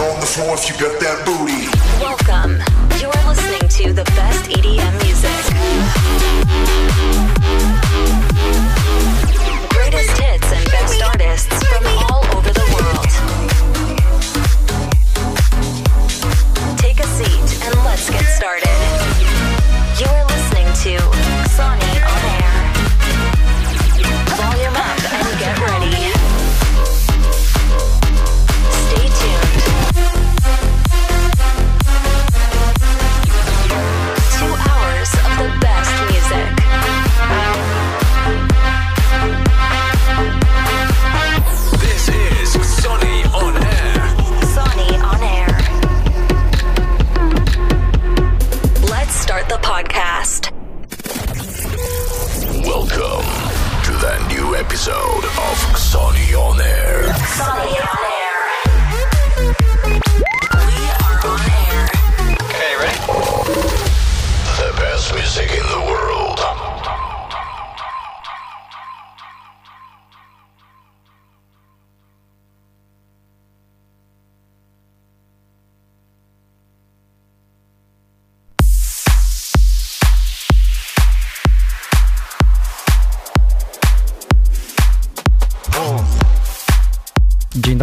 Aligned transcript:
on 0.00 0.20
the 0.20 0.26
floor 0.26 0.54
if 0.54 0.68
you 0.68 0.74
got 0.78 0.98
that 1.00 1.24
booty. 1.26 1.68
Welcome. 2.00 2.62
You're 3.00 3.12
listening 3.28 3.68
to 3.68 3.92
the 3.92 4.04
best 4.16 4.50
EDM 4.50 4.94
music. 5.04 5.30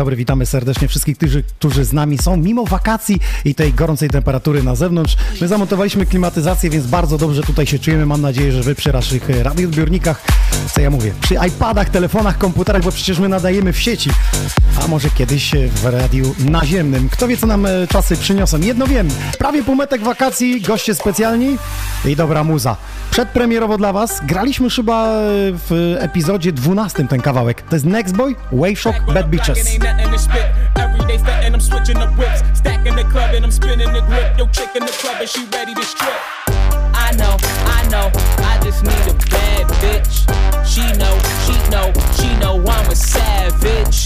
Dobry, 0.07 0.17
witamy 0.17 0.45
serdecznie 0.45 0.87
wszystkich, 0.87 1.17
którzy, 1.17 1.43
którzy 1.43 1.85
z 1.85 1.93
nami 1.93 2.17
są 2.17 2.37
mimo 2.37 2.65
wakacji 2.65 3.19
i 3.45 3.55
tej 3.55 3.73
gorącej 3.73 4.09
temperatury 4.09 4.63
na 4.63 4.75
zewnątrz. 4.75 5.17
My 5.41 5.47
zamontowaliśmy 5.47 6.05
klimatyzację, 6.05 6.69
więc 6.69 6.87
bardzo 6.87 7.17
dobrze 7.17 7.43
tutaj 7.43 7.67
się 7.67 7.79
czujemy. 7.79 8.05
Mam 8.05 8.21
nadzieję, 8.21 8.51
że 8.51 8.63
wy 8.63 8.75
przy 8.75 8.91
waszych 8.91 9.29
e, 9.29 9.43
radioodbiornikach, 9.43 10.21
co 10.73 10.81
ja 10.81 10.89
mówię, 10.89 11.13
przy 11.21 11.35
iPadach, 11.47 11.89
telefonach, 11.89 12.37
komputerach, 12.37 12.83
bo 12.83 12.91
przecież 12.91 13.19
my 13.19 13.29
nadajemy 13.29 13.73
w 13.73 13.79
sieci, 13.79 14.09
a 14.83 14.87
może 14.87 15.09
kiedyś 15.09 15.55
e, 15.55 15.67
w 15.67 15.85
radiu 15.85 16.35
naziemnym. 16.39 17.09
Kto 17.09 17.27
wie, 17.27 17.37
co 17.37 17.47
nam 17.47 17.65
e, 17.65 17.69
czasy 17.87 18.17
przyniosą? 18.17 18.59
Jedno 18.59 18.87
wiem, 18.87 19.07
prawie 19.39 19.63
półmetek 19.63 20.03
wakacji, 20.03 20.61
goście 20.61 20.95
specjalni 20.95 21.57
i 22.05 22.15
dobra 22.15 22.43
muza. 22.43 22.75
Przedpremierowo 23.11 23.77
dla 23.77 23.93
was 23.93 24.21
graliśmy 24.23 24.69
chyba 24.69 25.07
w 25.69 25.95
epizodzie 25.99 26.51
12 26.51 27.07
ten 27.07 27.21
kawałek. 27.21 27.61
To 27.61 27.75
jest 27.75 27.85
Next 27.85 28.15
Boy, 28.15 28.35
Wave 28.51 28.79
Shock, 28.79 29.13
Bad 29.13 29.29
Bitches. 29.29 29.77
Spit. 30.17 30.51
Every 30.75 31.05
day 31.05 31.17
I'm 31.57 31.61
switching 31.61 31.97
up 31.97 32.15
whips. 32.17 32.41
Stacking 32.53 32.95
the 32.95 33.03
club 33.03 33.33
and 33.33 33.43
I'm 33.43 33.51
spinning 33.51 33.91
the 33.91 34.01
grip. 34.01 34.37
Yo, 34.37 34.45
chick 34.47 34.75
in 34.75 34.85
the 34.85 34.91
club 34.91 35.17
and 35.19 35.27
she 35.27 35.43
ready 35.45 35.73
to 35.73 35.83
strip. 35.83 36.13
I 36.93 37.15
know, 37.17 37.37
I 37.65 37.81
know, 37.89 38.11
I 38.45 38.59
just 38.63 38.83
need 38.83 39.05
a 39.09 39.17
bad 39.33 39.65
bitch. 39.81 40.21
She 40.65 40.85
know, 41.01 41.17
she 41.45 41.57
know, 41.73 41.89
she 42.13 42.29
know 42.37 42.61
I'm 42.61 42.91
a 42.91 42.95
savage. 42.95 44.05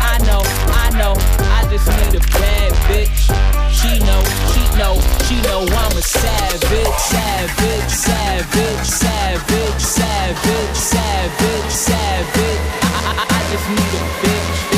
I 0.00 0.16
know, 0.24 0.40
I 0.72 0.88
know, 0.96 1.12
I 1.52 1.68
just 1.68 1.84
need 1.84 2.16
a 2.16 2.24
bad 2.32 2.72
bitch. 2.88 3.28
She 3.68 4.00
know, 4.08 4.22
she 4.56 4.64
know, 4.80 4.96
she 5.28 5.36
know 5.44 5.68
I'm 5.68 5.96
a 5.96 6.02
savage, 6.02 6.96
savage, 7.12 7.92
savage, 7.92 8.86
savage, 8.88 9.80
savage, 9.80 10.76
savage, 10.76 11.70
savage. 11.70 12.60
I, 13.04 13.12
I, 13.12 13.26
I 13.28 13.40
just 13.52 13.68
need 13.68 13.92
a 14.00 14.04
bitch. 14.24 14.75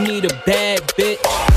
Need 0.00 0.24
a 0.24 0.34
bad 0.46 0.80
bitch. 0.96 1.49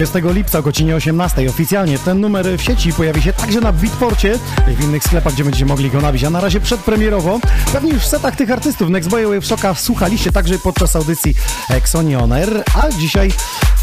20 0.00 0.18
lipca 0.32 0.58
o 0.58 0.62
godzinie 0.62 0.96
18 0.96 1.48
oficjalnie. 1.50 1.98
Ten 1.98 2.20
numer 2.20 2.46
w 2.58 2.62
sieci 2.62 2.92
pojawi 2.92 3.22
się 3.22 3.32
także 3.32 3.60
na 3.60 3.72
Beatporcie 3.72 4.38
i 4.72 4.76
w 4.76 4.84
innych 4.84 5.04
sklepach, 5.04 5.32
gdzie 5.32 5.44
będziecie 5.44 5.66
mogli 5.66 5.90
go 5.90 6.00
nabić, 6.00 6.24
a 6.24 6.30
na 6.30 6.40
razie 6.40 6.60
przedpremierowo. 6.60 7.40
Pewnie 7.72 7.92
już 7.92 8.02
w 8.02 8.06
setach 8.06 8.36
tych 8.36 8.50
artystów 8.50 8.88
Next 8.88 9.10
Boy 9.10 9.26
Wave 9.26 9.46
Shocka 9.46 9.74
słuchaliście 9.74 10.32
także 10.32 10.58
podczas 10.58 10.96
audycji 10.96 11.34
Exonion 11.70 12.32
Air, 12.32 12.64
a 12.74 12.90
dzisiaj 12.90 13.32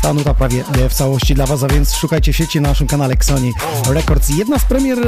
ta 0.02 0.14
nuta 0.14 0.34
prawie 0.34 0.64
e, 0.86 0.90
w 0.90 0.94
całości 0.94 1.36
dla 1.36 1.46
Was, 1.46 1.64
a 1.64 1.68
więc 1.68 1.96
szukajcie 1.96 2.34
w 2.34 2.36
sieci 2.36 2.62
na 2.62 2.70
naszym 2.70 2.88
kanale 2.88 3.14
Xoni 3.14 3.54
Records. 3.90 4.30
Jedna 4.30 4.60
z 4.60 4.66
premier, 4.66 5.00
e, 5.00 5.04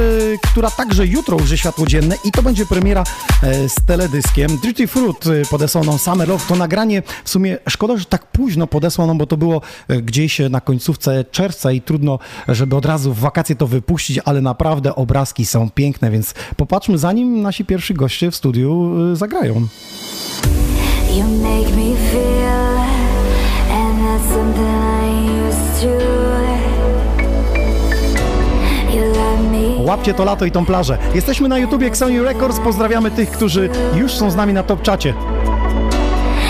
która 0.50 0.70
także 0.70 1.06
jutro 1.06 1.36
ujrzy 1.36 1.58
światło 1.58 1.86
dzienne 1.86 2.16
i 2.24 2.30
to 2.30 2.42
będzie 2.42 2.66
premiera 2.66 3.04
e, 3.42 3.68
z 3.68 3.74
teledyskiem. 3.86 4.58
Dirty 4.62 4.86
Fruit 4.86 5.24
podesłał 5.50 5.84
nam 5.84 5.98
Summer 5.98 6.28
Love. 6.28 6.44
To 6.48 6.56
nagranie 6.56 7.02
w 7.24 7.30
sumie 7.30 7.58
szkoda, 7.68 7.96
że 7.96 8.04
tak 8.04 8.26
późno 8.26 8.66
podesłał 8.66 9.06
nam, 9.06 9.18
bo 9.18 9.26
to 9.26 9.36
było 9.36 9.60
gdzieś 9.88 10.38
na 10.50 10.60
końcówce 10.60 11.24
czerwca 11.24 11.72
i 11.72 11.80
trudno, 11.80 12.18
żeby 12.48 12.76
od 12.76 12.86
razu 12.86 13.14
w 13.14 13.18
wakacje 13.18 13.56
to 13.56 13.66
wypuścić, 13.66 14.18
ale 14.24 14.40
naprawdę 14.40 14.94
obrazki 14.94 15.46
są 15.46 15.70
piękne, 15.70 16.10
więc 16.10 16.34
popatrzmy 16.56 16.98
zanim 16.98 17.42
nasi 17.42 17.64
pierwsi 17.64 17.94
goście 17.94 18.30
w 18.30 18.36
studiu 18.36 18.90
zagrają. 19.16 19.54
You 21.10 21.24
make 21.24 21.76
me 21.76 21.96
feel, 22.12 22.99
Łapcie 29.78 30.14
to 30.14 30.24
lato 30.24 30.44
i 30.44 30.50
tą 30.50 30.66
plażę. 30.66 30.98
Jesteśmy 31.14 31.48
na 31.48 31.58
YouTubie 31.58 31.86
Xoni 31.86 32.20
Records. 32.20 32.60
Pozdrawiamy 32.60 33.10
tych, 33.10 33.30
którzy 33.30 33.68
już 33.94 34.12
są 34.12 34.30
z 34.30 34.36
nami 34.36 34.52
na 34.52 34.62
top 34.62 34.82
czacie. 34.82 35.14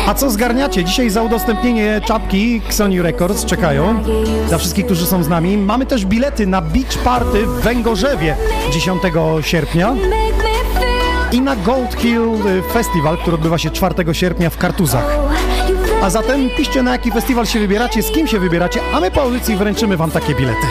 A 0.07 0.15
co 0.15 0.31
zgarniacie? 0.31 0.85
Dzisiaj 0.85 1.11
za 1.11 1.23
udostępnienie 1.23 2.01
czapki 2.05 2.63
Xoni 2.67 3.03
Records 3.03 3.45
czekają. 3.45 4.03
Dla 4.49 4.59
wszystkich, 4.59 4.87
którzy 4.87 5.07
są 5.07 5.23
z 5.23 5.29
nami. 5.29 5.57
Mamy 5.57 5.87
też 5.87 6.07
bilety 6.07 6.47
na 6.47 6.61
Beach 6.61 6.99
Party 7.05 7.47
w 7.47 7.61
Węgorzewie 7.61 8.37
10 8.73 9.03
sierpnia 9.41 9.95
i 11.33 11.41
na 11.41 11.57
Gold 11.57 11.95
Hill 11.95 12.29
Festival, 12.73 13.19
który 13.19 13.35
odbywa 13.35 13.59
się 13.59 13.71
4 13.71 14.15
sierpnia 14.15 14.51
w 14.51 14.59
Kartuzach. 14.59 15.19
A 16.03 16.11
zatem 16.11 16.51
piszcie 16.57 16.83
na 16.83 16.93
jaki 16.93 17.11
festiwal 17.13 17.47
się 17.47 17.59
wybieracie, 17.59 18.03
z 18.03 18.11
kim 18.11 18.27
się 18.27 18.39
wybieracie, 18.39 18.81
a 18.95 19.01
my 19.01 19.11
po 19.11 19.23
audycji 19.23 19.57
wręczymy 19.57 19.97
wam 19.97 20.11
takie 20.11 20.35
bilety. 20.35 20.67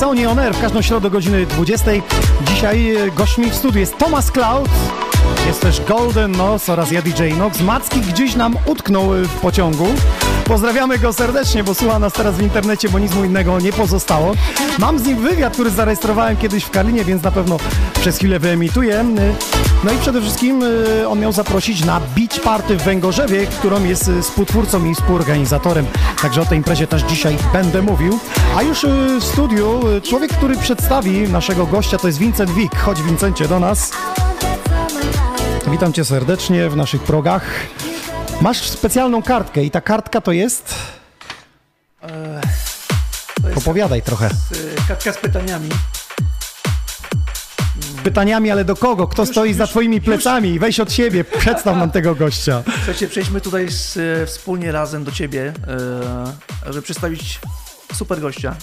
Xoni 0.00 0.26
On 0.26 0.38
Air 0.38 0.54
w 0.54 0.60
każdą 0.60 0.82
środę 0.82 1.08
o 1.08 1.10
godziny 1.10 1.46
20. 1.46 1.90
Dzisiaj 2.46 2.96
e, 2.96 3.10
gośćmi 3.10 3.50
w 3.50 3.54
studiu 3.54 3.80
jest 3.80 3.98
Thomas 3.98 4.32
Cloud, 4.32 4.68
jest 5.46 5.60
też 5.60 5.80
Golden 5.80 6.32
Nose 6.32 6.72
oraz 6.72 6.90
ja 6.90 7.02
DJ 7.02 7.32
Nox. 7.38 7.60
Macki 7.60 8.00
gdzieś 8.00 8.36
nam 8.36 8.56
utknął 8.66 9.14
e, 9.14 9.24
w 9.24 9.40
pociągu. 9.40 9.86
Pozdrawiamy 10.50 10.98
go 10.98 11.12
serdecznie, 11.12 11.64
bo 11.64 11.74
słucha 11.74 11.98
nas 11.98 12.12
teraz 12.12 12.34
w 12.34 12.42
internecie, 12.42 12.88
bo 12.88 12.98
nic 12.98 13.14
mu 13.14 13.24
innego 13.24 13.60
nie 13.60 13.72
pozostało. 13.72 14.32
Mam 14.78 14.98
z 14.98 15.06
nim 15.06 15.18
wywiad, 15.18 15.52
który 15.52 15.70
zarejestrowałem 15.70 16.36
kiedyś 16.36 16.64
w 16.64 16.70
Karlinie, 16.70 17.04
więc 17.04 17.22
na 17.22 17.30
pewno 17.30 17.56
przez 18.00 18.16
chwilę 18.18 18.38
wyemituję. 18.38 19.04
No 19.84 19.92
i 19.92 19.98
przede 19.98 20.20
wszystkim 20.20 20.62
e, 21.02 21.08
on 21.08 21.20
miał 21.20 21.32
zaprosić 21.32 21.84
na 21.84 22.00
Beach 22.00 22.40
Party 22.44 22.76
w 22.76 22.82
Węgorzewie, 22.82 23.46
którą 23.46 23.84
jest 23.84 24.08
e, 24.08 24.22
współtwórcą 24.22 24.84
i 24.84 24.94
współorganizatorem. 24.94 25.86
Także 26.22 26.40
o 26.40 26.44
tej 26.44 26.58
imprezie 26.58 26.86
też 26.86 27.02
dzisiaj 27.02 27.36
będę 27.52 27.82
mówił. 27.82 28.18
A 28.56 28.62
już 28.62 28.84
e, 28.84 28.88
w 29.20 29.24
studiu 29.24 29.80
człowiek, 30.02 30.32
który 30.32 30.56
przedstawi 30.56 31.28
naszego 31.28 31.66
gościa, 31.66 31.98
to 31.98 32.06
jest 32.06 32.18
Vincent 32.18 32.50
Wick. 32.50 32.76
Chodź 32.76 33.02
Vincencie 33.02 33.48
do 33.48 33.60
nas. 33.60 33.92
Witam 35.66 35.92
cię 35.92 36.04
serdecznie 36.04 36.68
w 36.68 36.76
naszych 36.76 37.02
progach. 37.02 37.42
Masz 38.40 38.68
specjalną 38.68 39.22
kartkę 39.22 39.64
i 39.64 39.70
ta 39.70 39.80
kartka 39.80 40.20
to 40.20 40.32
jest... 40.32 40.74
To 43.42 43.48
jest 43.48 43.58
Opowiadaj 43.58 44.02
trochę. 44.02 44.26
y, 44.26 44.76
kartka 44.88 45.12
z 45.12 45.16
pytaniami. 45.18 45.68
Pytaniami, 48.04 48.50
ale 48.50 48.64
do 48.64 48.76
kogo? 48.76 49.08
Kto 49.08 49.22
Już- 49.22 49.30
stoi 49.30 49.54
za 49.54 49.62
już- 49.64 49.70
twoimi 49.70 49.96
już. 49.96 50.04
plecami? 50.04 50.58
Weź 50.58 50.80
od 50.80 50.92
siebie, 50.92 51.24
przedstaw 51.40 51.76
nam 51.76 51.90
tego 51.90 52.14
gościa. 52.14 52.62
Słuchajcie, 52.76 53.08
przejdźmy 53.08 53.40
tutaj 53.40 53.68
z, 53.70 53.96
y, 53.96 54.26
wspólnie 54.26 54.72
razem 54.72 55.04
do 55.04 55.12
ciebie, 55.12 55.52
y, 56.66 56.72
żeby 56.72 56.82
przedstawić 56.82 57.40
super 57.94 58.20
gościa. 58.20 58.56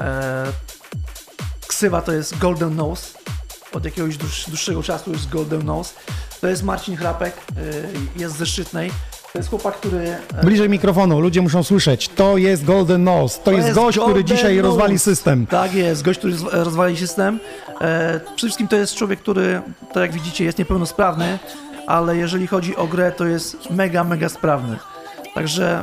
E, 0.00 0.44
ksywa 1.66 2.02
to 2.02 2.12
jest 2.12 2.38
Golden 2.38 2.76
Nose. 2.76 3.06
Od 3.72 3.84
jakiegoś 3.84 4.16
dłuż, 4.16 4.44
dłuższego 4.48 4.82
czasu 4.82 5.12
jest 5.12 5.28
Golden 5.28 5.62
Nose. 5.64 5.94
To 6.40 6.48
jest 6.48 6.62
Marcin 6.62 6.96
Chrapek, 6.96 7.34
y, 7.58 7.88
jest 8.16 8.36
ze 8.36 8.46
Szczytnej. 8.46 8.90
To 9.32 9.38
jest 9.38 9.50
chłopak, 9.50 9.74
który... 9.76 9.98
e, 10.38 10.44
Bliżej 10.44 10.68
mikrofonu, 10.68 11.20
ludzie 11.20 11.42
muszą 11.42 11.62
słyszeć. 11.62 12.08
To 12.08 12.36
jest 12.36 12.64
Golden 12.64 13.04
Nose. 13.04 13.40
To, 13.44 13.52
jest, 13.52 13.72
gość, 13.72 13.98
który 13.98 14.14
Golden 14.14 14.36
dzisiaj 14.36 14.56
Nose. 14.56 14.68
rozwali 14.68 14.98
system. 14.98 15.46
Tak 15.46 15.74
jest, 15.74 16.02
gość, 16.02 16.18
który 16.18 16.34
rozwa- 16.34 16.50
rozwali 16.64 16.96
system. 16.96 17.40
E, 17.80 18.20
przede 18.20 18.36
wszystkim 18.36 18.68
to 18.68 18.76
jest 18.76 18.94
człowiek, 18.94 19.20
który, 19.20 19.62
tak 19.92 19.96
jak 20.02 20.12
widzicie, 20.12 20.44
jest 20.44 20.58
niepełnosprawny, 20.58 21.38
ale 21.86 22.16
jeżeli 22.16 22.46
chodzi 22.46 22.76
o 22.76 22.86
grę, 22.86 23.12
to 23.12 23.26
jest 23.26 23.70
mega, 23.70 24.04
mega 24.04 24.28
sprawny. 24.28 24.76
Także 25.34 25.82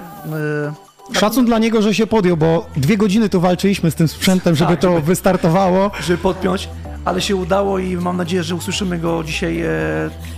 e, 1.14 1.20
Szacun 1.20 1.46
dla 1.46 1.60
niego, 1.60 1.82
że 1.82 1.94
się 1.94 2.08
podjął, 2.08 2.38
bo 2.38 2.66
dwie 2.78 2.98
godziny 2.98 3.30
tu 3.30 3.42
walczyliśmy 3.42 3.92
z 3.92 3.96
tym 3.96 4.08
sprzętem, 4.08 4.56
żeby 4.56 4.72
Tak, 4.72 4.80
to 4.82 4.94
żeby- 4.94 5.02
wystartowało. 5.06 5.92
żeby 6.04 6.18
podpiąć, 6.18 6.70
ale 7.06 7.22
się 7.22 7.36
udało 7.36 7.80
i 7.80 7.96
mam 7.98 8.18
nadzieję, 8.18 8.44
że 8.44 8.56
usłyszymy 8.56 9.00
go 9.00 9.24
dzisiaj, 9.24 9.62
e, 9.62 9.70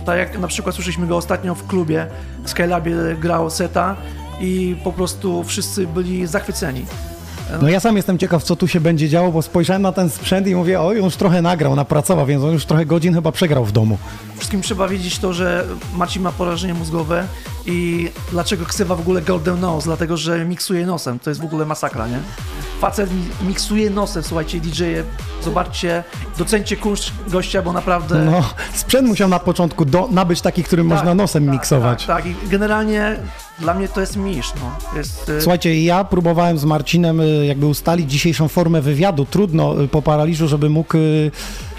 tak 0.04 0.18
jak 0.18 0.38
na 0.38 0.48
przykład 0.48 0.74
słyszeliśmy 0.74 1.06
go 1.06 1.16
ostatnio 1.16 1.54
w 1.54 1.66
klubie, 1.66 2.06
w 2.44 2.50
Skylabie 2.50 2.94
grał 3.20 3.50
seta 3.50 3.96
i 4.40 4.76
po 4.84 4.92
prostu 4.92 5.44
wszyscy 5.44 5.86
byli 5.86 6.26
zachwyceni. 6.26 6.86
No 7.62 7.68
ja 7.68 7.80
sam 7.80 7.96
jestem 7.96 8.18
ciekaw, 8.18 8.42
co 8.42 8.56
tu 8.56 8.68
się 8.68 8.80
będzie 8.80 9.08
działo, 9.08 9.32
bo 9.32 9.42
spojrzałem 9.42 9.82
na 9.82 9.92
ten 9.92 10.10
sprzęt 10.10 10.46
i 10.46 10.54
mówię, 10.54 10.80
oj, 10.80 10.98
on 10.98 11.04
już 11.04 11.16
trochę 11.16 11.42
nagrał, 11.42 11.76
napracował, 11.76 12.26
więc 12.26 12.44
on 12.44 12.52
już 12.52 12.64
trochę 12.64 12.86
godzin 12.86 13.14
chyba 13.14 13.32
przegrał 13.32 13.64
w 13.64 13.72
domu. 13.72 13.98
Wszystkim 14.36 14.62
trzeba 14.62 14.88
wiedzieć 14.88 15.18
to, 15.18 15.32
że 15.32 15.64
Marcin 15.94 16.22
ma 16.22 16.32
porażenie 16.32 16.74
mózgowe 16.74 17.26
i 17.68 18.08
dlaczego 18.30 18.64
ksywa 18.66 18.94
w 18.94 19.00
ogóle 19.00 19.22
Golden 19.22 19.60
Nose, 19.60 19.84
dlatego 19.84 20.16
że 20.16 20.44
miksuje 20.44 20.86
nosem. 20.86 21.18
To 21.18 21.30
jest 21.30 21.40
w 21.40 21.44
ogóle 21.44 21.66
masakra, 21.66 22.08
nie? 22.08 22.18
Facet 22.80 23.10
mi- 23.12 23.48
miksuje 23.48 23.90
nosem, 23.90 24.22
słuchajcie, 24.22 24.60
DJ-e, 24.60 25.04
zobaczcie, 25.44 26.04
docencie 26.38 26.76
kunszt 26.76 27.12
gościa, 27.28 27.62
bo 27.62 27.72
naprawdę... 27.72 28.24
No, 28.24 28.42
sprzęt 28.74 29.08
musiał 29.08 29.28
na 29.28 29.38
początku 29.38 29.84
do, 29.84 30.08
nabyć 30.10 30.40
taki, 30.40 30.62
którym 30.64 30.88
Tak, 30.88 30.98
można 30.98 31.14
nosem 31.14 31.44
tak, 31.44 31.52
miksować. 31.52 32.06
Tak, 32.06 32.16
tak, 32.16 32.26
i 32.26 32.48
generalnie 32.48 33.16
dla 33.58 33.74
mnie 33.74 33.88
to 33.88 34.00
jest 34.00 34.16
misz, 34.16 34.52
no. 34.54 34.96
Jest, 34.98 35.28
y, 35.28 35.40
Słuchajcie, 35.40 35.82
ja 35.84 36.04
próbowałem 36.04 36.58
z 36.58 36.64
Marcinem 36.64 37.20
y, 37.20 37.46
jakby 37.46 37.66
ustalić 37.66 38.10
dzisiejszą 38.10 38.48
formę 38.48 38.80
wywiadu. 38.80 39.26
Trudno 39.26 39.82
y, 39.82 39.88
po 39.88 40.02
paraliżu, 40.02 40.48
żeby 40.48 40.68
mógł 40.70 40.94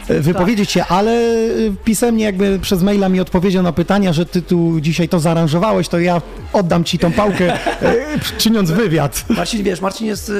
wypowiedzieć 0.09 0.71
się, 0.71 0.85
ale 0.85 1.11
y, 1.11 1.73
pisemnie 1.83 2.25
jakby 2.25 2.59
przez 2.59 2.83
maila 2.83 3.09
mi 3.09 3.19
odpowiedział 3.19 3.63
na 3.63 3.71
pytania, 3.73 4.13
że 4.13 4.25
ty 4.25 4.41
tu 4.41 4.81
dzisiaj 4.81 5.09
to 5.09 5.19
zaaranżowałeś, 5.19 5.87
to 5.87 5.99
ja 5.99 6.21
oddam 6.53 6.83
ci 6.83 6.99
tą 6.99 7.11
pałkę, 7.11 7.55
y, 7.55 7.57
czyniąc 8.37 8.71
wywiad. 8.71 9.25
Marcin, 9.29 9.63
wiesz, 9.63 9.81
Marcin 9.81 10.07
jest 10.07 10.29
y, 10.29 10.33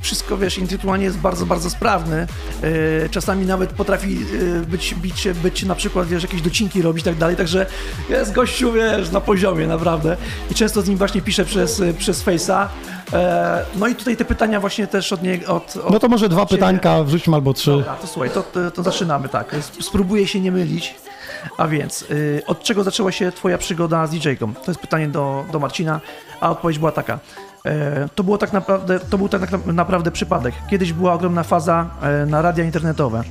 wszystko, 0.00 0.36
wiesz, 0.36 0.58
intelektualnie 0.58 1.04
jest 1.04 1.18
bardzo, 1.18 1.46
bardzo 1.46 1.70
sprawny. 1.70 2.26
Y, 2.64 3.08
czasami 3.10 3.46
nawet 3.46 3.70
potrafi 3.72 4.18
y, 4.32 4.60
być, 4.66 4.94
się- 5.20 5.34
być 5.34 5.62
na 5.62 5.74
przykład, 5.74 6.08
wiesz, 6.08 6.22
jakieś 6.22 6.42
docinki 6.42 6.82
robić 6.82 7.02
i 7.02 7.04
tak 7.04 7.14
dalej, 7.16 7.36
także 7.36 7.66
jest 8.10 8.32
gościu, 8.32 8.72
wiesz, 8.72 9.10
na 9.10 9.20
poziomie, 9.20 9.66
naprawdę. 9.66 10.16
I 10.50 10.54
często 10.54 10.82
z 10.82 10.88
nim 10.88 10.98
właśnie 10.98 11.22
piszę 11.22 11.44
przez, 11.44 11.80
y, 11.80 11.94
przez 11.94 12.24
Face'a. 12.24 12.66
E, 13.12 13.64
no 13.76 13.86
i 13.86 13.94
tutaj 13.94 14.16
te 14.16 14.24
pytania 14.24 14.60
właśnie 14.60 14.86
też 14.86 15.12
od 15.12 15.22
niego, 15.22 15.54
od, 15.56 15.76
od 15.76 15.90
No 15.92 15.98
to 15.98 16.08
może 16.08 16.28
dwa 16.28 16.46
ciebie. 16.46 16.56
pytańka 16.60 17.02
wrzućmy 17.04 17.34
albo 17.34 17.54
trzy. 17.54 17.70
Dobra, 17.70 17.94
to 17.94 18.06
słuchaj, 18.06 18.30
to, 18.30 18.42
to, 18.42 18.70
to 18.70 18.82
zaczynamy, 18.82 19.28
tak. 19.28 19.56
Spróbuję 19.80 20.26
się 20.26 20.40
nie 20.40 20.52
mylić. 20.52 20.94
A 21.58 21.68
więc, 21.68 22.02
y, 22.10 22.42
od 22.46 22.62
czego 22.62 22.84
zaczęła 22.84 23.12
się 23.12 23.32
twoja 23.32 23.58
przygoda 23.58 24.06
z 24.06 24.10
DJ-ką? 24.10 24.54
To 24.54 24.70
jest 24.70 24.80
pytanie 24.80 25.08
do, 25.08 25.44
do 25.52 25.58
Marcina, 25.58 26.00
a 26.40 26.50
odpowiedź 26.50 26.78
była 26.78 26.92
taka. 26.92 27.18
E, 27.64 28.08
to, 28.14 28.24
było 28.24 28.38
tak 28.38 28.52
naprawdę, 28.52 29.00
to 29.00 29.18
był 29.18 29.28
tak 29.28 29.52
na- 29.52 29.72
naprawdę 29.72 30.10
przypadek. 30.10 30.54
Kiedyś 30.70 30.92
była 30.92 31.12
ogromna 31.12 31.42
faza 31.42 31.86
e, 32.02 32.26
na 32.26 32.42
radia 32.42 32.64
internetowe. 32.64 33.22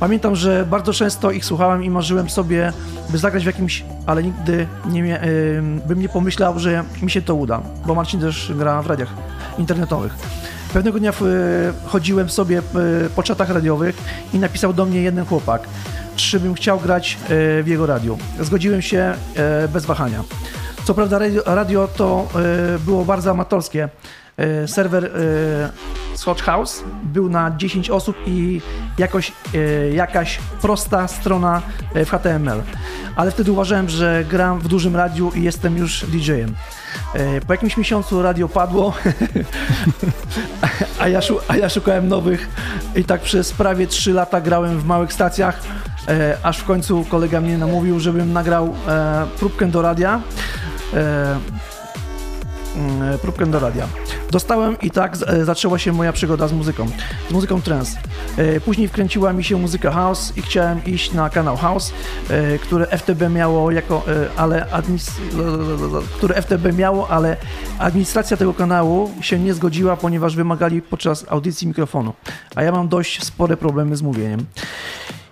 Pamiętam, 0.00 0.36
że 0.36 0.66
bardzo 0.70 0.92
często 0.92 1.30
ich 1.30 1.44
słuchałem 1.44 1.84
i 1.84 1.90
marzyłem 1.90 2.30
sobie, 2.30 2.72
by 3.10 3.18
zagrać 3.18 3.42
w 3.42 3.46
jakimś, 3.46 3.84
ale 4.06 4.22
nigdy 4.22 4.66
nie 4.86 5.20
bym 5.86 6.00
nie 6.00 6.08
pomyślał, 6.08 6.58
że 6.58 6.84
mi 7.02 7.10
się 7.10 7.22
to 7.22 7.34
uda, 7.34 7.60
bo 7.86 7.94
Marcin 7.94 8.20
też 8.20 8.52
gra 8.56 8.82
w 8.82 8.86
radiach 8.86 9.08
internetowych. 9.58 10.14
Pewnego 10.72 10.98
dnia 10.98 11.12
w, 11.20 11.22
chodziłem 11.86 12.30
sobie 12.30 12.58
e, 12.58 12.62
po 13.16 13.22
czatach 13.22 13.50
radiowych 13.50 13.96
i 14.34 14.38
napisał 14.38 14.72
do 14.72 14.86
mnie 14.86 15.02
jeden 15.02 15.26
chłopak, 15.26 15.62
czy 16.16 16.40
bym 16.40 16.54
chciał 16.54 16.80
grać 16.80 17.18
e, 17.24 17.62
w 17.62 17.66
jego 17.66 17.86
radiu. 17.86 18.18
Zgodziłem 18.40 18.82
się 18.82 19.14
e, 19.36 19.68
bez 19.68 19.86
wahania. 19.86 20.22
Co 20.84 20.94
prawda 20.94 21.18
radio, 21.18 21.42
radio 21.46 21.88
to 21.88 22.28
e, 22.74 22.78
było 22.78 23.04
bardzo 23.04 23.30
amatorskie. 23.30 23.88
E, 24.36 24.68
Serwer 24.68 25.04
e, 25.04 25.10
Scotch 26.16 26.42
House 26.42 26.84
był 27.02 27.28
na 27.28 27.56
10 27.56 27.90
osób 27.90 28.16
i 28.26 28.60
jakoś, 28.98 29.32
jakaś 29.92 30.38
prosta 30.60 31.08
strona 31.08 31.62
w 31.94 32.10
HTML. 32.10 32.62
Ale 33.16 33.30
wtedy 33.30 33.52
uważałem, 33.52 33.88
że 33.88 34.24
gram 34.30 34.58
w 34.58 34.68
dużym 34.68 34.96
radiu 34.96 35.32
i 35.34 35.42
jestem 35.42 35.76
już 35.76 36.04
DJ-em. 36.06 36.54
Po 37.46 37.52
jakimś 37.52 37.76
miesiącu 37.76 38.22
radio 38.22 38.48
padło, 38.48 38.94
a 41.00 41.08
ja, 41.08 41.20
a 41.48 41.56
ja 41.56 41.68
szukałem 41.68 42.08
nowych 42.08 42.48
i 42.96 43.04
tak 43.04 43.20
przez 43.20 43.52
prawie 43.52 43.86
3 43.86 44.12
lata 44.12 44.40
grałem 44.40 44.78
w 44.80 44.84
małych 44.84 45.12
stacjach, 45.12 45.62
e, 46.10 46.36
aż 46.42 46.58
w 46.58 46.64
końcu 46.64 47.04
kolega 47.04 47.40
mnie 47.40 47.58
namówił, 47.58 48.00
żebym 48.00 48.32
nagrał 48.32 48.74
e, 48.88 49.26
próbkę 49.38 49.66
do 49.66 49.82
radia. 49.82 50.20
E, 50.94 51.36
mm, 52.76 53.18
próbkę 53.18 53.46
do 53.46 53.60
radia. 53.60 53.86
Dostałem 54.30 54.76
i 54.82 54.90
tak 54.90 55.16
e, 55.26 55.44
zaczęła 55.44 55.78
się 55.78 55.92
moja 55.92 56.12
przygoda 56.12 56.48
z 56.48 56.52
muzyką, 56.52 56.86
z 57.28 57.32
muzyką 57.32 57.62
trance. 57.62 57.98
E, 58.36 58.60
Później 58.60 58.88
wkręciła 58.88 59.32
mi 59.32 59.44
się 59.44 59.56
muzyka 59.56 59.90
house 59.90 60.32
i 60.36 60.42
chciałem 60.42 60.84
iść 60.84 61.12
na 61.12 61.30
kanał 61.30 61.56
house, 61.56 61.92
e, 62.30 62.58
które 62.58 62.86
FTB 62.86 63.30
miało 63.30 63.70
jako, 63.70 64.02
e, 64.08 64.38
ale 64.40 64.66
które 66.16 66.42
FTB 66.42 66.72
miało, 66.72 67.08
ale 67.08 67.36
administracja 67.78 68.36
tego 68.36 68.54
kanału 68.54 69.10
się 69.20 69.38
nie 69.38 69.54
zgodziła, 69.54 69.96
ponieważ 69.96 70.36
wymagali 70.36 70.82
podczas 70.82 71.26
audycji 71.28 71.68
mikrofonu, 71.68 72.12
a 72.54 72.62
ja 72.62 72.72
mam 72.72 72.88
dość 72.88 73.24
spore 73.24 73.56
problemy 73.56 73.96
z 73.96 74.02
mówieniem. 74.02 74.46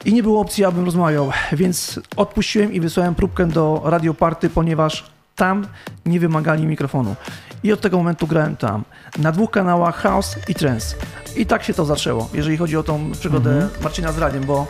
I 0.05 0.13
nie 0.13 0.23
było 0.23 0.41
opcji, 0.41 0.65
abym 0.65 0.85
rozmawiał, 0.85 1.31
więc 1.53 2.01
odpuściłem 2.17 2.73
i 2.73 2.81
wysłałem 2.81 3.15
próbkę 3.15 3.47
do 3.47 3.81
Radio 3.85 4.15
Party, 4.15 4.51
ponieważ 4.51 5.05
tam 5.37 5.67
nie 6.07 6.21
wymagali 6.21 6.67
mikrofonu. 6.67 7.17
I 7.63 7.73
od 7.73 7.81
tego 7.81 7.97
momentu 7.99 8.27
grałem 8.27 8.57
tam. 8.57 8.85
Na 9.19 9.33
dwóch 9.33 9.51
kanałach 9.51 9.97
House 9.97 10.37
i 10.49 10.55
Trance. 10.55 10.97
I 11.37 11.47
tak 11.47 11.65
się 11.65 11.75
to 11.75 11.85
zaczęło, 11.85 12.29
jeżeli 12.35 12.57
chodzi 12.57 12.77
o 12.77 12.83
tą 12.83 13.13
przygodę 13.13 13.69
Marcina 13.83 14.13
z 14.13 14.19
radiem, 14.19 14.45
bo 14.45 14.67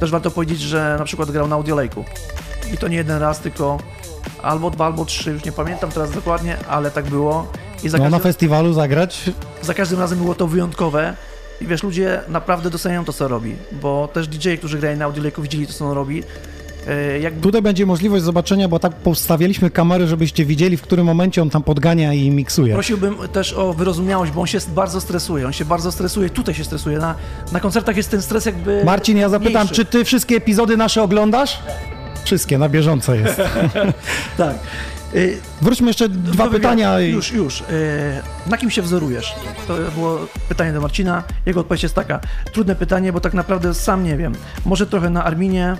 też 0.00 0.10
warto 0.10 0.30
powiedzieć, 0.30 0.60
że 0.60 0.96
na 0.98 1.04
przykład 1.04 1.30
grał 1.30 1.48
na 1.48 1.56
Audiolejku. 1.56 2.04
I 2.74 2.78
to 2.78 2.88
nie 2.88 2.96
jeden 2.96 3.18
raz, 3.20 3.40
tylko 3.40 3.78
albo 4.42 4.70
dwa, 4.70 4.86
albo 4.86 5.04
trzy, 5.04 5.30
już 5.30 5.44
nie 5.44 5.52
pamiętam 5.52 5.90
teraz 5.90 6.10
dokładnie, 6.10 6.56
ale 6.68 6.90
tak 6.90 7.04
było. 7.06 7.52
I 7.82 7.88
za 7.88 7.98
No, 7.98 8.04
na 8.04 8.10
każdym- 8.10 8.22
festiwalu 8.22 8.72
zagrać 8.72 9.30
za 9.62 9.74
każdym 9.74 9.98
razem 10.00 10.18
było 10.18 10.34
to 10.34 10.46
wyjątkowe. 10.46 11.16
I 11.60 11.66
wiesz, 11.66 11.82
ludzie 11.82 12.20
naprawdę 12.28 12.70
doceniają 12.70 13.04
to, 13.04 13.12
co 13.12 13.28
robi, 13.28 13.56
bo 13.82 14.08
też 14.12 14.28
DJ, 14.28 14.54
którzy 14.54 14.78
grają 14.78 14.96
na 14.96 15.04
Audiolejku, 15.04 15.42
widzieli 15.42 15.66
to, 15.66 15.72
co 15.72 15.86
on 15.86 15.92
robi. 15.92 16.22
E, 16.88 17.18
Jakby 17.20 17.40
Tutaj 17.40 17.62
będzie 17.62 17.86
możliwość 17.86 18.24
zobaczenia, 18.24 18.68
bo 18.68 18.78
tak 18.78 18.92
postawialiśmy 18.94 19.70
kamery, 19.70 20.06
żebyście 20.06 20.44
widzieli, 20.44 20.76
w 20.76 20.82
którym 20.82 21.06
momencie 21.06 21.42
on 21.42 21.50
tam 21.50 21.62
podgania 21.62 22.12
i 22.14 22.30
miksuje. 22.30 22.74
prosiłbym 22.74 23.16
też 23.32 23.52
o 23.52 23.72
wyrozumiałość, 23.74 24.32
bo 24.32 24.40
on 24.40 24.46
się 24.46 24.58
bardzo 24.68 25.00
stresuje. 25.00 25.46
On 25.46 25.52
się 25.52 25.64
bardzo 25.64 25.92
stresuje, 25.92 26.30
tutaj 26.30 26.54
się 26.54 26.64
stresuje. 26.64 26.98
Na, 26.98 27.14
na 27.52 27.60
koncertach 27.60 27.96
jest 27.96 28.10
ten 28.10 28.22
stres 28.22 28.46
jakby. 28.46 28.84
Marcin, 28.84 29.16
ja 29.18 29.28
zapytam, 29.28 29.62
mniejszy. 29.62 29.74
czy 29.74 29.84
ty 29.84 30.04
wszystkie 30.04 30.36
epizody 30.36 30.76
nasze 30.76 31.02
oglądasz? 31.02 31.58
Wszystkie, 32.24 32.58
na 32.58 32.68
bieżąco 32.68 33.14
jest. 33.14 33.40
Tak. 34.36 34.56
Y, 35.14 35.38
Wróćmy 35.62 35.86
jeszcze 35.86 36.08
dwa 36.08 36.44
do 36.44 36.50
pytania. 36.50 37.00
Już, 37.00 37.32
już. 37.32 37.60
Y, 37.60 37.64
Na 38.46 38.56
kim 38.56 38.70
się 38.70 38.82
wzorujesz? 38.82 39.34
To 39.66 39.76
było 39.94 40.18
pytanie 40.48 40.72
do 40.72 40.80
Marcina. 40.80 41.22
Jego 41.46 41.60
odpowiedź 41.60 41.82
jest 41.82 41.94
taka. 41.94 42.20
Trudne 42.52 42.76
pytanie, 42.76 43.12
bo 43.12 43.20
tak 43.20 43.34
naprawdę 43.34 43.74
sam 43.74 44.04
nie 44.04 44.16
wiem. 44.16 44.34
Może 44.64 44.86
trochę 44.86 45.10
na 45.10 45.24
Arminie, 45.24 45.76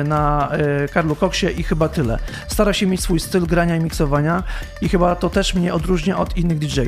y, 0.00 0.04
na 0.04 0.48
Karlu 0.92 1.16
Koksie 1.16 1.46
i 1.60 1.62
chyba 1.62 1.88
tyle. 1.88 2.18
Stara 2.48 2.72
się 2.72 2.86
mieć 2.86 3.00
swój 3.00 3.20
styl 3.20 3.46
grania 3.46 3.76
i 3.76 3.80
miksowania 3.80 4.42
i 4.82 4.88
chyba 4.88 5.16
to 5.16 5.30
też 5.30 5.54
mnie 5.54 5.74
odróżnia 5.74 6.18
od 6.18 6.36
innych 6.36 6.58
DJ. 6.58 6.80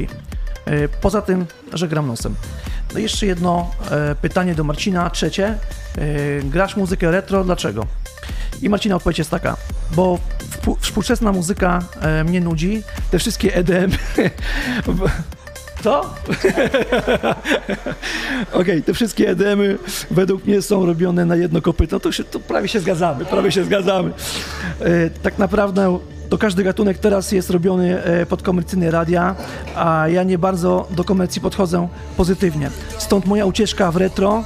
Poza 1.01 1.23
tym, 1.23 1.47
że 1.73 1.89
gram 1.89 2.07
nosem. 2.07 2.35
No 2.95 2.99
jeszcze 3.01 3.27
jedno 3.27 3.71
pytanie 4.23 4.55
do 4.55 4.65
Marcina, 4.65 5.11
trzecie. 5.11 5.59
Grasz 6.45 6.77
muzykę 6.77 7.11
retro, 7.11 7.45
dlaczego? 7.45 7.87
I 8.63 8.69
Marcina 8.69 8.97
odpowiedź 8.97 9.19
jest 9.19 9.31
taka, 9.31 9.57
bo 9.93 10.19
współczesna 10.81 11.33
muzyka 11.33 11.83
e, 12.01 12.25
mnie 12.25 12.41
nudzi, 12.41 12.83
te 13.11 13.19
wszystkie 13.19 13.55
EDM... 13.55 13.91
Co? 15.83 16.01
Okej, 18.61 18.83
te 18.83 18.95
wszystkie 18.95 19.31
EDM-y 19.31 19.79
według 20.11 20.45
mnie 20.45 20.63
są 20.63 20.87
robione 20.87 21.25
na 21.25 21.37
jedno 21.37 21.63
kopyto, 21.63 22.01
to, 22.01 22.13
się, 22.13 22.25
to 22.25 22.41
prawie 22.41 22.69
się 22.69 22.81
zgadzamy, 22.81 23.25
prawie 23.25 23.53
się 23.53 23.65
zgadzamy. 23.65 24.13
E, 24.81 25.11
tak 25.11 25.39
naprawdę 25.39 25.99
to 26.29 26.39
każdy 26.39 26.65
gatunek 26.65 26.99
teraz 26.99 27.33
jest 27.33 27.51
robiony 27.51 28.03
e, 28.03 28.27
pod 28.27 28.43
komercyjne 28.43 28.91
radia, 28.91 29.35
a 29.77 30.09
ja 30.09 30.23
nie 30.23 30.39
bardzo 30.39 30.89
do 30.91 31.05
komercji 31.05 31.41
podchodzę 31.41 31.89
pozytywnie. 32.17 32.71
Stąd 32.99 33.27
moja 33.27 33.47
ucieczka 33.47 33.93
w 33.93 33.97
retro, 33.97 34.45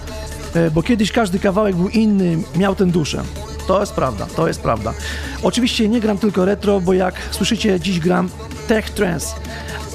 bo 0.75 0.83
kiedyś 0.83 1.13
każdy 1.13 1.39
kawałek 1.39 1.77
był 1.77 1.89
inny, 1.89 2.39
miał 2.57 2.75
tę 2.75 2.87
duszę. 2.87 3.23
To 3.67 3.81
jest 3.81 3.93
prawda, 3.93 4.27
to 4.37 4.49
jest 4.49 4.61
prawda. 4.61 4.95
Oczywiście 5.43 5.89
nie 5.89 6.01
gram 6.01 6.19
tylko 6.19 6.45
retro, 6.45 6.81
bo 6.81 6.93
jak 6.93 7.15
słyszycie, 7.31 7.81
dziś 7.81 8.01
gram 8.01 8.29
tech 8.69 8.91
trance, 8.91 9.37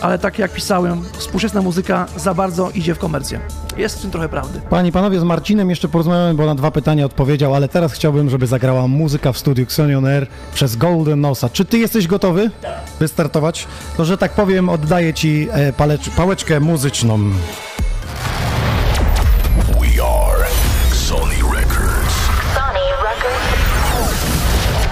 ale 0.01 0.19
tak 0.19 0.39
jak 0.39 0.53
pisałem, 0.53 1.03
współczesna 1.17 1.61
muzyka 1.61 2.07
za 2.17 2.33
bardzo 2.33 2.71
idzie 2.71 2.95
w 2.95 2.99
komercję. 2.99 3.39
Jest 3.77 3.97
w 3.97 4.01
tym 4.01 4.11
trochę 4.11 4.29
prawdy. 4.29 4.61
Panie 4.69 4.89
i 4.89 4.91
panowie, 4.91 5.19
z 5.19 5.23
Marcinem 5.23 5.69
jeszcze 5.69 5.87
porozmawiamy, 5.87 6.33
bo 6.33 6.45
na 6.45 6.55
dwa 6.55 6.71
pytania 6.71 7.05
odpowiedział, 7.05 7.55
ale 7.55 7.67
teraz 7.67 7.93
chciałbym, 7.93 8.29
żeby 8.29 8.47
zagrała 8.47 8.87
muzyka 8.87 9.31
w 9.31 9.37
studiu 9.37 9.63
Xonion 9.63 10.05
Air 10.05 10.27
przez 10.53 10.75
Golden 10.75 11.21
Nosa. 11.21 11.49
Czy 11.49 11.65
ty 11.65 11.77
jesteś 11.77 12.07
gotowy 12.07 12.51
wystartować? 12.99 13.67
To, 13.97 14.05
że 14.05 14.17
tak 14.17 14.31
powiem, 14.31 14.69
oddaję 14.69 15.13
ci 15.13 15.47
e, 15.51 15.73
palecz, 15.73 16.09
pałeczkę 16.09 16.59
muzyczną. 16.59 17.19
We 19.79 20.03
are 20.03 20.30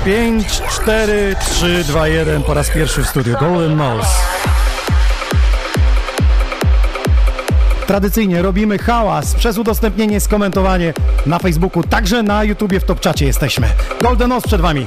5, 0.10 0.62
4, 0.70 1.36
3, 1.39 1.84
2, 1.84 2.08
1 2.08 2.44
po 2.44 2.54
raz 2.54 2.70
pierwszy 2.70 3.04
w 3.04 3.08
studiu 3.08 3.36
Golden 3.39 3.78
Nose. 3.78 4.08
Tradycyjnie 7.88 8.42
robimy 8.42 8.78
hałas 8.78 9.36
przez 9.36 9.58
udostępnienie, 9.58 10.20
skomentowanie 10.20 10.94
na 11.25 11.39
Facebooku, 11.39 11.84
także 11.84 12.24
na 12.24 12.44
YouTubie 12.44 12.80
w 12.80 12.84
Top 12.84 13.00
Czacie 13.00 13.25
jesteśmy. 13.25 13.68
Golden 14.01 14.30
Nose 14.30 14.48
przed 14.48 14.62
wami. 14.62 14.86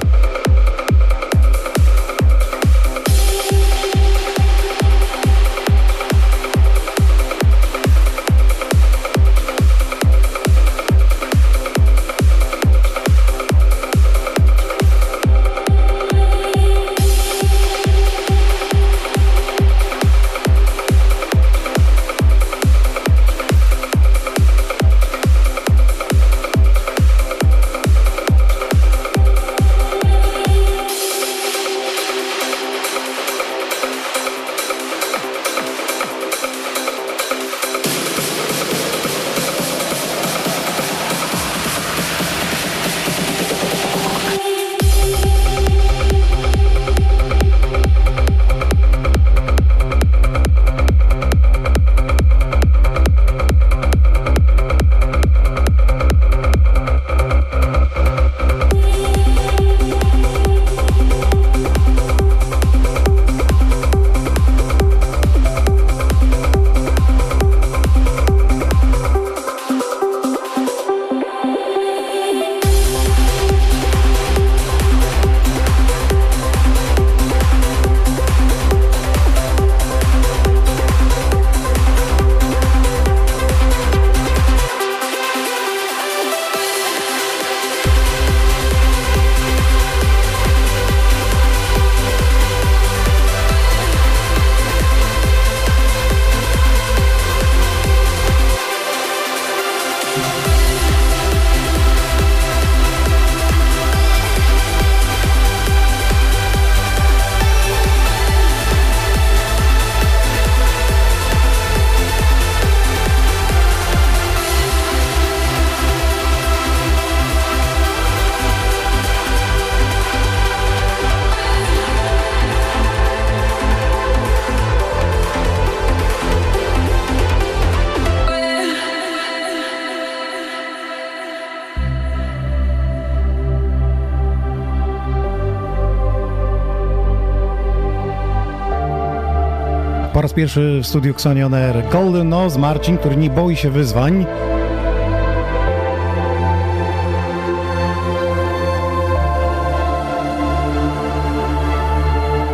Pierwszy 140.33 140.79
w 140.83 140.87
studiu 140.87 141.11
Xonion 141.11 141.55
Golden 141.91 142.29
Nose 142.29 142.59
Marcin, 142.59 142.97
który 142.97 143.17
nie 143.17 143.29
boi 143.29 143.55
się 143.55 143.69
wyzwań. 143.69 144.25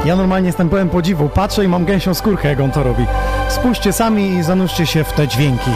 Ja 0.06 0.16
normalnie 0.16 0.48
jestem 0.48 0.70
pełen 0.70 0.90
podziwu. 0.90 1.30
Patrzę 1.30 1.66
i 1.66 1.68
mam 1.68 1.86
gęsią 1.86 2.14
skórkę, 2.14 2.50
jak 2.50 2.60
on 2.60 2.72
to 2.72 2.84
robi. 2.84 3.06
Spójrzcie 3.50 3.94
sami 3.94 4.30
i 4.30 4.44
zanurzcie 4.44 4.86
się 4.86 5.04
w 5.04 5.14
te 5.14 5.28
dźwięki. 5.28 5.72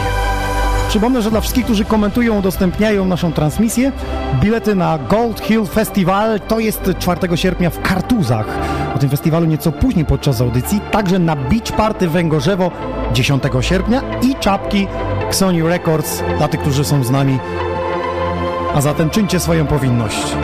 Przypomnę, 0.88 1.22
że 1.22 1.30
dla 1.30 1.40
wszystkich, 1.40 1.64
którzy 1.64 1.84
komentują, 1.84 2.38
udostępniają 2.38 3.04
naszą 3.04 3.32
transmisję, 3.32 3.92
bilety 4.40 4.74
na 4.74 4.98
Gold 4.98 5.40
Hill 5.40 5.66
Festival 5.66 6.40
to 6.40 6.58
jest 6.58 6.90
4 6.98 7.36
sierpnia 7.36 7.70
w 7.70 7.80
Kartuzach. 7.80 8.73
O 8.94 8.98
tym 8.98 9.10
festiwalu 9.10 9.46
nieco 9.46 9.72
później 9.72 10.04
podczas 10.04 10.40
audycji, 10.40 10.80
także 10.90 11.18
na 11.18 11.36
Beach 11.36 11.72
Party 11.76 12.08
Węgorzewo 12.08 12.70
10 13.12 13.42
sierpnia 13.60 14.02
i 14.22 14.34
czapki 14.34 14.86
Sony 15.30 15.68
Records 15.68 16.22
dla 16.38 16.48
tych, 16.48 16.60
którzy 16.60 16.84
są 16.84 17.04
z 17.04 17.10
nami. 17.10 17.38
A 18.74 18.80
zatem 18.80 19.10
czyńcie 19.10 19.40
swoją 19.40 19.66
powinność. 19.66 20.36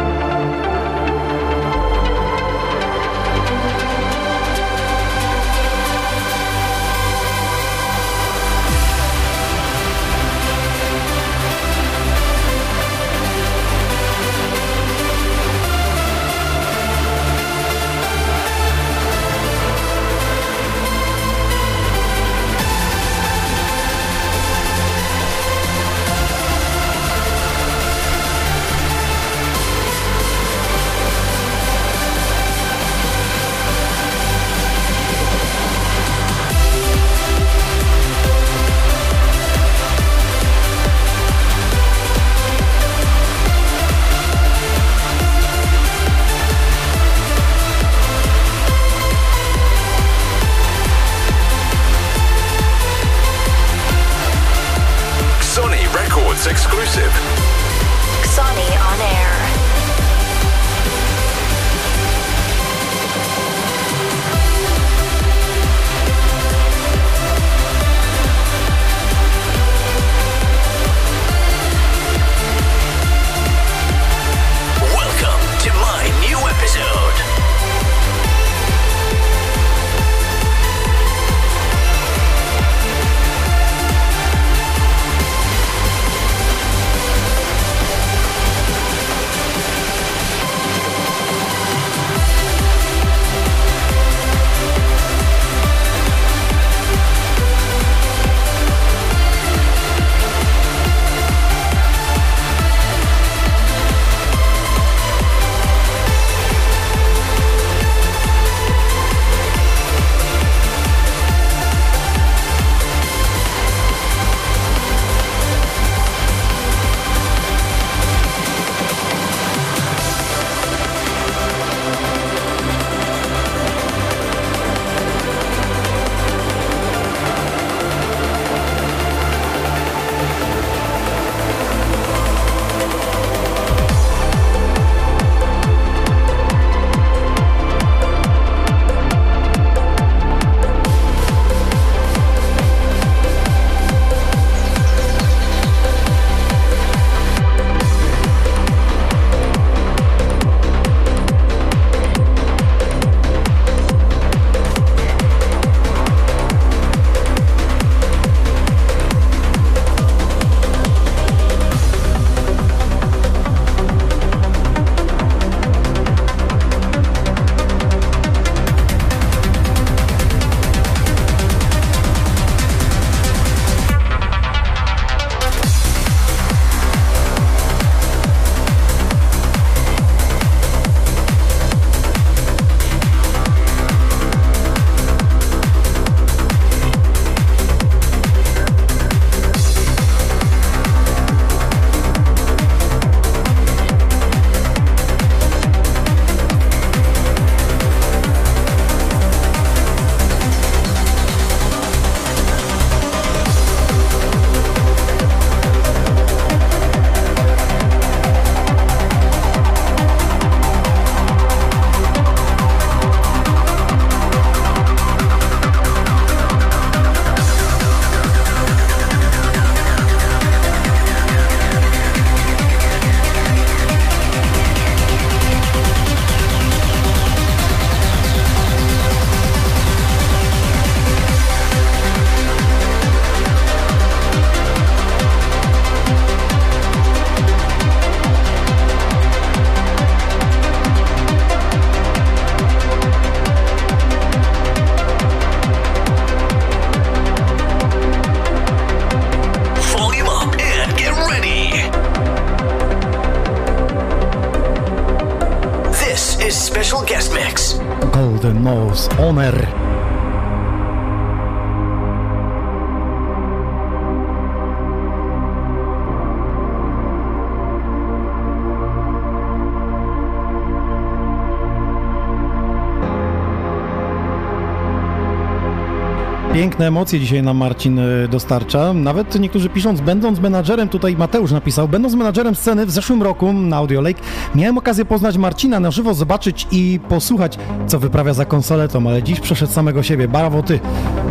Piękne 276.80 276.88
emocje 276.88 277.20
dzisiaj 277.20 277.42
nam 277.42 277.56
Marcin 277.56 277.98
y, 277.98 278.28
dostarcza. 278.28 278.92
Nawet 278.92 279.40
niektórzy 279.40 279.68
pisząc, 279.68 280.00
będąc 280.00 280.40
menadżerem, 280.40 280.88
tutaj 280.88 281.16
Mateusz 281.16 281.52
napisał, 281.52 281.88
będąc 281.88 282.14
menadżerem 282.14 282.54
sceny 282.54 282.86
w 282.86 282.90
zeszłym 282.90 283.22
roku 283.22 283.52
na 283.52 283.76
Audio 283.76 284.00
Lake, 284.00 284.20
miałem 284.54 284.78
okazję 284.78 285.04
poznać 285.04 285.36
Marcina 285.36 285.80
na 285.80 285.90
żywo, 285.90 286.14
zobaczyć 286.14 286.66
i 286.70 287.00
posłuchać, 287.08 287.58
co 287.86 287.98
wyprawia 287.98 288.34
za 288.34 288.44
konsoletą, 288.44 289.08
ale 289.08 289.22
dziś 289.22 289.40
przeszedł 289.40 289.72
samego 289.72 290.02
siebie. 290.02 290.28
Brawo 290.28 290.62
ty! 290.62 290.80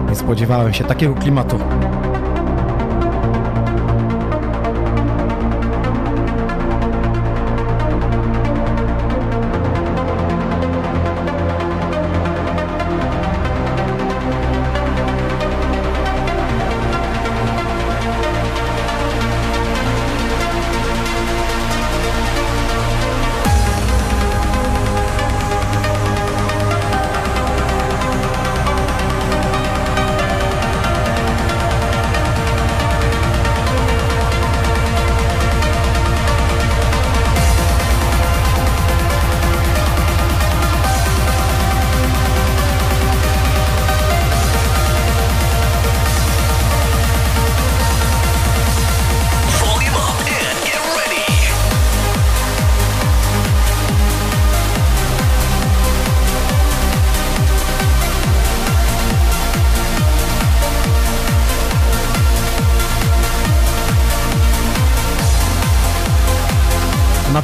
Nie 0.10 0.16
spodziewałem 0.16 0.74
się 0.74 0.84
takiego 0.84 1.14
klimatu. 1.14 1.60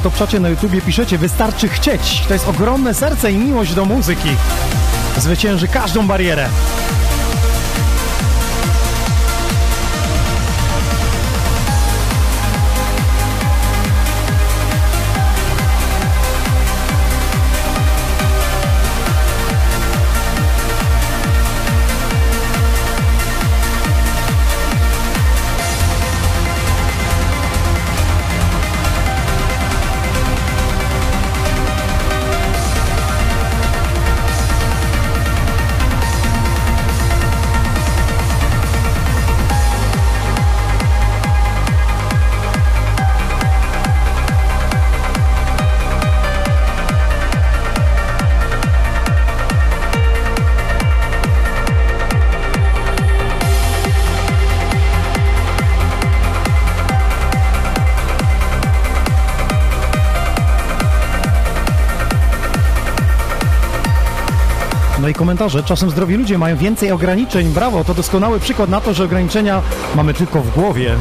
To 0.06 0.10
czacie 0.10 0.40
na 0.40 0.48
YouTubie 0.48 0.80
piszecie, 0.80 1.18
wystarczy 1.18 1.68
chcieć. 1.68 2.24
To 2.28 2.34
jest 2.34 2.48
ogromne 2.48 2.94
serce 2.94 3.32
i 3.32 3.36
miłość 3.36 3.74
do 3.74 3.84
muzyki. 3.84 4.28
Zwycięży 5.18 5.68
każdą 5.68 6.06
barierę. 6.06 6.48
Komentarze. 65.26 65.62
Czasem 65.62 65.90
zdrowi 65.90 66.16
ludzie 66.16 66.38
mają 66.38 66.56
więcej 66.56 66.92
ograniczeń. 66.92 67.48
Brawo, 67.48 67.84
to 67.84 67.94
doskonały 67.94 68.40
przykład 68.40 68.70
na 68.70 68.80
to, 68.80 68.94
że 68.94 69.04
ograniczenia 69.04 69.62
mamy 69.96 70.14
tylko 70.14 70.42
w 70.42 70.54
głowie. 70.54 70.96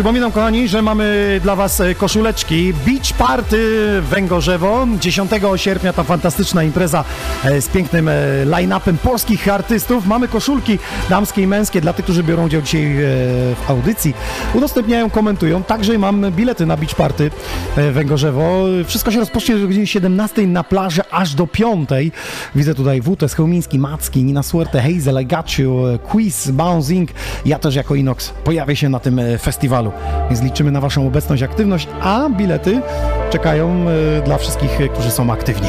Przypominam, 0.00 0.32
kochani, 0.32 0.68
że 0.68 0.82
mamy 0.82 1.40
dla 1.42 1.56
Was 1.56 1.80
e, 1.80 1.94
koszuleczki 1.94 2.74
Beach 2.86 3.12
Party 3.18 3.86
Węgorzewo. 4.00 4.86
10 5.00 5.30
sierpnia 5.56 5.92
ta 5.92 6.04
fantastyczna 6.04 6.62
impreza 6.62 7.04
e, 7.44 7.60
z 7.60 7.68
pięknym 7.68 8.08
e, 8.08 8.12
line-upem 8.44 8.98
polskich 8.98 9.48
artystów. 9.48 10.06
Mamy 10.06 10.28
koszulki 10.28 10.78
damskie 11.10 11.42
i 11.42 11.46
męskie 11.46 11.80
dla 11.80 11.92
tych, 11.92 12.04
którzy 12.04 12.22
biorą 12.22 12.46
udział 12.46 12.62
dzisiaj 12.62 12.96
w 13.66 13.70
audycji. 13.70 14.14
Udostępniają, 14.54 15.10
komentują. 15.10 15.62
Także 15.62 15.98
mam 15.98 16.32
bilety 16.32 16.66
na 16.66 16.76
Beach 16.76 16.94
Party 16.94 17.30
Węgorzewo. 17.76 18.64
Wszystko 18.86 19.10
się 19.10 19.18
rozpocznie 19.18 19.56
o 19.56 19.58
godzinie 19.58 19.86
17 19.86 20.46
na 20.46 20.64
plaży 20.64 21.02
aż 21.10 21.34
do 21.34 21.46
5. 21.46 21.88
Widzę 22.54 22.74
tutaj 22.74 23.00
WTS, 23.00 23.34
Chełmiński, 23.34 23.78
Macki, 23.78 24.24
Nina 24.24 24.42
Suerte, 24.42 24.82
Hazel, 24.82 25.22
I 25.22 25.26
Got 25.26 25.58
You, 25.58 25.86
e, 25.86 25.98
Quiz, 25.98 26.50
Bouncing. 26.50 27.10
Ja 27.46 27.58
też 27.58 27.74
jako 27.74 27.94
Inox 27.94 28.30
pojawię 28.44 28.76
się 28.76 28.88
na 28.88 29.00
tym 29.00 29.18
e, 29.18 29.38
festiwalu. 29.38 29.92
Więc 30.28 30.42
liczymy 30.42 30.70
na 30.70 30.80
Waszą 30.80 31.06
obecność, 31.06 31.42
aktywność, 31.42 31.88
a 32.00 32.28
bilety 32.30 32.82
czekają 33.30 33.86
e, 33.88 34.22
dla 34.22 34.38
wszystkich, 34.38 34.80
e, 34.80 34.88
którzy 34.88 35.10
są 35.10 35.32
aktywni. 35.32 35.68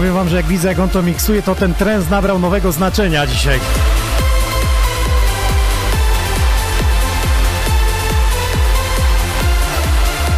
Powiem 0.00 0.14
wam, 0.14 0.28
że 0.28 0.36
jak 0.36 0.46
widzę, 0.46 0.68
jak 0.68 0.78
on 0.78 0.88
to 0.88 1.02
miksuje, 1.02 1.42
to 1.42 1.54
ten 1.54 1.74
trend 1.74 2.10
nabrał 2.10 2.38
nowego 2.38 2.72
znaczenia 2.72 3.26
dzisiaj. 3.26 3.60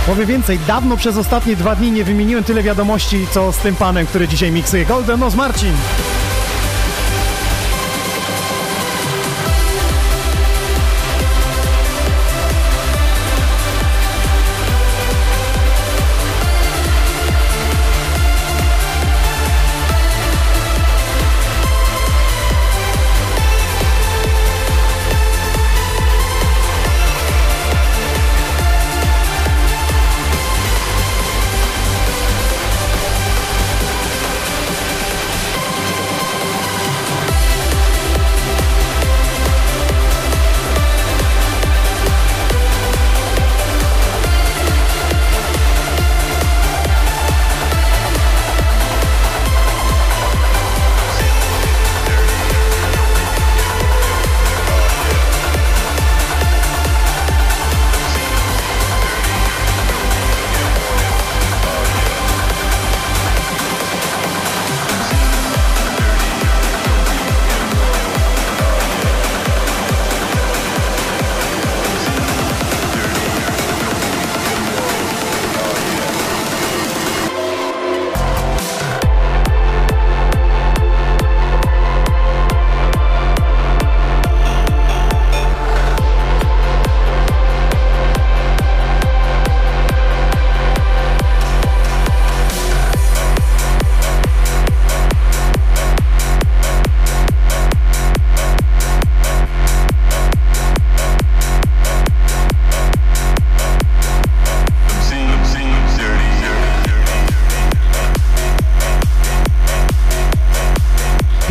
Powiem 0.06 0.26
więcej, 0.26 0.58
dawno 0.58 0.96
przez 0.96 1.16
ostatnie 1.16 1.56
dwa 1.56 1.76
dni 1.76 1.92
nie 1.92 2.04
wymieniłem 2.04 2.44
tyle 2.44 2.62
wiadomości, 2.62 3.26
co 3.30 3.52
z 3.52 3.56
tym 3.56 3.74
panem, 3.74 4.06
który 4.06 4.28
dzisiaj 4.28 4.52
miksuje. 4.52 4.84
Golden 4.84 5.20
Nose 5.20 5.36
Marcin! 5.36 5.72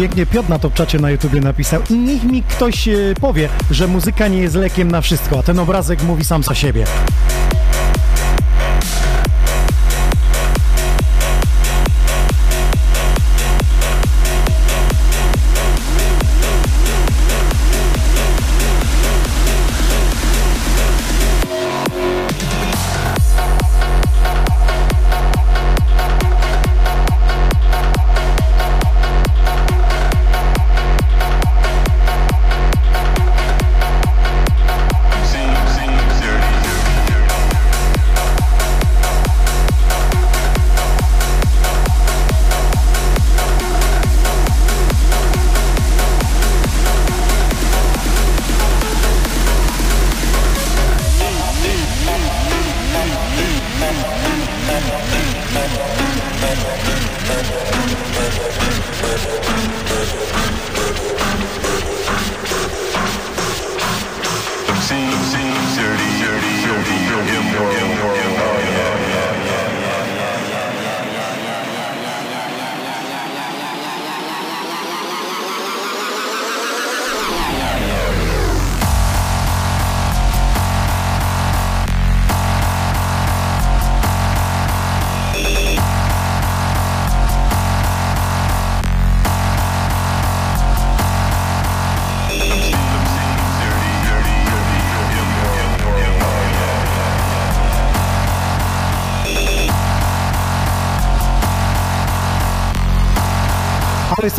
Pięknie 0.01 0.25
Piotr 0.25 0.49
na 0.49 0.59
top 0.59 0.73
czacie 0.73 0.99
na 0.99 1.11
YouTubie 1.11 1.41
napisał 1.41 1.81
i 1.89 1.93
niech 1.93 2.23
mi 2.23 2.43
ktoś 2.43 2.87
e, 2.87 2.93
powie, 3.21 3.49
że 3.71 3.87
muzyka 3.87 4.27
nie 4.27 4.37
jest 4.37 4.55
lekiem 4.55 4.91
na 4.91 5.01
wszystko, 5.01 5.39
a 5.39 5.43
ten 5.43 5.59
obrazek 5.59 6.03
mówi 6.03 6.23
sam 6.23 6.43
za 6.43 6.55
siebie. 6.55 6.85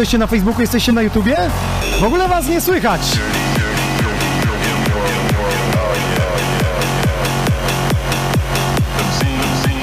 Jesteście 0.03 0.19
na 0.19 0.27
Facebooku, 0.27 0.61
jesteście 0.61 0.93
na 0.93 1.03
YouTubie? 1.03 1.37
W 2.01 2.05
ogóle 2.05 2.29
was 2.29 2.49
nie 2.49 2.61
słychać! 2.61 3.01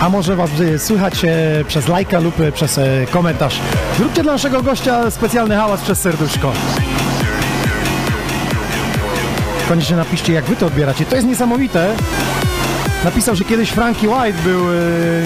A 0.02 0.10
może 0.10 0.36
was 0.36 0.50
słychać 0.78 1.26
e, 1.26 1.64
przez 1.68 1.88
lajka 1.88 2.20
lub 2.20 2.40
e, 2.40 2.52
przez 2.52 2.78
e, 2.78 3.06
komentarz. 3.12 3.60
Zróbcie 3.98 4.24
dla 4.24 4.34
naszego 4.34 4.64
gościa 4.64 5.12
specjalny 5.12 5.56
hałas 5.56 5.82
przez 5.82 6.02
serduszko. 6.02 6.52
Koniecznie 9.68 9.96
napiszcie, 9.96 10.34
jak 10.34 10.46
wy 10.46 10.56
to 10.56 10.66
odbieracie. 10.66 11.06
To 11.06 11.16
jest 11.16 11.28
niesamowite. 11.28 11.96
Napisał, 13.04 13.36
że 13.36 13.44
kiedyś 13.44 13.70
Frankie 13.70 14.10
White 14.10 14.44
był 14.44 14.66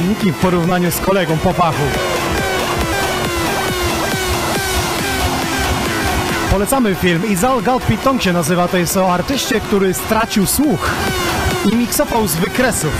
nikim 0.09 0.33
w 0.33 0.37
porównaniu 0.37 0.91
z 0.91 0.97
kolegą 0.97 1.37
po 1.37 1.53
fachu. 1.53 2.12
Polecamy 6.53 6.95
film. 6.95 7.25
Izal 7.25 7.61
Galpitong 7.61 8.21
się 8.21 8.33
nazywa. 8.33 8.67
To 8.67 8.77
jest 8.77 8.97
o 8.97 9.13
artyście, 9.13 9.59
który 9.59 9.93
stracił 9.93 10.45
słuch 10.45 10.89
i 11.71 11.75
miksował 11.75 12.27
z 12.27 12.35
wykresów. 12.35 12.93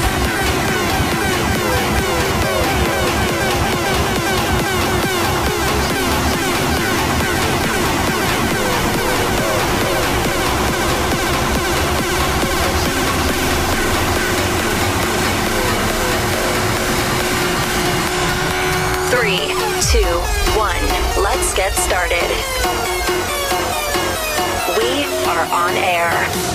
On 25.52 25.76
air. 25.76 26.53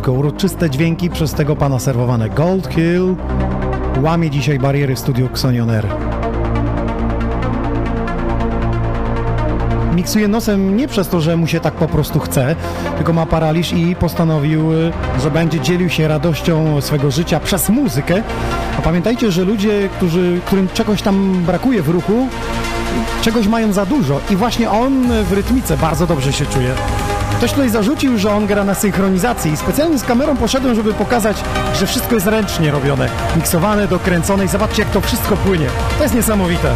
Krótko. 0.00 0.12
Uroczyste 0.12 0.70
dźwięki 0.70 1.10
przez 1.10 1.34
tego 1.34 1.56
pana 1.56 1.78
serwowane. 1.78 2.30
Gold 2.30 2.68
Hill 2.74 3.16
łamie 4.02 4.30
dzisiaj 4.30 4.58
bariery 4.58 4.94
w 4.94 4.98
studiu 4.98 5.26
Xonion. 5.26 5.70
Miksuje 9.94 10.28
nosem 10.28 10.76
nie 10.76 10.88
przez 10.88 11.08
to, 11.08 11.20
że 11.20 11.36
mu 11.36 11.46
się 11.46 11.60
tak 11.60 11.74
po 11.74 11.88
prostu 11.88 12.20
chce, 12.20 12.56
tylko 12.96 13.12
ma 13.12 13.26
paraliż 13.26 13.72
i 13.72 13.96
postanowił, 13.96 14.70
że 15.22 15.30
będzie 15.30 15.60
dzielił 15.60 15.88
się 15.88 16.08
radością 16.08 16.80
swego 16.80 17.10
życia 17.10 17.40
przez 17.40 17.68
muzykę. 17.68 18.22
A 18.78 18.82
pamiętajcie, 18.82 19.32
że 19.32 19.44
ludzie, 19.44 19.88
którzy, 19.96 20.40
którym 20.46 20.68
czegoś 20.74 21.02
tam 21.02 21.42
brakuje 21.46 21.82
w 21.82 21.88
ruchu, 21.88 22.28
czegoś 23.22 23.46
mają 23.46 23.72
za 23.72 23.86
dużo 23.86 24.20
i 24.30 24.36
właśnie 24.36 24.70
on 24.70 25.08
w 25.24 25.32
rytmice 25.32 25.76
bardzo 25.76 26.06
dobrze 26.06 26.32
się 26.32 26.46
czuje. 26.46 26.70
Ktoś 27.40 27.52
tutaj 27.52 27.70
zarzucił, 27.70 28.18
że 28.18 28.30
on 28.30 28.46
gra 28.46 28.64
na 28.64 28.74
synchronizacji 28.74 29.52
i 29.52 29.56
specjalnie 29.56 29.98
z 29.98 30.04
kamerą 30.04 30.36
poszedłem, 30.36 30.74
żeby 30.74 30.92
pokazać, 30.94 31.36
że 31.74 31.86
wszystko 31.86 32.14
jest 32.14 32.26
ręcznie 32.26 32.70
robione, 32.70 33.08
miksowane, 33.36 33.88
dokręcone 33.88 34.44
i 34.44 34.48
zobaczcie 34.48 34.82
jak 34.82 34.90
to 34.90 35.00
wszystko 35.00 35.36
płynie. 35.36 35.66
To 35.98 36.02
jest 36.02 36.14
niesamowite. 36.14 36.74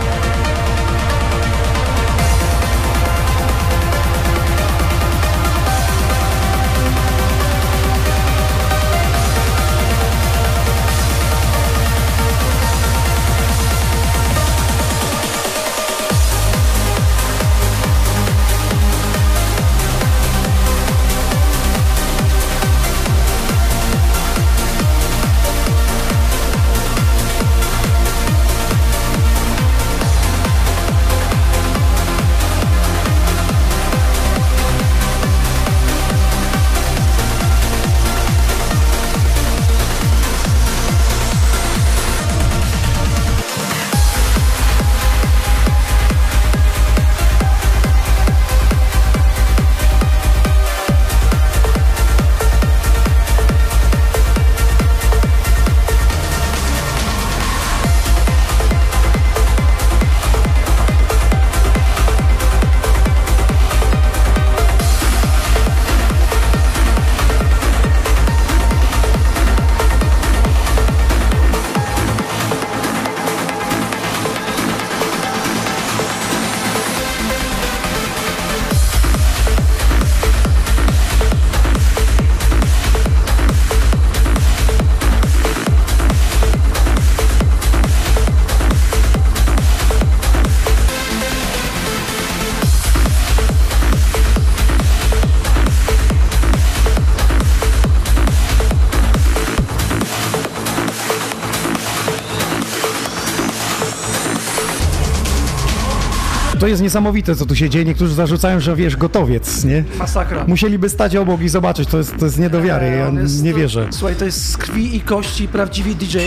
To 106.64 106.68
jest 106.68 106.82
niesamowite, 106.82 107.34
co 107.34 107.46
tu 107.46 107.56
się 107.56 107.70
dzieje. 107.70 107.84
Niektórzy 107.84 108.14
zarzucają, 108.14 108.60
że 108.60 108.76
wiesz, 108.76 108.96
gotowiec, 108.96 109.64
nie? 109.64 109.84
Masakra. 109.98 110.44
Musieliby 110.46 110.88
stać 110.88 111.16
obok 111.16 111.40
i 111.40 111.48
zobaczyć, 111.48 111.88
to 111.88 111.98
jest, 111.98 112.16
to 112.18 112.24
jest 112.24 112.38
nie 112.38 112.50
do 112.50 112.62
wiary, 112.62 112.86
ja 112.86 113.20
jest- 113.20 113.42
nie 113.42 113.52
to- 113.52 113.58
wierzę. 113.58 113.86
Słuchaj, 113.90 114.16
to 114.16 114.24
jest 114.24 114.48
z 114.48 114.56
krwi 114.56 114.96
i 114.96 115.00
kości 115.00 115.48
prawdziwy 115.48 115.94
DJ, 115.94 116.18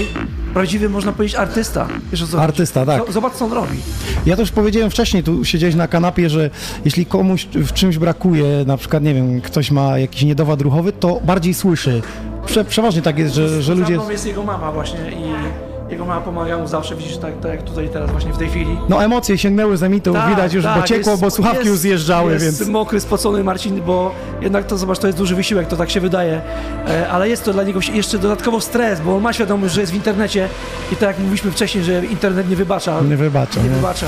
prawdziwy, 0.53 0.89
można 0.89 1.11
powiedzieć, 1.13 1.37
artysta. 1.37 1.87
Wiesz 2.11 2.21
o 2.21 2.25
co 2.27 2.31
chodzi? 2.31 2.43
Artysta, 2.43 2.85
tak. 2.85 3.09
Z- 3.09 3.13
Zobacz, 3.13 3.33
co 3.33 3.45
on 3.45 3.51
robi. 3.53 3.77
Ja 4.25 4.35
też 4.35 4.51
powiedziałem 4.51 4.89
wcześniej, 4.91 5.23
tu 5.23 5.45
siedziałeś 5.45 5.75
na 5.75 5.87
kanapie, 5.87 6.29
że 6.29 6.49
jeśli 6.85 7.05
komuś 7.05 7.47
w 7.53 7.73
czymś 7.73 7.97
brakuje, 7.97 8.45
na 8.67 8.77
przykład, 8.77 9.03
nie 9.03 9.13
wiem, 9.13 9.41
ktoś 9.41 9.71
ma 9.71 9.99
jakiś 9.99 10.23
niedowład 10.23 10.61
ruchowy, 10.61 10.91
to 10.91 11.21
bardziej 11.25 11.53
słyszy. 11.53 12.01
Prze, 12.45 12.65
przeważnie 12.65 13.01
tak 13.01 13.19
jest, 13.19 13.35
że, 13.35 13.61
że 13.61 13.75
Za 13.75 13.81
ludzie... 13.81 13.93
mną 13.93 14.09
jest 14.09 14.25
jego 14.27 14.43
mama 14.43 14.71
właśnie 14.71 14.99
i 14.99 15.66
mama 16.07 16.21
pomaga 16.21 16.57
mu 16.57 16.67
zawsze, 16.67 16.95
widzisz, 16.95 17.17
tak, 17.17 17.39
tak 17.39 17.51
jak 17.51 17.63
tutaj 17.63 17.89
teraz 17.89 18.11
właśnie 18.11 18.33
w 18.33 18.37
tej 18.37 18.49
chwili. 18.49 18.77
No 18.89 19.03
emocje 19.03 19.37
sięgnęły 19.37 19.77
za 19.77 19.89
mitą, 19.89 20.13
Tak, 20.13 20.29
widać 20.29 20.53
już, 20.53 20.63
bo 20.63 20.73
tak, 20.73 20.85
ciekło, 20.87 21.11
jest- 21.11 21.23
bo 21.23 21.31
słuchawki 21.31 21.57
jest- 21.57 21.69
już 21.69 21.77
zjeżdżały, 21.79 22.33
jest 22.33 22.45
więc... 22.59 22.69
mokry, 22.69 22.99
spocony 22.99 23.43
Marcin, 23.43 23.81
bo 23.85 24.11
jednak 24.41 24.65
to, 24.67 24.77
zobacz, 24.77 24.99
to 24.99 25.07
jest 25.07 25.17
duży 25.19 25.35
wysiłek, 25.35 25.67
to 25.67 25.77
tak 25.77 25.89
się 25.89 25.99
wydaje, 25.99 26.41
e, 26.87 27.09
ale 27.09 27.29
jest 27.29 27.43
to 27.43 27.53
dla 27.53 27.63
niego 27.63 27.79
jeszcze 27.93 28.17
dodatkowo 28.19 28.61
stres, 28.61 28.99
bo 29.01 29.15
on 29.15 29.21
ma 29.21 29.33
świadomość, 29.33 29.73
że 29.73 29.81
jest 29.81 29.93
w 29.93 29.95
internecie 29.95 30.49
i 30.91 30.95
tak 30.95 31.07
jak 31.09 31.19
mówiliśmy 31.19 31.51
wcześniej, 31.51 31.83
że 31.83 32.05
internet 32.05 32.49
nie 32.49 32.55
wybacza. 32.55 33.01
Nie 33.01 33.17
wybacza, 33.17 33.59
Nie 33.61 33.69
nie? 33.69 33.75
wybacza. 33.75 34.05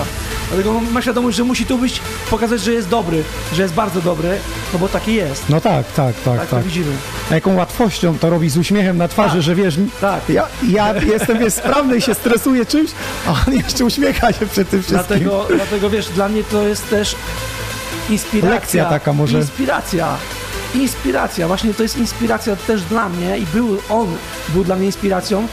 Dlatego 0.49 0.71
on 0.77 0.91
ma 0.91 1.01
świadomość, 1.01 1.37
że 1.37 1.43
musi 1.43 1.65
tu 1.65 1.77
być, 1.77 2.01
pokazać, 2.29 2.61
że 2.61 2.71
jest 2.73 2.89
dobry, 2.89 3.23
że 3.53 3.61
jest 3.61 3.73
bardzo 3.73 4.01
dobry, 4.01 4.37
no 4.73 4.79
bo 4.79 4.87
taki 4.87 5.13
jest. 5.13 5.49
No 5.49 5.61
tak, 5.61 5.91
tak, 5.91 6.15
tak, 6.15 6.37
Tak, 6.39 6.39
tak. 6.39 6.59
to 6.59 6.61
widzimy. 6.65 6.91
A 7.31 7.35
jaką 7.35 7.55
łatwością 7.55 8.17
to 8.19 8.29
robi 8.29 8.49
z 8.49 8.57
uśmiechem 8.57 8.97
na 8.97 9.07
twarzy, 9.07 9.33
Tak. 9.33 9.41
że 9.41 9.55
wiesz, 9.55 9.75
Tak. 10.01 10.29
ja, 10.29 10.47
ja 10.69 10.93
jestem 11.01 11.39
wiesz, 11.39 11.53
sprawny 11.53 11.97
i 11.97 12.01
się 12.01 12.13
stresuję 12.13 12.65
czymś, 12.65 12.91
a 13.27 13.31
on 13.47 13.53
jeszcze 13.53 13.85
uśmiecha 13.85 14.33
się 14.33 14.45
przed 14.45 14.69
tym 14.69 14.83
wszystkim. 14.83 15.05
Dlatego, 15.19 15.45
dlatego 15.55 15.89
wiesz, 15.89 16.09
dla 16.09 16.29
mnie 16.29 16.43
to 16.43 16.67
jest 16.67 16.89
też 16.89 17.15
inspiracja. 18.09 18.55
Lekcja 18.55 18.85
taka 18.85 19.13
może. 19.13 19.37
Inspiracja. 19.37 20.17
Inspiracja, 20.75 21.47
właśnie 21.47 21.73
to 21.73 21.83
jest 21.83 21.97
inspiracja 21.97 22.55
też 22.55 22.81
dla 22.81 23.09
mnie 23.09 23.37
i 23.37 23.45
był 23.45 23.77
on, 23.89 24.07
był 24.49 24.63
dla 24.63 24.75
mnie 24.75 24.85
inspiracją 24.85 25.47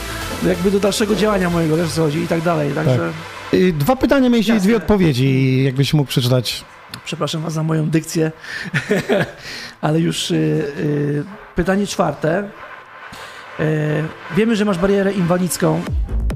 jakby 0.47 0.71
do 0.71 0.81
dalszego 0.81 1.15
działania 1.15 1.51
mojego, 1.51 1.77
wiesz 1.77 1.87
o 1.87 1.91
co 1.91 2.03
chodzi 2.03 2.19
i 2.19 2.29
tak 2.29 2.41
dalej, 2.43 2.73
także 2.73 3.13
Y, 3.55 3.73
Dwa 3.73 3.97
pytania 3.97 4.29
mieliście 4.29 4.57
i 4.57 4.61
dwie 4.61 4.77
odpowiedzi, 4.77 5.63
jakbyś 5.65 5.95
mógł 5.95 6.09
przeczytać. 6.09 6.65
przepraszam 7.05 7.43
was 7.43 7.53
za 7.53 7.63
moją 7.63 7.91
dykcję, 7.91 8.33
ale 9.81 10.01
już 10.01 10.31
y, 10.31 10.35
y, 10.35 11.25
pytanie 11.55 11.87
czwarte. 11.87 12.49
Y, 13.61 14.37
wiemy, 14.37 14.57
że 14.57 14.65
masz 14.65 14.79
barierę 14.79 15.13
inwalidzką 15.13 15.81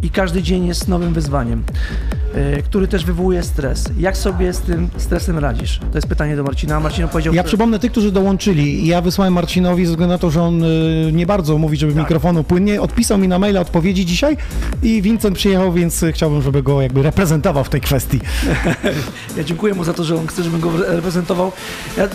i 0.02 0.10
każdy 0.10 0.42
dzień 0.42 0.66
jest 0.66 0.88
nowym 0.88 1.12
wyzwaniem, 1.14 1.62
y, 2.58 2.62
który 2.62 2.88
też 2.88 3.04
wywołuje 3.04 3.42
stres. 3.42 3.84
Jak 3.98 4.16
sobie 4.16 4.52
z 4.52 4.58
tym 4.60 4.88
stresem 4.96 5.38
radzisz? 5.38 5.78
To 5.92 5.98
jest 5.98 6.08
pytanie 6.08 6.36
do 6.36 6.42
Marcina. 6.42 6.80
Marcin 6.80 7.08
powiedział, 7.08 7.34
Ja 7.34 7.42
że- 7.42 7.48
przypomnę 7.48 7.78
tych, 7.78 7.92
którzy 7.92 8.12
dołączyli. 8.12 8.86
Ja 8.86 9.00
wysłałem 9.00 9.32
Marcinowi 9.34 9.86
ze 9.86 9.90
względu 9.92 10.12
na 10.12 10.18
to, 10.18 10.30
że 10.30 10.42
on 10.42 10.64
y, 10.64 11.10
nie 11.12 11.26
bardzo 11.26 11.58
mówi, 11.58 11.76
żeby 11.76 11.92
Tak. 11.92 12.02
mikrofonu 12.02 12.44
płynnie. 12.44 12.80
Odpisał 12.80 13.18
mi 13.18 13.28
na 13.28 13.38
maila 13.38 13.60
odpowiedzi 13.60 14.06
dzisiaj 14.06 14.36
i 14.82 15.02
Vincent 15.02 15.36
przyjechał, 15.36 15.72
więc 15.72 16.04
chciałbym, 16.12 16.42
żeby 16.42 16.62
go 16.62 16.82
jakby 16.82 17.02
reprezentował 17.02 17.64
w 17.64 17.68
tej 17.68 17.80
kwestii. 17.80 18.20
Ja 19.36 19.44
dziękuję 19.44 19.74
mu 19.74 19.84
za 19.84 19.92
to, 19.94 20.04
że 20.04 20.16
on 20.16 20.26
chce, 20.26 20.42
żebym 20.42 20.60
go 20.60 20.70
reprezentował. 20.88 21.52
Ja, 21.96 22.08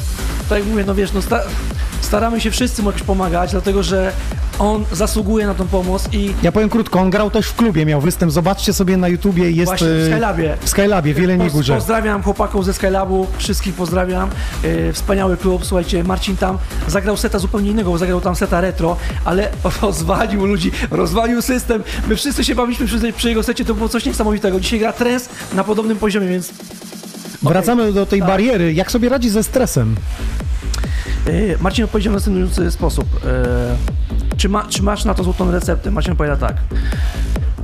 tak 0.50 0.60
jak 0.60 0.68
mówię, 0.68 0.84
no 0.88 0.96
wiesz, 0.96 1.14
no 1.14 1.22
sta 1.22 1.40
staramy 2.06 2.42
się 2.42 2.52
wszyscy 2.52 2.84
mu 2.84 2.90
jakoś 2.90 3.04
pomagać, 3.04 3.52
dlatego 3.52 3.84
że 3.84 4.12
on 4.60 4.86
zasługuje 4.92 5.48
na 5.48 5.54
tą 5.54 5.68
pomoc 5.68 6.10
i 6.12 6.34
Ja 6.44 6.52
powiem 6.52 6.70
krótko, 6.70 7.00
on 7.00 7.10
grał 7.10 7.32
też 7.32 7.48
w 7.48 7.56
klubie, 7.56 7.86
miał 7.86 8.02
występ. 8.02 8.32
Zobaczcie 8.32 8.74
sobie 8.74 8.98
na 8.98 9.08
YouTubie, 9.08 9.52
jest 9.52 9.66
właśnie 9.66 9.88
w 9.88 9.92
y, 9.92 10.06
Skylabie. 10.12 10.58
w 10.62 10.70
Skylabie, 10.70 11.14
w 11.14 11.20
Jeleniej 11.20 11.52
Górze. 11.52 11.76
Pozdrawiam 11.76 12.24
chłopaków 12.24 12.66
ze 12.66 12.74
Skylabu, 12.74 13.28
wszystkich 13.38 13.74
pozdrawiam. 13.76 14.30
E, 14.64 14.94
wspaniały 14.94 15.38
klub, 15.38 15.66
słuchajcie, 15.66 16.04
Marcin 16.04 16.38
tam 16.38 16.58
zagrał 16.88 17.18
seta 17.18 17.40
zupełnie 17.40 17.72
innego, 17.72 17.92
bo 17.92 17.98
zagrał 17.98 18.22
tam 18.22 18.36
seta 18.36 18.62
retro, 18.62 18.98
ale 19.26 19.50
rozwalił 19.82 20.46
ludzi, 20.46 20.72
rozwalił 20.92 21.42
system. 21.42 21.84
My 22.08 22.16
wszyscy 22.16 22.44
się 22.44 22.56
bawiliśmy 22.56 22.86
przy, 22.86 23.14
przy 23.14 23.30
jego 23.30 23.44
secie, 23.44 23.66
to 23.66 23.74
było 23.74 23.90
coś 23.90 24.06
niesamowitego. 24.06 24.60
Dzisiaj 24.60 24.80
gra 24.80 24.94
trens 24.94 25.30
na 25.54 25.64
podobnym 25.64 25.98
poziomie, 25.98 26.28
więc 26.28 26.52
Wracamy 27.44 27.94
do 27.94 28.06
tej 28.06 28.20
Tak. 28.20 28.30
bariery. 28.30 28.74
Jak 28.74 28.92
sobie 28.92 29.10
radzi 29.10 29.30
ze 29.30 29.44
stresem? 29.44 29.96
E, 31.28 31.58
Marcin 31.64 31.84
odpowiedział 31.86 32.12
w 32.12 32.16
następujący 32.16 32.72
sposób. 32.72 33.06
E, 33.26 34.38
Czy, 34.38 34.50
ma, 34.50 34.66
czy 34.70 34.84
masz 34.84 35.06
na 35.06 35.14
to 35.14 35.24
złotą 35.24 35.52
receptę? 35.52 35.92
Marcin 35.92 36.12
odpowiada 36.12 36.48
tak. 36.48 36.58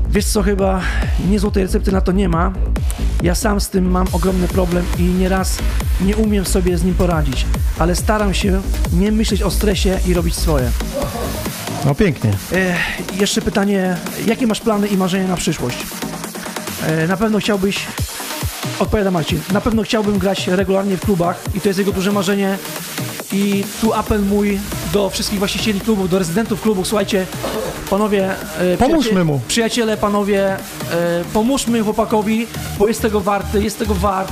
Wiesz 0.10 0.26
co, 0.26 0.44
chyba 0.44 0.82
nie 1.30 1.40
złotej 1.40 1.64
recepty 1.64 1.92
na 1.92 2.02
to 2.02 2.12
nie 2.12 2.30
ma. 2.30 2.52
Ja 3.24 3.36
sam 3.36 3.62
z 3.62 3.70
tym 3.70 3.92
mam 3.92 4.08
ogromny 4.12 4.48
problem 4.48 4.86
i 5.00 5.04
nieraz 5.04 5.58
nie 6.02 6.16
umiem 6.18 6.46
sobie 6.46 6.78
z 6.78 6.84
nim 6.84 6.96
poradzić, 6.96 7.46
ale 7.80 7.96
staram 7.96 8.34
się 8.34 8.62
nie 8.94 9.12
myśleć 9.12 9.42
o 9.44 9.52
stresie 9.52 10.00
i 10.08 10.14
robić 10.14 10.36
swoje. 10.36 10.72
No 11.86 11.96
pięknie. 11.96 12.32
E, 12.54 12.76
jeszcze 13.20 13.42
pytanie, 13.42 13.98
jakie 14.26 14.48
masz 14.48 14.62
plany 14.62 14.88
i 14.88 14.98
marzenia 14.98 15.28
na 15.28 15.36
przyszłość? 15.38 15.78
Na 17.08 17.18
pewno 17.18 17.40
chciałbyś, 17.40 17.80
odpowiada 18.80 19.12
Marcin, 19.12 19.40
na 19.54 19.62
pewno 19.62 19.84
chciałbym 19.84 20.18
grać 20.18 20.48
regularnie 20.48 20.98
w 20.98 21.02
klubach 21.02 21.44
i 21.56 21.62
to 21.62 21.70
jest 21.70 21.80
jego 21.80 21.92
duże 21.92 22.12
marzenie 22.12 22.58
i 23.34 23.64
tu 23.82 23.94
apel 23.94 24.22
mój 24.22 24.60
do 24.94 25.10
wszystkich 25.10 25.40
właścicieli 25.40 25.82
klubów, 25.82 26.10
do 26.10 26.20
rezydentów 26.20 26.62
klubów, 26.62 26.88
słuchajcie, 26.88 27.26
panowie, 27.90 28.30
e, 28.60 28.78
Pomóżmy 28.78 29.24
mu. 29.24 29.42
Przyjaciele, 29.48 29.98
panowie, 29.98 30.54
e, 30.54 30.58
pomóżmy 31.34 31.82
chłopakowi, 31.82 32.48
bo 32.80 32.88
jest 32.88 33.02
tego 33.02 33.22
warty, 33.22 33.64
jest 33.64 33.80
tego 33.80 33.96
wart. 33.96 34.32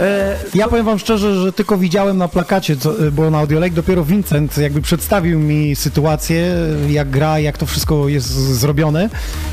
E, 0.00 0.36
Ja 0.54 0.68
powiem 0.68 0.84
wam 0.86 0.98
szczerze, 0.98 1.34
że 1.40 1.52
tylko 1.52 1.76
widziałem 1.78 2.18
na 2.18 2.28
plakacie, 2.28 2.76
co 2.76 3.00
y, 3.04 3.10
było 3.12 3.30
na 3.30 3.38
Audiolek, 3.38 3.72
dopiero 3.72 4.04
Vincent 4.04 4.58
jakby 4.58 4.80
przedstawił 4.82 5.38
mi 5.38 5.76
sytuację, 5.76 6.54
jak 6.88 7.10
gra, 7.10 7.38
jak 7.38 7.58
to 7.58 7.66
wszystko 7.66 8.08
jest 8.08 8.26
zrobione. 8.28 9.08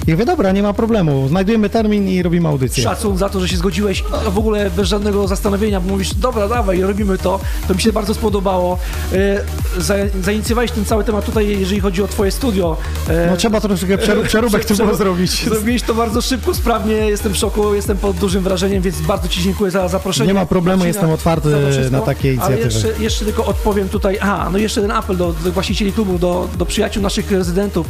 I 0.07 0.11
mówię, 0.11 0.25
dobra, 0.25 0.51
nie 0.51 0.63
ma 0.63 0.73
problemu, 0.73 1.27
znajdujemy 1.27 1.69
termin 1.69 2.07
i 2.09 2.23
robimy 2.23 2.49
audycję. 2.49 2.83
Szacun 2.83 3.17
za 3.17 3.29
to, 3.29 3.39
że 3.39 3.47
się 3.47 3.57
zgodziłeś 3.57 4.03
w 4.31 4.37
ogóle 4.37 4.71
bez 4.71 4.87
żadnego 4.87 5.27
zastanowienia, 5.27 5.81
bo 5.81 5.89
mówisz, 5.89 6.13
dobra, 6.15 6.47
dawaj, 6.47 6.81
robimy 6.81 7.17
to. 7.17 7.39
To 7.67 7.73
mi 7.73 7.81
się 7.81 7.93
bardzo 7.93 8.13
spodobało. 8.13 8.77
E, 9.13 9.81
za, 9.81 9.95
zainicjowałeś 10.23 10.71
ten 10.71 10.85
cały 10.85 11.03
temat 11.03 11.25
tutaj, 11.25 11.59
jeżeli 11.59 11.79
chodzi 11.81 12.03
o 12.03 12.07
twoje 12.07 12.31
studio. 12.31 12.77
E, 13.09 13.27
No 13.31 13.37
trzeba 13.37 13.61
troszeczkę 13.61 13.97
przeru- 13.97 14.23
przeróbek 14.33 14.65
tu 14.65 14.75
było 14.75 14.95
zrobić. 14.95 15.43
Zrobiłeś 15.45 15.81
to 15.81 15.93
bardzo 15.93 16.21
szybko, 16.21 16.53
sprawnie, 16.53 16.93
jestem 16.93 17.33
w 17.33 17.37
szoku, 17.37 17.73
jestem 17.75 17.97
pod 17.97 18.17
dużym 18.17 18.43
wrażeniem, 18.43 18.81
więc 18.81 19.01
bardzo 19.01 19.27
Ci 19.27 19.41
dziękuję 19.43 19.71
za 19.71 19.87
zaproszenie. 19.87 20.32
Nie 20.33 20.39
ma 20.39 20.45
problemu, 20.45 20.77
Marcina, 20.77 20.87
jestem 20.87 21.11
otwarty 21.11 21.51
to 21.51 21.71
wszystko. 21.71 21.97
na 21.97 22.01
takie 22.01 22.29
Ale 22.29 22.55
inicjatywy. 22.55 22.87
jeszcze, 22.87 23.03
jeszcze 23.03 23.25
tylko 23.25 23.45
odpowiem 23.45 23.89
tutaj, 23.89 24.17
aha, 24.21 24.49
no 24.51 24.57
jeszcze 24.57 24.81
ten 24.81 24.91
apel 24.91 25.17
do, 25.17 25.33
do 25.33 25.51
właścicieli 25.51 25.93
klubów, 25.93 26.19
do, 26.19 26.49
do 26.57 26.65
przyjaciół 26.65 27.03
naszych 27.03 27.31
rezydentów. 27.31 27.87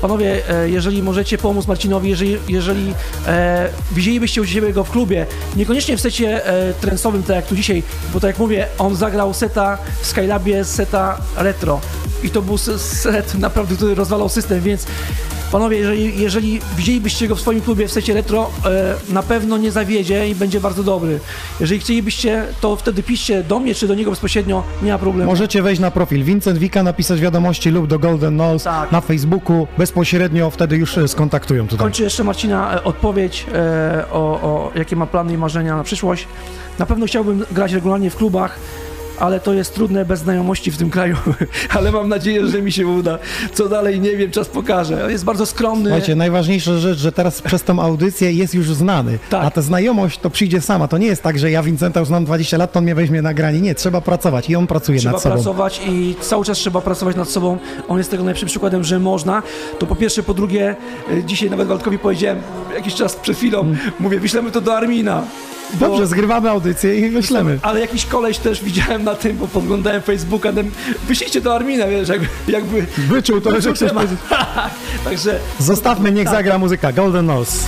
Panowie, 0.00 0.48
e, 0.48 0.68
jeżeli 0.68 1.02
możecie 1.02 1.38
pomóc 1.38 1.66
Marcinowi, 1.66 2.10
jeżeli, 2.10 2.38
jeżeli 2.48 2.94
e, 3.26 3.68
widzielibyście 3.92 4.42
u 4.42 4.46
siebie 4.46 4.72
go 4.72 4.84
w 4.84 4.90
klubie, 4.90 5.26
niekoniecznie 5.56 5.96
w 5.96 6.00
secie 6.00 6.46
e, 6.46 6.74
trensowym, 6.74 7.22
tak 7.22 7.36
jak 7.36 7.46
tu 7.46 7.56
dzisiaj, 7.56 7.82
bo 8.14 8.20
tak 8.20 8.28
jak 8.28 8.38
mówię, 8.38 8.66
on 8.78 8.96
zagrał 8.96 9.34
seta 9.34 9.78
w 10.02 10.06
Skylabie, 10.06 10.64
seta 10.64 11.18
retro 11.36 11.80
i 12.22 12.30
to 12.30 12.42
był 12.42 12.58
set 12.58 13.34
naprawdę, 13.34 13.74
który 13.76 13.94
rozwalał 13.94 14.28
system, 14.28 14.60
więc 14.60 14.86
Panowie, 15.52 15.78
jeżeli, 15.78 16.20
jeżeli 16.20 16.60
widzielibyście 16.76 17.28
go 17.28 17.36
w 17.36 17.40
swoim 17.40 17.60
klubie 17.60 17.88
w 17.88 17.92
secie 17.92 18.14
retro, 18.14 18.50
e, 18.64 18.94
na 19.12 19.22
pewno 19.22 19.58
nie 19.58 19.70
zawiedzie 19.70 20.28
i 20.28 20.34
będzie 20.34 20.60
bardzo 20.60 20.82
dobry. 20.82 21.20
Jeżeli 21.60 21.80
chcielibyście, 21.80 22.44
to 22.60 22.76
wtedy 22.76 23.02
piszcie 23.02 23.42
do 23.42 23.58
mnie 23.58 23.74
czy 23.74 23.88
do 23.88 23.94
niego 23.94 24.10
bezpośrednio, 24.10 24.62
nie 24.82 24.92
ma 24.92 24.98
problemu. 24.98 25.30
Możecie 25.30 25.62
wejść 25.62 25.80
na 25.80 25.90
profil 25.90 26.24
Vincent 26.24 26.58
Wika, 26.58 26.82
napisać 26.82 27.20
wiadomości 27.20 27.70
lub 27.70 27.86
do 27.86 27.98
Golden 27.98 28.36
Nose 28.36 28.64
Tak. 28.64 28.92
na 28.92 29.00
Facebooku, 29.00 29.66
bezpośrednio 29.78 30.50
wtedy 30.50 30.76
już 30.76 30.98
e, 30.98 31.08
skontaktują 31.08 31.68
tutaj. 31.68 31.84
Kończę 31.84 32.02
jeszcze 32.02 32.24
Marcina 32.24 32.74
e, 32.74 32.84
odpowiedź 32.84 33.46
o, 34.12 34.18
o 34.18 34.70
jakie 34.74 34.96
ma 34.96 35.06
plany 35.06 35.32
i 35.32 35.38
marzenia 35.38 35.76
na 35.76 35.84
przyszłość. 35.84 36.28
Na 36.78 36.86
pewno 36.86 37.06
chciałbym 37.06 37.44
grać 37.50 37.72
regularnie 37.72 38.10
w 38.10 38.16
klubach, 38.16 38.58
ale 39.20 39.40
to 39.40 39.52
jest 39.54 39.74
trudne 39.74 40.04
bez 40.04 40.20
znajomości 40.20 40.70
w 40.70 40.76
tym 40.76 40.90
kraju. 40.90 41.16
ale 41.76 41.92
mam 41.92 42.08
nadzieję, 42.08 42.46
że 42.46 42.62
mi 42.62 42.72
się 42.72 42.86
uda. 42.86 43.18
Co 43.54 43.68
dalej, 43.68 44.00
nie 44.00 44.16
wiem, 44.16 44.30
czas 44.30 44.48
pokaże. 44.48 45.04
On 45.04 45.10
jest 45.10 45.24
bardzo 45.24 45.46
skromny. 45.46 45.90
Słuchajcie, 45.90 46.14
najważniejsza 46.16 46.78
rzecz, 46.78 46.98
że 46.98 47.12
teraz 47.12 47.42
przez 47.42 47.62
tą 47.62 47.80
audycję 47.82 48.32
jest 48.32 48.54
już 48.54 48.66
znany, 48.74 49.18
Tak. 49.30 49.44
a 49.44 49.50
ta 49.50 49.62
znajomość 49.62 50.18
to 50.18 50.30
przyjdzie 50.30 50.60
sama. 50.60 50.88
To 50.88 50.98
nie 50.98 51.06
jest 51.06 51.22
tak, 51.22 51.38
że 51.38 51.50
ja 51.50 51.62
Vincenta 51.62 52.00
już 52.00 52.08
znam 52.08 52.24
20 52.24 52.56
lat, 52.56 52.72
to 52.72 52.78
on 52.78 52.84
mnie 52.84 52.94
weźmie 52.94 53.22
na 53.22 53.34
granie. 53.34 53.60
Nie, 53.60 53.74
trzeba 53.74 54.00
pracować 54.00 54.50
i 54.50 54.56
on 54.56 54.66
pracuje 54.66 54.98
Trzeba 54.98 55.12
nad 55.12 55.22
sobą. 55.22 55.34
pracować 55.34 55.80
i 55.88 56.14
cały 56.20 56.44
czas 56.44 56.58
trzeba 56.58 56.80
pracować 56.80 57.16
nad 57.16 57.28
sobą. 57.28 57.58
On 57.88 57.98
jest 57.98 58.10
tego 58.10 58.22
najlepszym 58.24 58.48
przykładem, 58.48 58.84
że 58.84 58.98
można. 59.00 59.42
To 59.78 59.86
po 59.86 59.96
pierwsze, 59.96 60.22
po 60.22 60.34
drugie, 60.34 60.76
y, 61.12 61.24
dzisiaj 61.24 61.50
nawet 61.50 61.68
Waldkowi 61.68 61.98
powiedziałem 61.98 62.38
jakiś 62.74 62.94
czas 62.94 63.16
przed 63.16 63.36
chwilą, 63.36 63.74
mówię, 64.00 64.20
wyślemy 64.20 64.50
to 64.50 64.60
do 64.60 64.76
Armina. 64.76 65.22
Dobrze, 65.80 66.06
zgrywamy 66.06 66.50
audycję 66.50 66.98
i 66.98 67.10
wyślemy. 67.10 67.58
Ale 67.62 67.80
jakiś 67.80 68.06
koleś 68.06 68.38
też 68.38 68.62
widziałem 68.64 69.04
na 69.04 69.14
tym, 69.14 69.36
bo 69.36 69.48
podglądałem 69.48 70.02
Facebooka, 70.02 70.52
ten, 70.52 70.70
wyślijcie 71.08 71.40
do 71.40 71.54
Armina, 71.54 71.86
wiesz, 71.86 72.08
jakby, 72.08 72.28
jakby 72.48 72.86
Wyczuł 72.98 73.40
to, 73.40 73.60
że 73.60 73.72
chcesz 73.74 73.92
powiedzieć. 73.92 74.18
Także 75.04 75.38
Zostawmy, 75.58 76.12
niech 76.12 76.24
Tak. 76.24 76.34
zagra 76.34 76.58
muzyka. 76.58 76.92
Golden 76.92 77.26
Nose. 77.26 77.58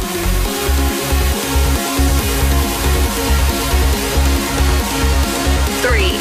Three, 5.83 6.13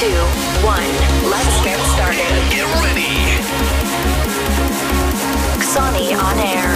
two, 0.00 0.16
one. 0.66 0.90
Let's 1.30 1.56
get 1.64 1.78
started. 1.94 2.32
Get 2.50 2.66
ready. 2.84 3.12
Xani 5.60 6.14
on 6.14 6.38
air. 6.38 6.68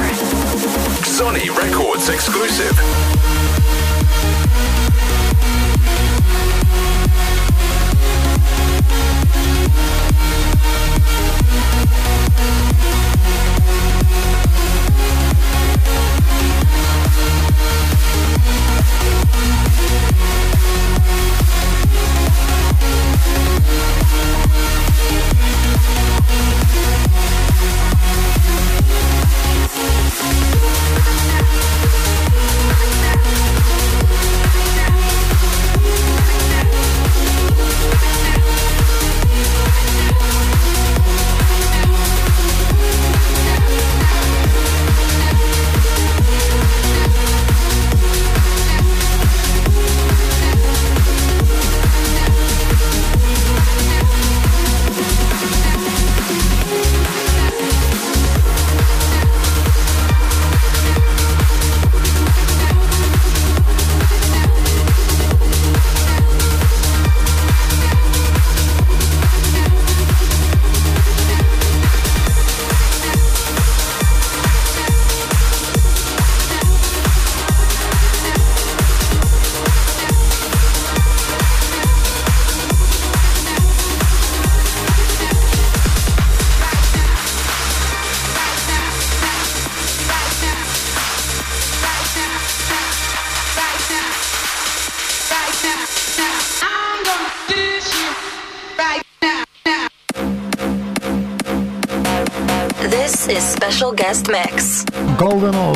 Sony 1.05 1.51
Records 1.63 2.09
exclusive. 2.09 3.14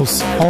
Golden 0.09 0.47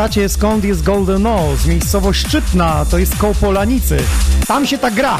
Pytacie 0.00 0.28
skąd 0.28 0.64
jest 0.64 0.82
Golden 0.82 1.22
Nose? 1.22 1.68
Miejscowość 1.68 2.26
Szczytna, 2.26 2.86
to 2.90 2.98
jest 2.98 3.16
koło 3.16 3.34
Polanicy. 3.34 3.96
Tam 4.46 4.66
się 4.66 4.78
tak 4.78 4.94
gra. 4.94 5.18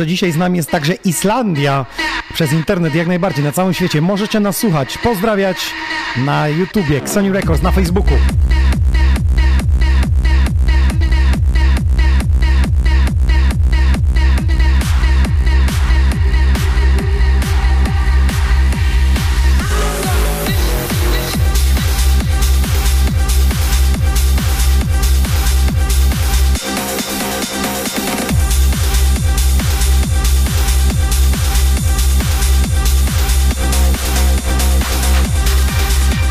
Że 0.00 0.06
dzisiaj 0.06 0.32
z 0.32 0.36
nami 0.36 0.56
jest 0.56 0.70
także 0.70 0.94
Islandia 0.94 1.86
przez 2.34 2.52
internet, 2.52 2.94
jak 2.94 3.06
najbardziej, 3.06 3.44
na 3.44 3.52
całym 3.52 3.74
świecie. 3.74 4.00
Możecie 4.00 4.40
nas 4.40 4.56
słuchać, 4.56 4.98
pozdrawiać 4.98 5.56
na 6.16 6.48
YouTubie, 6.48 6.98
Xoni 6.98 7.30
Records, 7.30 7.62
na 7.62 7.70
Facebooku. 7.70 8.14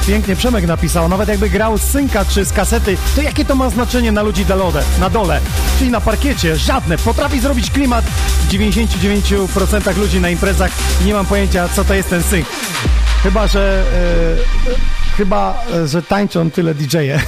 Pięknie 0.09 0.35
Przemek 0.35 0.67
napisał, 0.67 1.09
nawet 1.09 1.29
jakby 1.29 1.49
grał 1.49 1.77
z 1.77 1.81
synka 1.81 2.25
czy 2.25 2.45
z 2.45 2.53
kasety, 2.53 2.97
to 3.15 3.21
jakie 3.21 3.45
to 3.45 3.55
ma 3.55 3.69
znaczenie 3.69 4.11
na 4.11 4.21
ludzi 4.21 4.45
dole, 4.45 4.83
na 4.99 5.09
dole, 5.09 5.41
czyli 5.79 5.91
na 5.91 6.01
parkiecie? 6.01 6.55
Żadne. 6.55 6.97
Potrafi 6.97 7.39
zrobić 7.39 7.71
klimat 7.71 8.05
w 8.05 8.47
99% 8.47 9.97
ludzi 9.97 10.19
na 10.19 10.29
imprezach 10.29 10.71
nie 11.05 11.13
mam 11.13 11.25
pojęcia, 11.25 11.69
co 11.69 11.83
to 11.83 11.93
jest 11.93 12.09
ten 12.09 12.23
synk. 12.23 12.47
Chyba, 13.23 13.47
że... 13.47 13.83
e, 15.11 15.15
chyba, 15.17 15.63
e, 15.73 15.87
że 15.87 16.01
tańczą 16.01 16.51
tyle 16.51 16.75
DJ-e. 16.75 17.21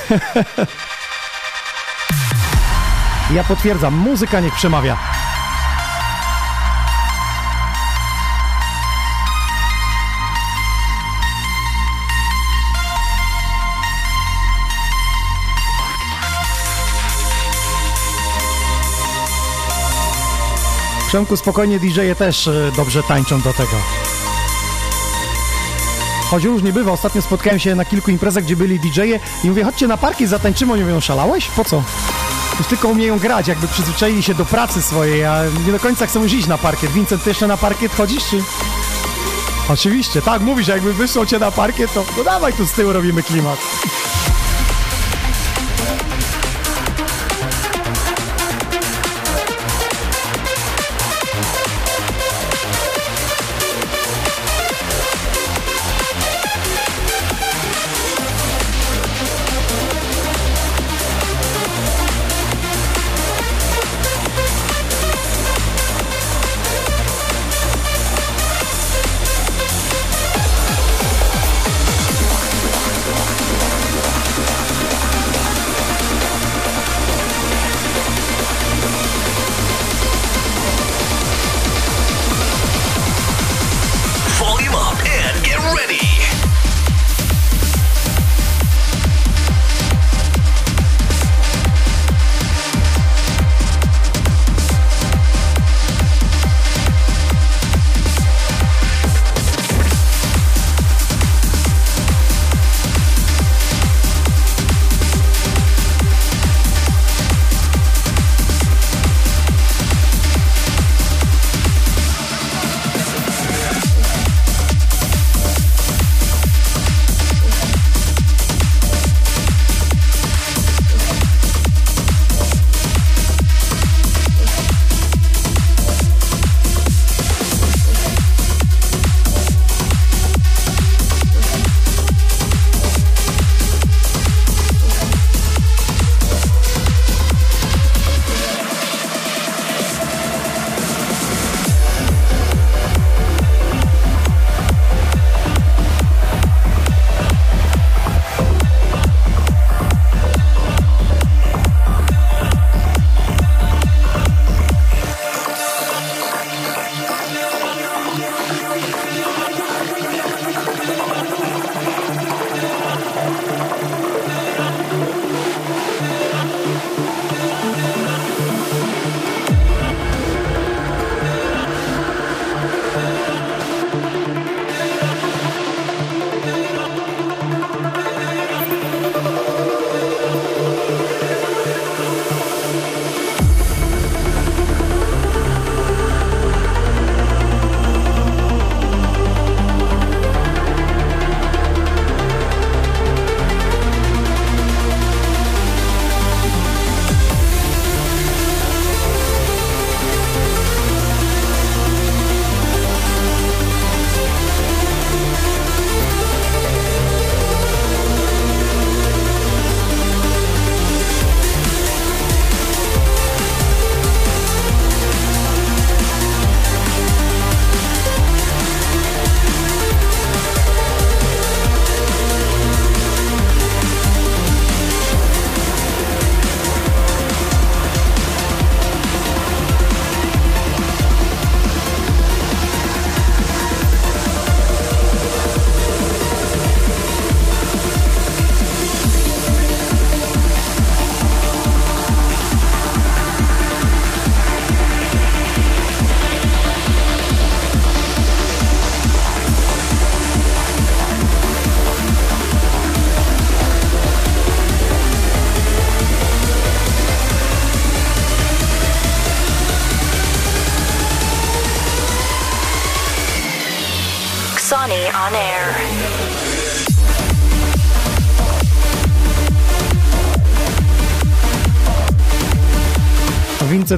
ja 3.35 3.43
potwierdzam, 3.43 3.93
muzyka 3.93 4.39
niech 4.39 4.55
przemawia. 4.55 5.20
Przemku, 21.11 21.37
spokojnie 21.37 21.79
DJ-e 21.79 22.15
też 22.15 22.47
e, 22.47 22.71
dobrze 22.75 23.03
tańczą 23.03 23.41
do 23.41 23.53
tego. 23.53 23.71
Choć 26.29 26.43
różnie 26.43 26.73
bywa, 26.73 26.91
ostatnio 26.91 27.21
spotkałem 27.21 27.59
się 27.59 27.75
na 27.75 27.85
kilku 27.85 28.11
imprezach, 28.11 28.43
gdzie 28.43 28.55
byli 28.55 28.79
DJ-e 28.79 29.19
i 29.43 29.49
mówię, 29.49 29.63
chodźcie 29.63 29.87
na 29.87 29.97
parki, 29.97 30.27
zatańczymy, 30.27 30.73
oni 30.73 30.81
mówią, 30.81 30.99
szalałeś? 30.99 31.47
Po 31.47 31.65
co? 31.65 31.83
Już 32.59 32.67
tylko 32.67 32.87
umieją 32.87 33.19
grać, 33.19 33.47
jakby 33.47 33.67
przyzwyczaili 33.67 34.23
się 34.23 34.33
do 34.33 34.45
pracy 34.45 34.81
swojej, 34.81 35.25
a 35.25 35.43
nie 35.65 35.71
do 35.71 35.79
końca 35.79 36.07
chcą 36.07 36.23
już 36.23 36.33
iść 36.33 36.47
na 36.47 36.57
parkiet. 36.57 36.91
Vincent, 36.91 37.23
ty 37.23 37.29
jeszcze 37.29 37.47
na 37.47 37.57
parkiet 37.57 37.95
chodzisz, 37.95 38.23
czy... 38.29 38.43
Oczywiście, 39.69 40.21
tak, 40.21 40.41
mówisz, 40.41 40.67
jakby 40.67 40.93
wysłał 40.93 41.25
cię 41.25 41.39
na 41.39 41.51
parkiet, 41.51 41.93
to 41.93 42.05
no 42.17 42.23
dawaj 42.23 42.53
tu 42.53 42.65
z 42.65 42.71
tyłu 42.71 42.93
robimy 42.93 43.23
klimat. 43.23 43.59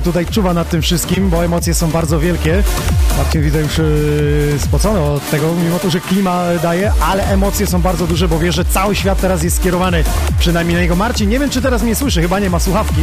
Tutaj 0.04 0.26
czuwa 0.26 0.54
nad 0.54 0.70
tym 0.70 0.82
wszystkim, 0.82 1.30
bo 1.30 1.46
emocje 1.46 1.74
są 1.74 1.92
bardzo 1.92 2.20
wielkie. 2.20 2.64
Marcin 3.18 3.42
widzę 3.42 3.62
już 3.62 3.78
yy, 3.78 4.60
spocony 4.60 5.00
od 5.00 5.30
tego, 5.30 5.54
mimo 5.64 5.80
to, 5.80 5.90
że 5.90 6.00
klima 6.00 6.44
daje, 6.64 6.92
ale 7.02 7.28
emocje 7.28 7.68
są 7.68 7.82
bardzo 7.82 8.08
duże, 8.08 8.28
bo 8.28 8.40
wie, 8.40 8.52
że 8.52 8.66
cały 8.66 8.96
świat 8.96 9.22
teraz 9.22 9.44
jest 9.44 9.58
skierowany 9.58 10.04
przynajmniej 10.40 10.76
na 10.76 10.82
niego. 10.82 10.96
Marcin, 10.96 11.30
nie 11.30 11.40
wiem, 11.40 11.50
czy 11.50 11.62
teraz 11.62 11.84
mnie 11.84 11.96
słyszy, 11.96 12.22
chyba 12.22 12.40
nie 12.40 12.50
ma 12.50 12.60
słuchawki. 12.60 13.02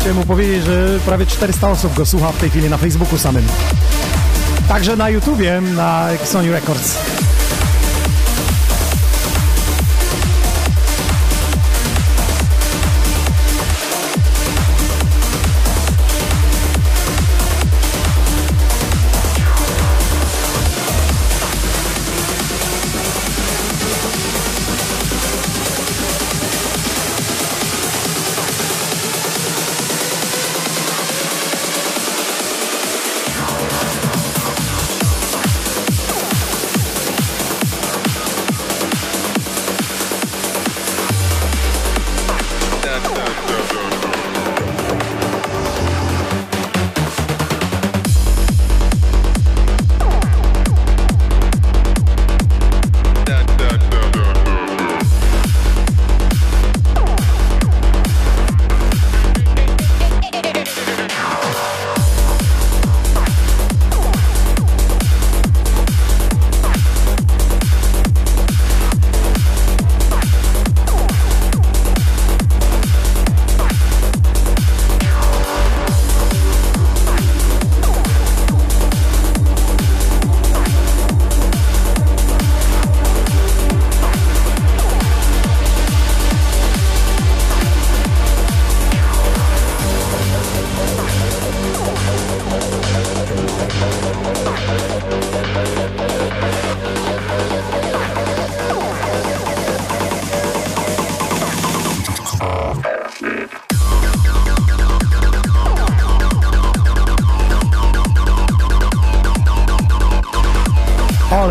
Chciałem 0.00 0.16
mu 0.16 0.24
powiedzieć, 0.24 0.64
że 0.64 0.98
prawie 1.06 1.26
400 1.26 1.70
osób 1.70 1.94
go 1.94 2.06
słucha 2.06 2.32
w 2.32 2.36
tej 2.36 2.50
chwili 2.50 2.70
na 2.70 2.76
Facebooku 2.76 3.18
samym. 3.18 3.44
Także 4.68 4.96
na 4.96 5.10
YouTubie, 5.10 5.60
na 5.60 6.08
Sony 6.24 6.52
Records. 6.52 6.98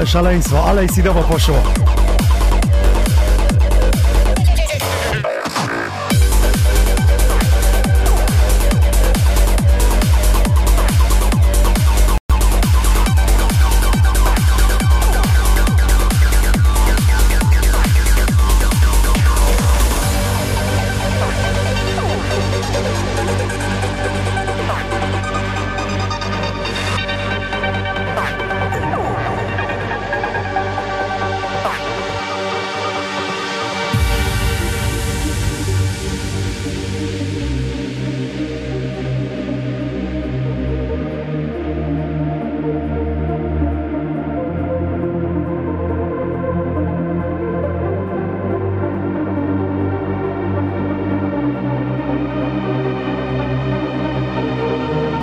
Szaleństwo, 0.10 0.64
ale 0.66 0.88
sidowo 0.88 1.24
poszło. 1.24 1.56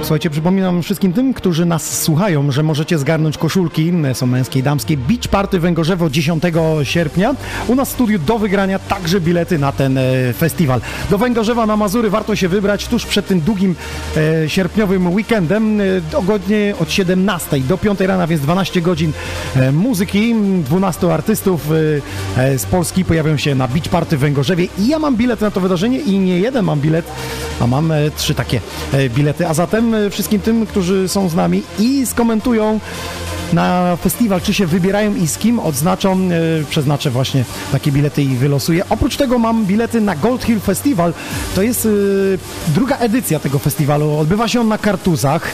Słuchajcie, 0.06 0.30
przypominam 0.30 0.82
wszystkim 0.82 1.12
tym, 1.12 1.34
którzy 1.34 1.64
nas 1.64 2.02
słuchają, 2.02 2.50
że 2.50 2.62
możecie 2.62 2.98
zgarnąć 2.98 3.38
koszulki, 3.38 3.92
są 4.12 4.26
męskie 4.26 4.58
i 4.58 4.62
damskie, 4.62 4.96
Beach 4.96 5.28
Party 5.30 5.58
Węgorzewo 5.60 6.10
10 6.10 6.42
sierpnia. 6.82 7.34
U 7.66 7.74
nas 7.74 7.88
w 7.88 7.92
studiu 7.92 8.18
do 8.18 8.38
wygrania 8.38 8.78
także 8.78 9.20
bilety 9.20 9.58
na 9.58 9.72
ten 9.72 9.98
e, 9.98 10.32
festiwal. 10.32 10.80
Do 11.10 11.18
Węgorzewa 11.18 11.66
na 11.66 11.76
Mazury 11.76 12.10
warto 12.10 12.36
się 12.36 12.48
wybrać 12.48 12.88
tuż 12.88 13.06
przed 13.06 13.26
tym 13.26 13.40
długim 13.40 13.74
e, 14.16 14.48
sierpniowym 14.48 15.14
weekendem, 15.14 15.80
e, 15.80 15.84
dogodnie 16.12 16.74
od 16.80 16.92
17 16.92 17.60
do 17.60 17.78
5 17.78 18.00
rana, 18.00 18.26
więc 18.26 18.42
12 18.42 18.82
godzin 18.82 19.12
e, 19.56 19.72
muzyki, 19.72 20.34
12 20.64 21.12
artystów 21.14 21.70
e, 22.36 22.42
e, 22.42 22.58
z 22.58 22.66
Polski 22.66 23.04
pojawią 23.04 23.36
się 23.36 23.54
na 23.54 23.68
Beach 23.68 23.88
Party 23.88 24.16
Węgorzewie 24.16 24.68
i 24.78 24.88
ja 24.88 24.98
mam 24.98 25.16
bilet 25.16 25.40
na 25.40 25.50
to 25.50 25.60
wydarzenie 25.60 25.98
i 25.98 26.18
nie 26.18 26.38
jeden 26.38 26.64
mam 26.64 26.80
bilet, 26.80 27.04
a 27.60 27.66
mam 27.66 27.92
e, 27.92 28.10
trzy 28.10 28.34
takie 28.34 28.60
bilety. 29.08 29.48
A 29.48 29.54
zatem 29.54 29.95
wszystkim 30.10 30.40
tym, 30.40 30.66
którzy 30.66 31.08
są 31.08 31.28
z 31.28 31.34
nami 31.34 31.62
i 31.78 32.06
skomentują 32.06 32.80
na 33.52 33.96
festiwal, 33.96 34.40
czy 34.40 34.54
się 34.54 34.66
wybierają 34.66 35.14
i 35.14 35.26
z 35.26 35.38
kim 35.38 35.58
odznaczą, 35.58 36.12
e, 36.12 36.64
przeznaczę 36.70 37.10
właśnie 37.10 37.44
takie 37.72 37.92
bilety 37.92 38.22
i 38.22 38.36
wylosuję. 38.36 38.84
Oprócz 38.90 39.16
tego 39.16 39.38
mam 39.38 39.66
bilety 39.66 40.00
na 40.00 40.16
Gold 40.16 40.44
Hill 40.44 40.60
Festival. 40.60 41.14
To 41.54 41.62
jest 41.62 41.86
e, 41.86 41.88
druga 42.72 42.96
edycja 42.96 43.38
tego 43.38 43.58
festiwalu. 43.58 44.18
Odbywa 44.18 44.48
się 44.48 44.60
on 44.60 44.68
na 44.68 44.78
Kartuzach. 44.78 45.50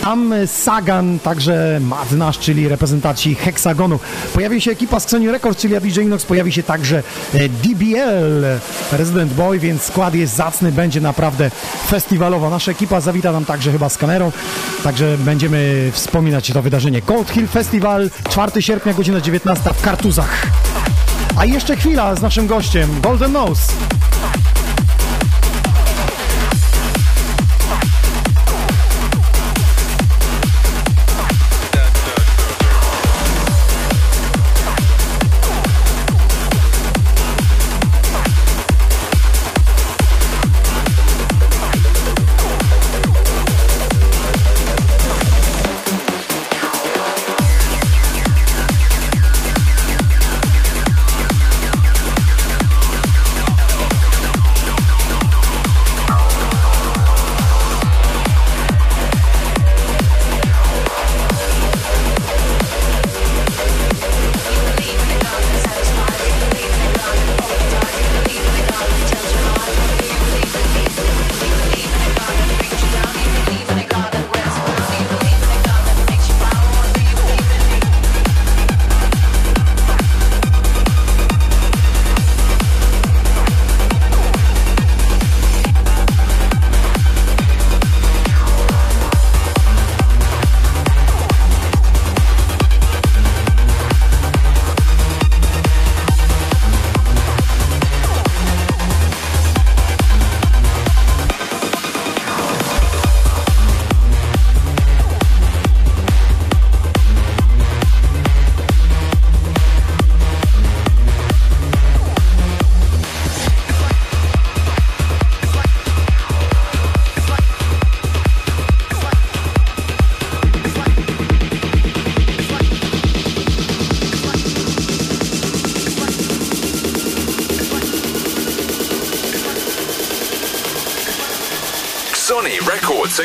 Tam 0.00 0.32
e, 0.32 0.46
Sagan, 0.46 1.18
także 1.18 1.80
Madnasz, 1.82 2.38
czyli 2.38 2.68
reprezentanci 2.68 3.34
Hexagonu. 3.34 3.98
Pojawi 4.34 4.60
się 4.60 4.70
ekipa 4.70 5.00
z 5.00 5.08
Sony 5.08 5.32
Records, 5.32 5.60
czyli 5.60 5.80
DJ 5.80 6.00
Inox. 6.00 6.24
Pojawi 6.24 6.52
się 6.52 6.62
także 6.62 7.02
DBL, 7.34 8.44
Resident 8.92 9.32
Boy, 9.32 9.58
więc 9.58 9.82
skład 9.82 10.14
jest 10.14 10.36
zacny, 10.36 10.72
będzie 10.72 11.00
naprawdę 11.00 11.50
festiwalowo. 11.86 12.50
Nasza 12.50 12.72
ekipa 12.72 13.00
zawita 13.00 13.32
nam 13.32 13.44
także 13.44 13.72
chyba 13.72 13.88
z 13.88 13.98
kamerą, 13.98 14.32
także 14.84 15.18
będziemy 15.18 15.90
wspominać 15.92 16.50
to 16.50 16.62
wydarzenie. 16.62 17.02
Gold 17.02 17.25
Hill 17.30 17.46
Festival, 17.46 18.10
4 18.30 18.62
sierpnia, 18.62 18.92
godzina 18.92 19.20
19 19.20 19.70
w 19.74 19.82
Kartuzach. 19.82 20.46
A 21.36 21.44
jeszcze 21.44 21.76
chwila 21.76 22.14
z 22.14 22.22
naszym 22.22 22.46
gościem, 22.46 23.00
Golden 23.02 23.32
Nose. 23.32 23.72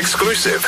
Exclusive. 0.02 0.62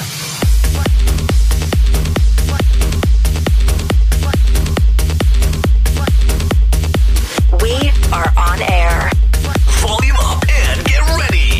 We 7.60 7.74
are 8.12 8.30
on 8.36 8.62
air. 8.62 9.10
Volume 9.82 10.16
up 10.20 10.40
and 10.62 10.86
get 10.86 11.02
ready. 11.18 11.50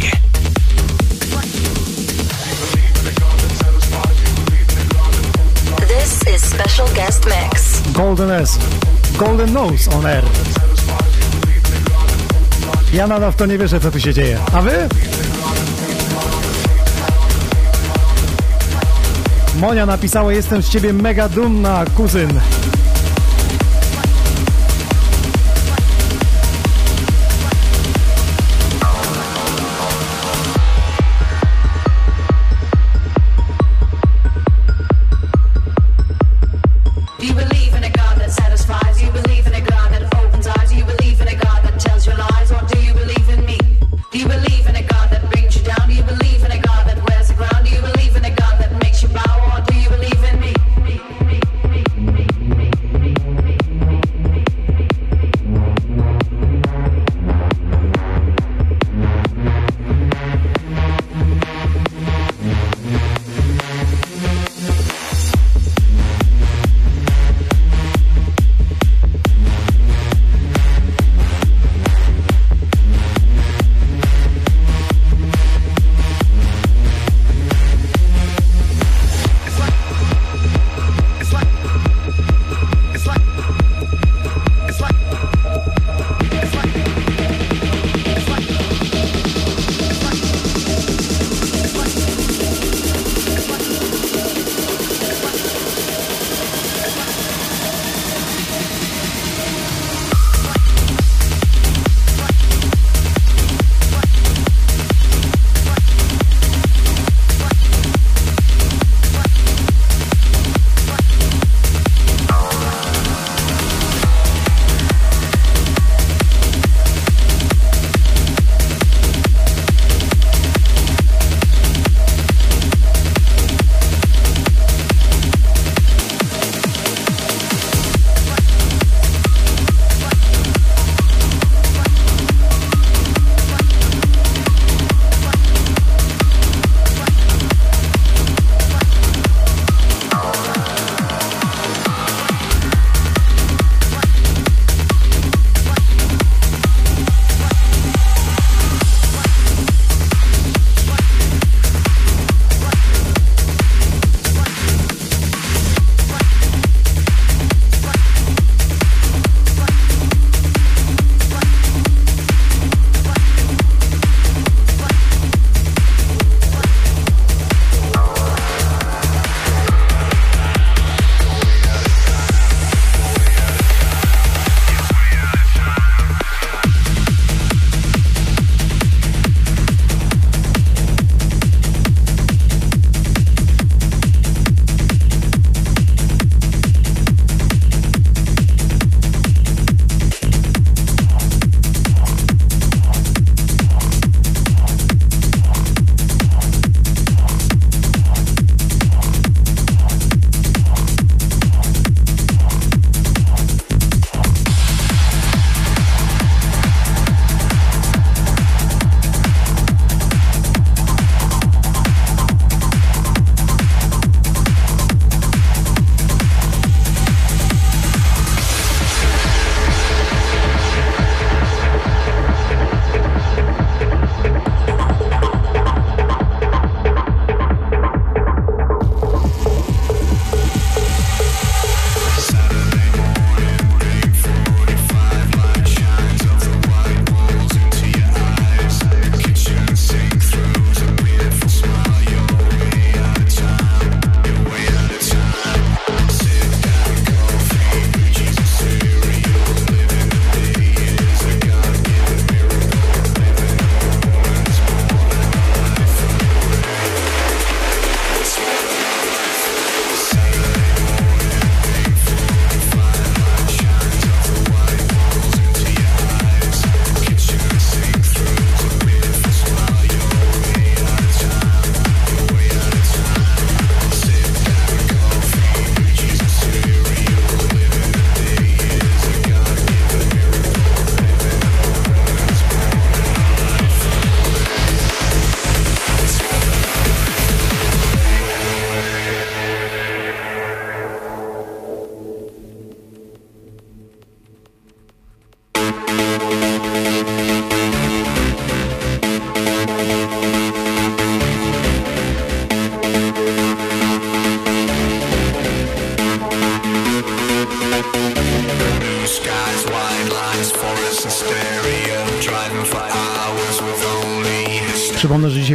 This 5.88 6.22
is 6.28 6.40
special 6.44 6.86
guest 6.94 7.26
mix. 7.26 7.82
Golden 7.92 8.30
S, 8.30 8.58
Golden 9.18 9.52
Nose 9.52 9.88
on 9.88 10.06
air. 10.06 10.24
Ja 12.92 13.06
nadal 13.06 13.32
w 13.32 13.36
to 13.36 13.46
nie 13.46 13.58
wierzę, 13.58 13.80
co 13.80 13.90
tu 13.90 14.00
się 14.00 14.14
dzieje. 14.14 14.38
A 14.52 14.62
wy? 14.62 14.88
Monia 19.64 19.86
napisała, 19.86 20.32
jestem 20.32 20.62
z 20.62 20.68
ciebie 20.68 20.92
mega 20.92 21.28
dumna, 21.28 21.84
kuzyn. 21.96 22.40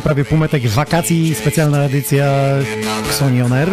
Prawie 0.10 0.26
półmetek 0.26 0.68
wakacji, 0.68 1.36
specjalna 1.36 1.84
edycja 1.84 2.26
Sony 3.12 3.45
On 3.45 3.53
Air. 3.53 3.70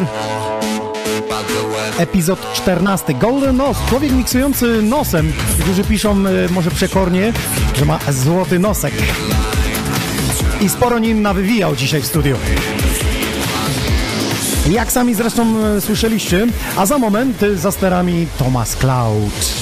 Epizod 1.98 2.52
14. 2.54 3.14
Golden 3.14 3.56
Nos. 3.56 3.76
Człowiek 3.88 4.12
miksujący 4.12 4.82
nosem. 4.82 5.32
Niektórzy 5.58 5.84
piszą 5.84 6.12
e, 6.26 6.48
może 6.50 6.70
przekornie, 6.70 7.32
że 7.74 7.84
ma 7.84 7.98
złoty 8.10 8.58
nosek. 8.58 8.94
I 10.60 10.68
sporo 10.68 10.98
nim 10.98 11.22
nawywijał 11.22 11.76
dzisiaj 11.76 12.02
w 12.02 12.06
studiu. 12.06 12.36
Jak 14.70 14.92
sami 14.92 15.14
zresztą 15.14 15.64
e, 15.64 15.80
słyszeliście, 15.80 16.46
a 16.76 16.86
za 16.86 16.98
moment 16.98 17.42
e, 17.42 17.56
za 17.56 17.70
sterami 17.70 18.26
Thomas 18.38 18.76
Cloud. 18.76 19.55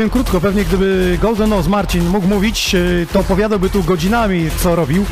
Powiem 0.00 0.10
krótko, 0.10 0.40
pewnie 0.40 0.64
gdyby 0.64 1.18
Golden 1.22 1.50
Nose 1.50 1.68
Marcin 1.68 2.08
mógł 2.08 2.26
mówić, 2.26 2.74
e, 2.74 3.06
to 3.12 3.20
opowiadałby 3.20 3.70
tu 3.70 3.84
godzinami, 3.84 4.50
co 4.58 4.76
robił, 4.76 5.06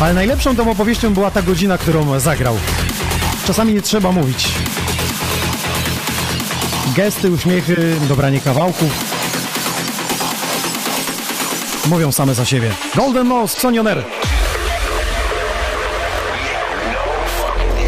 ale 0.00 0.14
najlepszą 0.14 0.56
tą 0.56 0.70
opowieścią 0.70 1.14
była 1.14 1.30
ta 1.30 1.42
godzina, 1.42 1.78
którą 1.78 2.20
zagrał. 2.20 2.56
Czasami 3.46 3.74
nie 3.74 3.82
trzeba 3.82 4.12
mówić. 4.12 4.48
Gesty, 6.96 7.30
uśmiechy, 7.30 7.96
dobranie 8.08 8.40
kawałków 8.40 8.90
mówią 11.88 12.12
same 12.12 12.34
za 12.34 12.44
siebie. 12.44 12.70
Golden 12.96 13.28
Nose, 13.28 13.60
Sonioner. 13.60 14.04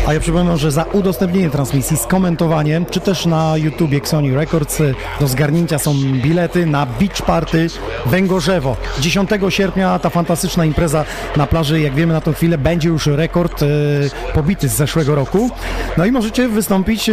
A 0.09 0.13
ja 0.13 0.21
przypominam, 0.21 0.59
że 0.59 0.71
za 0.71 0.83
udostępnienie 0.83 1.51
transmisji 1.51 1.97
z 1.97 2.07
komentowaniem, 2.07 2.87
czy 2.87 3.01
też 3.01 3.27
na 3.27 3.57
YouTubie 3.57 4.01
Sony 4.05 4.35
Records 4.35 4.81
y, 4.81 4.95
do 5.21 5.29
zgarnięcia 5.29 5.79
są 5.79 5.95
bilety 6.13 6.67
na 6.67 6.87
Beach 6.87 7.23
Party 7.23 7.67
Węgorzewo. 8.07 8.77
10 9.01 9.31
sierpnia 9.49 9.99
ta 9.99 10.11
fantastyczna 10.11 10.65
impreza 10.65 11.05
na 11.37 11.47
plaży, 11.47 11.81
jak 11.81 11.95
wiemy 11.95 12.13
na 12.13 12.21
tą 12.21 12.33
chwilę, 12.33 12.59
będzie 12.59 12.89
już 12.89 13.07
rekord 13.07 13.63
y, 13.63 13.67
pobity 14.35 14.69
z 14.69 14.73
zeszłego 14.73 15.15
roku. 15.15 15.51
No 15.97 16.05
i 16.05 16.13
możecie 16.13 16.49
wystąpić 16.49 17.09
y, 17.09 17.13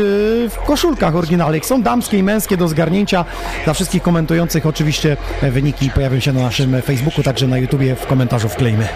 w 0.49 0.57
koszulkach 0.65 1.15
oryginalnych. 1.15 1.65
Są 1.65 1.81
damskie 1.81 2.17
i 2.17 2.23
męskie 2.23 2.57
do 2.57 2.67
zgarnięcia. 2.67 3.25
Dla 3.63 3.73
wszystkich 3.73 4.03
komentujących 4.03 4.65
oczywiście 4.65 5.17
e, 5.41 5.51
wyniki 5.51 5.89
pojawią 5.89 6.19
się 6.19 6.33
na 6.33 6.41
naszym 6.41 6.81
Facebooku, 6.81 7.23
także 7.23 7.47
na 7.47 7.57
YouTubie 7.57 7.95
w 7.95 8.05
komentarzu 8.05 8.49
wklejmy. 8.49 8.87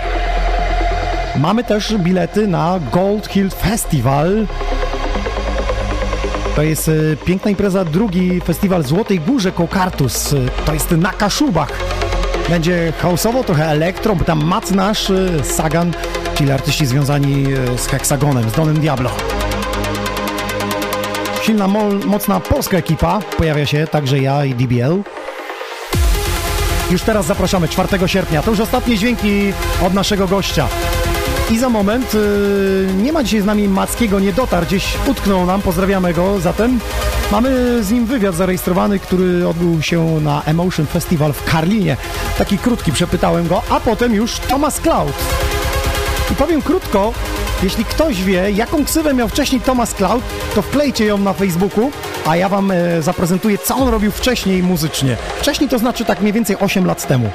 Mamy 1.35 1.63
też 1.63 1.93
bilety 1.97 2.47
na 2.47 2.79
Gold 2.91 3.27
Hill 3.27 3.49
Festival. 3.49 4.47
To 6.55 6.63
jest 6.63 6.89
e, 6.89 6.91
piękna 7.25 7.49
impreza, 7.51 7.85
drugi 7.85 8.41
festiwal 8.41 8.83
Złotej 8.83 9.19
Górze 9.19 9.51
Kokartus. 9.51 10.35
To 10.65 10.73
jest 10.73 10.91
na 10.91 11.11
Kaszubach. 11.11 11.71
Będzie 12.49 12.93
houseowo, 13.01 13.43
trochę 13.43 13.65
elektro, 13.65 14.15
bo 14.15 14.25
tam 14.25 14.43
Mac 14.43 14.71
nasz, 14.71 15.09
e, 15.09 15.43
Sagan, 15.43 15.93
czyli 16.35 16.51
artyści 16.51 16.85
związani 16.85 17.45
e, 17.53 17.77
z 17.77 17.87
Hexagonem, 17.87 18.49
z 18.49 18.53
Donem 18.53 18.79
Diablo. 18.79 19.09
Silna, 21.43 21.67
mo- 21.67 21.89
mocna 22.05 22.39
polska 22.39 22.77
ekipa, 22.77 23.19
pojawia 23.37 23.65
się 23.65 23.87
także 23.87 24.19
ja 24.19 24.45
i 24.45 24.53
DBL. 24.55 25.01
Już 26.91 27.01
teraz 27.01 27.25
zapraszamy, 27.25 27.67
4 27.67 28.07
sierpnia. 28.07 28.41
To 28.41 28.51
już 28.51 28.59
ostatnie 28.59 28.97
dźwięki 28.97 29.53
od 29.85 29.93
naszego 29.93 30.27
gościa. 30.27 30.67
I 31.51 31.57
za 31.57 31.69
moment 31.69 32.13
yy, 32.13 32.87
nie 33.03 33.13
ma 33.13 33.23
dzisiaj 33.23 33.41
z 33.41 33.45
nami 33.45 33.67
Mackiego, 33.67 34.19
nie 34.19 34.33
dotarł, 34.33 34.65
gdzieś 34.65 34.97
utknął 35.07 35.45
nam, 35.45 35.61
pozdrawiamy 35.61 36.13
go. 36.13 36.39
Zatem 36.39 36.79
mamy 37.31 37.83
z 37.83 37.91
nim 37.91 38.05
wywiad 38.05 38.35
zarejestrowany, 38.35 38.99
który 38.99 39.47
odbył 39.47 39.81
się 39.81 40.21
na 40.21 40.43
Emotion 40.45 40.85
Festival 40.85 41.33
w 41.33 41.43
Karlinie. 41.43 41.97
Taki 42.37 42.57
krótki, 42.57 42.91
przepytałem 42.91 43.47
go, 43.47 43.61
a 43.69 43.79
potem 43.79 44.13
już 44.13 44.39
Thomas 44.39 44.79
Cloud. 44.79 45.13
I 46.31 46.35
powiem 46.35 46.61
krótko, 46.61 47.13
jeśli 47.63 47.85
ktoś 47.85 48.23
wie, 48.23 48.51
jaką 48.51 48.85
ksywę 48.85 49.13
miał 49.13 49.27
wcześniej 49.27 49.61
Thomas 49.61 49.93
Cloud, 49.93 50.23
to 50.55 50.61
wklejcie 50.61 51.05
ją 51.05 51.17
na 51.17 51.33
Facebooku, 51.33 51.91
a 52.25 52.35
ja 52.35 52.49
wam 52.49 52.71
e, 52.71 53.01
zaprezentuję, 53.01 53.57
co 53.57 53.75
on 53.75 53.87
robił 53.89 54.11
wcześniej 54.11 54.63
muzycznie. 54.63 55.17
Wcześniej 55.39 55.69
to 55.69 55.79
znaczy 55.79 56.05
tak 56.05 56.21
mniej 56.21 56.33
więcej 56.33 56.55
8 56.59 56.85
lat 56.85 57.07
temu. 57.07 57.29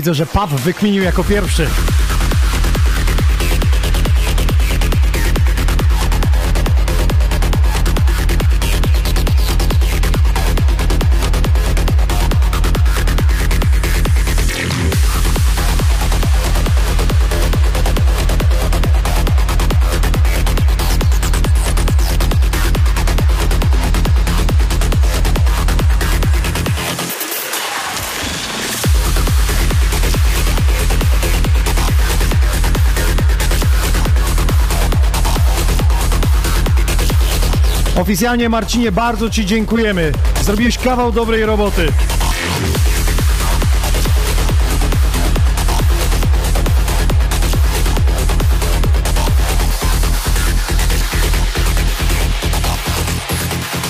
Widzę, 0.00 0.14
że 0.14 0.26
Paw 0.26 0.50
wykminił 0.50 1.02
jako 1.02 1.24
pierwszy. 1.24 1.66
Oficjalnie 38.10 38.48
Marcinie 38.48 38.92
bardzo 38.92 39.30
Ci 39.30 39.46
dziękujemy. 39.46 40.12
Zrobiłeś 40.42 40.78
kawał 40.78 41.12
dobrej 41.12 41.44
roboty. 41.44 41.86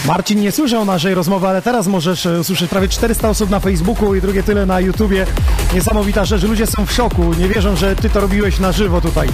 Marcin 0.07 0.41
nie 0.41 0.53
słyszał 0.53 0.85
naszej 0.85 1.15
rozmowy, 1.15 1.49
ale 1.49 1.63
teraz 1.63 1.87
możesz 1.87 2.27
e, 2.27 2.41
usłyszeć 2.41 2.71
prawie 2.71 2.89
400 2.89 3.29
osób 3.29 3.51
na 3.51 3.61
Facebooku 3.61 4.15
i 4.15 4.21
drugie 4.21 4.43
tyle 4.43 4.67
na 4.67 4.81
YouTubie. 4.81 5.27
Niesamowita 5.75 6.25
rzecz, 6.25 6.43
ludzie 6.43 6.67
są 6.67 6.87
w 6.87 6.93
szoku, 6.93 7.35
nie 7.35 7.49
wierzą, 7.49 7.77
że 7.77 7.97
ty 7.97 8.11
to 8.11 8.21
robiłeś 8.21 8.59
na 8.59 8.73
żywo 8.73 9.01
tutaj. 9.01 9.29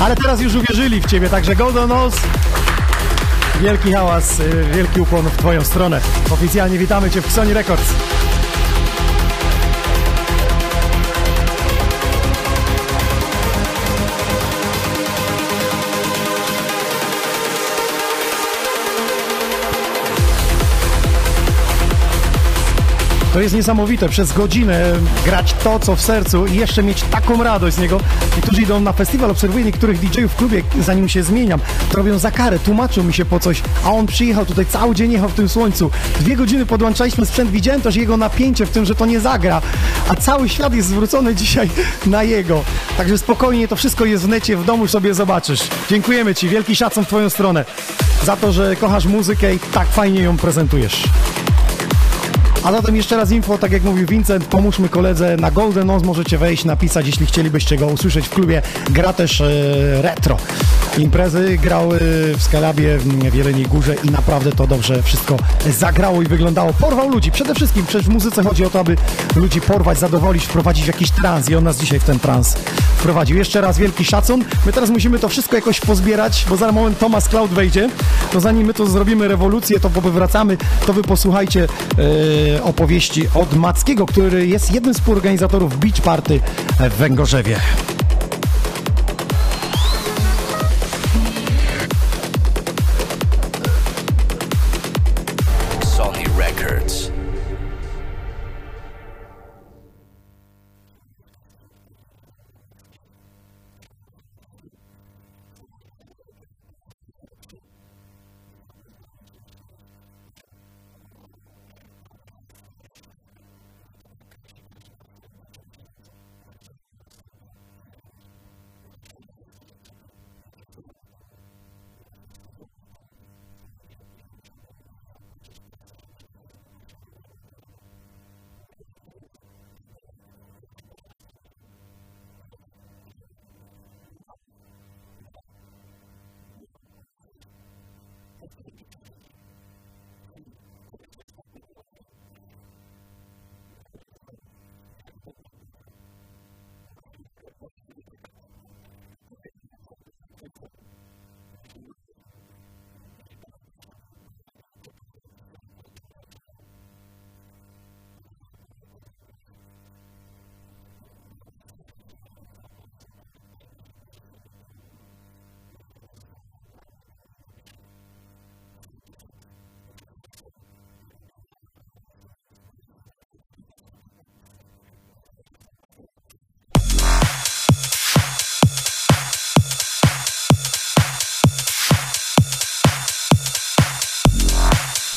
Ale 0.00 0.16
teraz 0.16 0.40
już 0.40 0.54
uwierzyli 0.54 1.00
w 1.00 1.06
ciebie, 1.06 1.28
także 1.28 1.56
Golden 1.56 1.88
Nose, 1.88 2.18
wielki 3.60 3.92
hałas, 3.92 4.40
y, 4.40 4.64
wielki 4.74 5.00
ukłon 5.00 5.24
w 5.24 5.36
twoją 5.36 5.64
stronę. 5.64 6.00
Oficjalnie 6.30 6.78
witamy 6.78 7.10
cię 7.10 7.22
w 7.22 7.32
Sony 7.32 7.54
Records. 7.54 7.94
To 23.38 23.42
jest 23.42 23.54
niesamowite, 23.54 24.08
przez 24.08 24.32
godzinę 24.32 24.92
grać 25.24 25.54
to, 25.64 25.78
co 25.78 25.96
w 25.96 26.00
sercu 26.00 26.46
i 26.46 26.56
jeszcze 26.56 26.82
mieć 26.82 27.02
taką 27.02 27.42
radość 27.42 27.76
z 27.76 27.78
niego. 27.78 28.00
Niektórzy 28.36 28.62
idą 28.62 28.80
na 28.80 28.92
festiwal, 28.92 29.30
obserwuję 29.30 29.64
niektórych 29.64 30.00
DJ-ów 30.00 30.32
w 30.32 30.36
klubie, 30.36 30.62
zanim 30.80 31.08
się 31.08 31.22
zmieniam, 31.22 31.60
to 31.90 31.96
robią 31.96 32.18
za 32.18 32.30
karę, 32.30 32.58
tłumaczą 32.58 33.02
mi 33.02 33.12
się 33.12 33.24
po 33.24 33.40
coś, 33.40 33.62
a 33.84 33.90
on 33.92 34.06
przyjechał 34.06 34.46
tutaj, 34.46 34.66
cały 34.66 34.94
dzień 34.94 35.12
jechał 35.12 35.28
w 35.28 35.34
tym 35.34 35.48
słońcu. 35.48 35.90
Dwie 36.20 36.36
godziny 36.36 36.66
podłączaliśmy 36.66 37.26
sprzęt, 37.26 37.50
widziałem 37.50 37.80
też 37.80 37.96
jego 37.96 38.16
napięcie 38.16 38.66
w 38.66 38.70
tym, 38.70 38.84
że 38.84 38.94
to 38.94 39.06
nie 39.06 39.20
zagra, 39.20 39.62
a 40.08 40.14
cały 40.14 40.48
świat 40.48 40.74
jest 40.74 40.88
zwrócony 40.88 41.34
dzisiaj 41.34 41.70
na 42.06 42.22
jego. 42.22 42.64
Także 42.96 43.18
spokojnie, 43.18 43.68
to 43.68 43.76
wszystko 43.76 44.04
jest 44.04 44.24
w 44.24 44.28
necie, 44.28 44.56
w 44.56 44.64
domu 44.64 44.86
sobie 44.86 45.14
zobaczysz. 45.14 45.60
Dziękujemy 45.90 46.34
Ci, 46.34 46.48
wielki 46.48 46.76
szacun 46.76 47.04
w 47.04 47.08
Twoją 47.08 47.30
stronę 47.30 47.64
za 48.24 48.36
to, 48.36 48.52
że 48.52 48.76
kochasz 48.76 49.06
muzykę 49.06 49.54
i 49.54 49.58
tak 49.58 49.88
fajnie 49.88 50.20
ją 50.20 50.36
prezentujesz. 50.36 51.04
A 52.64 52.72
zatem 52.72 52.96
jeszcze 52.96 53.16
raz 53.16 53.30
info, 53.30 53.58
tak 53.58 53.72
jak 53.72 53.82
mówił 53.82 54.06
Vincent, 54.06 54.44
pomóżmy 54.44 54.88
koledze 54.88 55.36
na 55.36 55.50
Golden 55.50 55.86
Nose, 55.86 56.06
możecie 56.06 56.38
wejść, 56.38 56.64
napisać, 56.64 57.06
jeśli 57.06 57.26
chcielibyście 57.26 57.76
go 57.76 57.86
usłyszeć 57.86 58.26
w 58.26 58.30
klubie. 58.30 58.62
Gra 58.90 59.12
też 59.12 59.40
e, 59.40 60.02
retro. 60.02 60.36
Imprezy 60.98 61.58
grały 61.58 61.98
w 62.36 62.42
Skalabie 62.42 62.98
w 62.98 63.34
Jeleniej 63.34 63.66
Górze 63.66 63.94
i 64.04 64.10
naprawdę 64.10 64.52
to 64.52 64.66
dobrze 64.66 65.02
wszystko 65.02 65.36
zagrało 65.78 66.22
i 66.22 66.26
wyglądało. 66.26 66.72
Porwał 66.72 67.10
ludzi, 67.10 67.30
przede 67.30 67.54
wszystkim 67.54 67.86
przecież 67.86 68.06
w 68.06 68.10
muzyce 68.10 68.42
chodzi 68.42 68.64
o 68.64 68.70
to, 68.70 68.80
aby 68.80 68.96
ludzi 69.36 69.60
porwać, 69.60 69.98
zadowolić, 69.98 70.44
wprowadzić 70.44 70.84
w 70.84 70.86
jakiś 70.86 71.10
trans 71.10 71.50
i 71.50 71.54
on 71.54 71.64
nas 71.64 71.78
dzisiaj 71.78 72.00
w 72.00 72.04
ten 72.04 72.18
trans 72.18 72.56
wprowadził. 72.98 73.36
Jeszcze 73.36 73.60
raz 73.60 73.78
wielki 73.78 74.04
szacun. 74.04 74.44
My 74.66 74.72
teraz 74.72 74.90
musimy 74.90 75.18
to 75.18 75.28
wszystko 75.28 75.56
jakoś 75.56 75.80
pozbierać, 75.80 76.46
bo 76.48 76.56
za 76.56 76.72
moment 76.72 76.98
Thomas 76.98 77.28
Cloud 77.28 77.50
wejdzie. 77.50 77.90
To 78.32 78.40
zanim 78.40 78.66
my 78.66 78.74
to 78.74 78.86
zrobimy 78.86 79.28
rewolucję, 79.28 79.80
to 79.80 79.90
powywracamy, 79.90 80.56
to 80.86 80.92
wy 80.92 81.02
posłuchajcie 81.02 81.62
e, 81.64 82.47
opowieści 82.62 83.28
od 83.34 83.54
Mackiego, 83.54 84.06
który 84.06 84.46
jest 84.46 84.74
jednym 84.74 84.94
z 84.94 84.98
współorganizatorów 84.98 85.78
Beach 85.78 86.00
Party 86.00 86.40
w 86.90 86.92
Węgorzewie. 86.92 87.56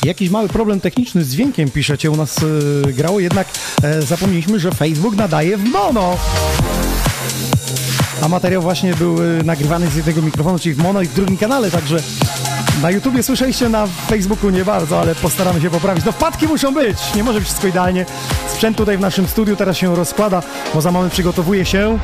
Jakiś 0.04 0.30
mały 0.30 0.48
problem 0.48 0.80
techniczny 0.80 1.24
z 1.24 1.30
dźwiękiem, 1.30 1.70
piszecie, 1.70 2.10
u 2.10 2.16
nas 2.16 2.36
e, 2.38 2.92
grało, 2.92 3.20
jednak 3.20 3.46
e, 3.82 4.02
zapomnieliśmy, 4.02 4.60
że 4.60 4.72
Facebook 4.72 5.16
nadaje 5.16 5.56
w 5.56 5.64
mono. 5.64 6.16
A 8.22 8.28
materiał 8.28 8.62
właśnie 8.62 8.94
był 8.94 9.16
e, 9.22 9.42
nagrywany 9.44 9.90
z 9.90 9.96
jednego 9.96 10.22
mikrofonu, 10.22 10.58
czyli 10.58 10.74
w 10.74 10.78
mono 10.78 11.02
i 11.02 11.06
w 11.06 11.14
drugim 11.14 11.36
kanale, 11.36 11.70
także 11.70 12.02
na 12.82 12.90
YouTubie 12.90 13.22
słyszeliście, 13.22 13.68
na 13.68 13.86
Facebooku 13.86 14.50
nie 14.50 14.64
bardzo, 14.64 15.00
ale 15.00 15.14
postaramy 15.14 15.60
się 15.60 15.70
poprawić. 15.70 16.04
No 16.04 16.12
wpadki 16.12 16.46
muszą 16.46 16.74
być, 16.74 16.98
nie 17.14 17.24
może 17.24 17.38
być 17.38 17.48
wszystko 17.48 17.68
idealnie. 17.68 18.06
Sprzęt 18.48 18.76
tutaj 18.76 18.96
w 18.98 19.00
naszym 19.00 19.28
studiu 19.28 19.56
teraz 19.56 19.76
się 19.76 19.96
rozkłada, 19.96 20.42
bo 20.74 20.80
za 20.80 20.90
moment 20.90 21.12
przygotowuje 21.12 21.64
się 21.64 21.98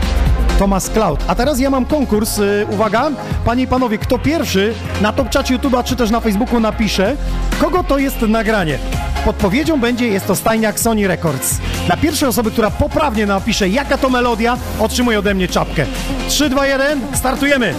Thomas 0.58 0.90
Cloud. 0.90 1.24
A 1.26 1.34
teraz 1.34 1.60
ja 1.60 1.70
mam 1.70 1.84
konkurs. 1.84 2.38
Y, 2.38 2.66
uwaga, 2.70 3.10
panie 3.44 3.62
i 3.62 3.66
panowie, 3.66 3.98
kto 3.98 4.18
pierwszy 4.18 4.74
na 5.00 5.12
top 5.12 5.28
czacie 5.30 5.58
YouTube'a 5.58 5.84
czy 5.84 5.96
też 5.96 6.10
na 6.10 6.20
Facebooku 6.20 6.60
napisze, 6.60 7.16
kogo 7.60 7.84
to 7.84 7.98
jest 7.98 8.20
nagranie. 8.20 8.78
Podpowiedzią 9.24 9.80
będzie, 9.80 10.08
jest 10.08 10.26
to 10.26 10.36
stajniak 10.36 10.80
Sony 10.80 11.08
Records. 11.08 11.58
Dla 11.86 11.96
pierwszej 11.96 12.28
osoby, 12.28 12.50
która 12.50 12.70
poprawnie 12.70 13.26
napisze, 13.26 13.68
jaka 13.68 13.98
to 13.98 14.10
melodia, 14.10 14.56
otrzymuje 14.80 15.18
ode 15.18 15.34
mnie 15.34 15.48
czapkę. 15.48 15.86
3, 16.28 16.50
2, 16.50 16.66
1, 16.66 17.00
startujemy! 17.14 17.74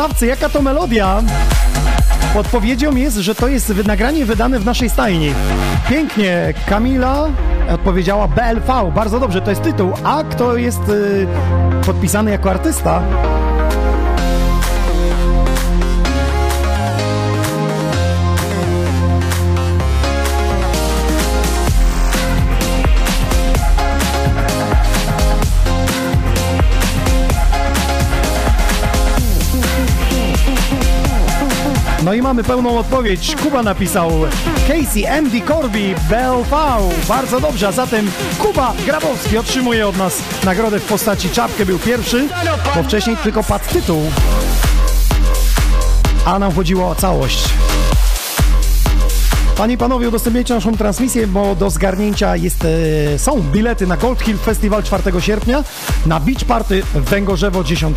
Znawcy, 0.00 0.26
jaka 0.26 0.48
to 0.48 0.62
melodia? 0.62 1.22
Podpowiedzią 2.34 2.96
jest, 2.96 3.16
że 3.16 3.34
to 3.34 3.48
jest 3.48 3.72
nagranie 3.86 4.24
wydane 4.26 4.58
w 4.58 4.64
naszej 4.64 4.90
stajni. 4.90 5.34
Pięknie, 5.88 6.54
Kamila 6.66 7.28
odpowiedziała 7.74 8.28
BLV, 8.28 8.92
bardzo 8.94 9.20
dobrze, 9.20 9.40
to 9.40 9.50
jest 9.50 9.62
tytuł. 9.62 9.92
A 10.04 10.24
kto 10.24 10.56
jest 10.56 10.88
y, 10.88 11.26
podpisany 11.86 12.30
jako 12.30 12.50
artysta? 12.50 13.02
No 32.10 32.14
i 32.14 32.22
mamy 32.22 32.44
pełną 32.44 32.78
odpowiedź. 32.78 33.36
Kuba 33.42 33.62
napisał 33.62 34.10
Casey, 34.68 35.06
MD 35.06 35.40
Corby, 35.48 35.94
BLV. 36.08 36.56
Bardzo 37.08 37.40
dobrze, 37.40 37.68
a 37.68 37.72
zatem 37.72 38.10
Kuba 38.38 38.74
Grabowski 38.86 39.38
otrzymuje 39.38 39.88
od 39.88 39.96
nas 39.96 40.22
nagrodę 40.44 40.80
w 40.80 40.84
postaci 40.84 41.28
czapkę. 41.28 41.66
Był 41.66 41.78
pierwszy, 41.78 42.28
bo 42.76 42.82
wcześniej 42.82 43.16
tylko 43.16 43.42
padł 43.44 43.64
tytuł. 43.72 44.02
A 46.24 46.38
nam 46.38 46.52
chodziło 46.52 46.88
o 46.88 46.94
całość. 46.94 47.48
Panie 49.56 49.74
i 49.74 49.78
panowie, 49.78 50.08
udostępniajcie 50.08 50.54
naszą 50.54 50.76
transmisję, 50.76 51.26
bo 51.26 51.54
do 51.54 51.70
zgarnięcia 51.70 52.36
jest, 52.36 52.64
e, 53.14 53.18
są 53.18 53.42
bilety 53.42 53.86
na 53.86 53.96
Gold 53.96 54.22
Hill 54.22 54.38
Festival 54.38 54.82
4 54.82 55.20
sierpnia, 55.20 55.64
na 56.06 56.20
Beach 56.20 56.44
Party 56.44 56.82
w 56.82 57.04
Węgorzewo 57.04 57.64
10 57.64 57.96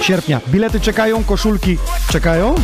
sierpnia. 0.00 0.40
Bilety 0.48 0.80
czekają, 0.80 1.24
koszulki 1.24 1.78
czekają. 2.10 2.54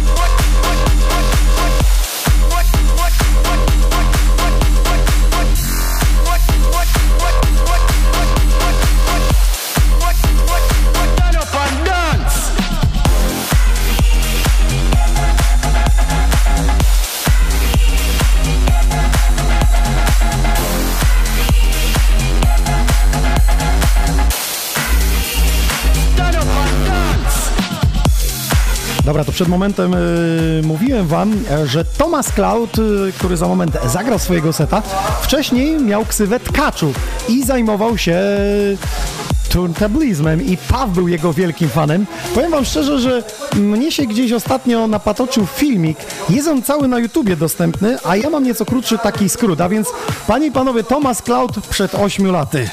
Dobra, 29.08 29.24
to 29.24 29.32
przed 29.32 29.48
momentem 29.48 29.94
y, 29.94 30.62
mówiłem 30.64 31.06
wam, 31.06 31.32
e, 31.50 31.66
że 31.66 31.84
Thomas 31.84 32.32
Cloud, 32.32 32.78
y, 32.78 33.12
który 33.18 33.36
za 33.36 33.48
moment 33.48 33.78
zagrał 33.86 34.18
swojego 34.18 34.52
seta, 34.52 34.82
wcześniej 35.22 35.80
miał 35.80 36.04
ksywę 36.04 36.40
Tkaczu 36.40 36.92
i 37.28 37.44
zajmował 37.44 37.98
się 37.98 38.20
turntablizmem 39.48 40.46
i 40.46 40.56
Paw 40.56 40.90
był 40.90 41.08
jego 41.08 41.32
wielkim 41.32 41.68
fanem. 41.68 42.06
Powiem 42.34 42.50
wam 42.50 42.64
szczerze, 42.64 42.98
że 42.98 43.22
mnie 43.56 43.92
się 43.92 44.06
gdzieś 44.06 44.32
ostatnio 44.32 44.86
napatoczył 44.86 45.46
filmik. 45.46 45.98
Jest 46.28 46.48
on 46.48 46.62
cały 46.62 46.88
na 46.88 46.98
YouTubie 46.98 47.36
dostępny, 47.36 47.98
a 48.04 48.16
ja 48.16 48.30
mam 48.30 48.44
nieco 48.44 48.64
krótszy 48.64 48.98
taki 48.98 49.28
skrót, 49.28 49.60
a 49.60 49.68
więc 49.68 49.88
panie 50.26 50.46
i 50.46 50.52
panowie, 50.52 50.84
Thomas 50.84 51.22
Cloud 51.22 51.52
przed 51.70 51.94
8 51.94 52.26
laty. 52.26 52.68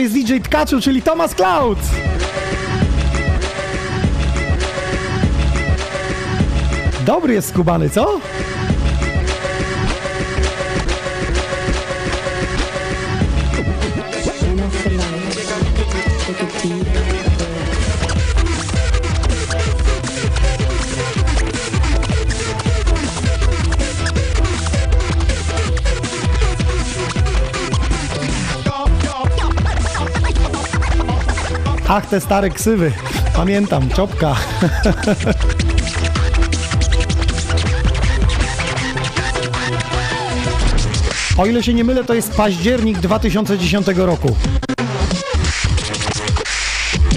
Jest 0.00 0.14
DJ 0.14 0.38
Tkaczu, 0.40 0.80
czyli 0.80 1.02
Thomas 1.02 1.34
Cloud. 1.34 1.78
Dobry 7.06 7.34
jest 7.34 7.48
skubany, 7.48 7.90
co? 7.90 8.20
Ach, 31.92 32.06
te 32.06 32.20
stare 32.20 32.50
ksywy. 32.50 32.92
Pamiętam, 33.36 33.88
czopka. 33.88 34.36
O 41.38 41.46
ile 41.46 41.62
się 41.62 41.74
nie 41.74 41.84
mylę, 41.84 42.04
to 42.04 42.14
jest 42.14 42.34
październik 42.36 42.98
2010 42.98 43.86
roku. 43.96 44.36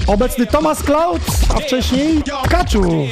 Obecny 0.08 0.48
Thomas 0.48 0.84
Cloud, 0.84 1.22
a 1.56 1.60
wcześniej 1.60 2.24
Kaczu. 2.50 3.08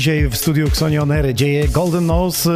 Dzisiaj 0.00 0.28
w 0.28 0.36
studiu 0.36 0.66
Xonionery 0.66 1.34
dzieje. 1.34 1.68
Golden 1.68 2.06
Nose 2.06 2.50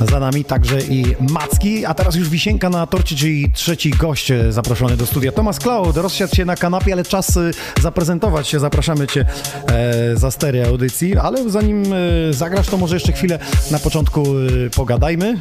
y, 0.00 0.06
za 0.10 0.20
nami, 0.20 0.44
także 0.44 0.80
i 0.80 1.04
Macki, 1.20 1.86
a 1.86 1.94
teraz 1.94 2.14
już 2.14 2.28
wisienka 2.28 2.70
na 2.70 2.86
torcie, 2.86 3.16
czyli 3.16 3.52
trzeci 3.52 3.90
gość 3.90 4.30
y, 4.30 4.52
zaproszony 4.52 4.96
do 4.96 5.06
studia. 5.06 5.32
Thomas 5.32 5.58
Cloud, 5.58 5.96
rozsiadł 5.96 6.36
się 6.36 6.44
na 6.44 6.56
kanapie, 6.56 6.92
ale 6.92 7.04
czas 7.04 7.36
y, 7.36 7.50
zaprezentować 7.82 8.48
się. 8.48 8.60
Zapraszamy 8.60 9.06
Cię 9.06 9.26
e, 9.66 10.16
za 10.16 10.30
stery 10.30 10.66
audycji, 10.66 11.16
ale 11.16 11.50
zanim 11.50 11.82
e, 11.92 12.32
zagrasz, 12.32 12.66
to 12.66 12.76
może 12.76 12.96
jeszcze 12.96 13.12
chwilę 13.12 13.38
na 13.70 13.78
początku 13.78 14.22
e, 14.66 14.70
pogadajmy. 14.76 15.40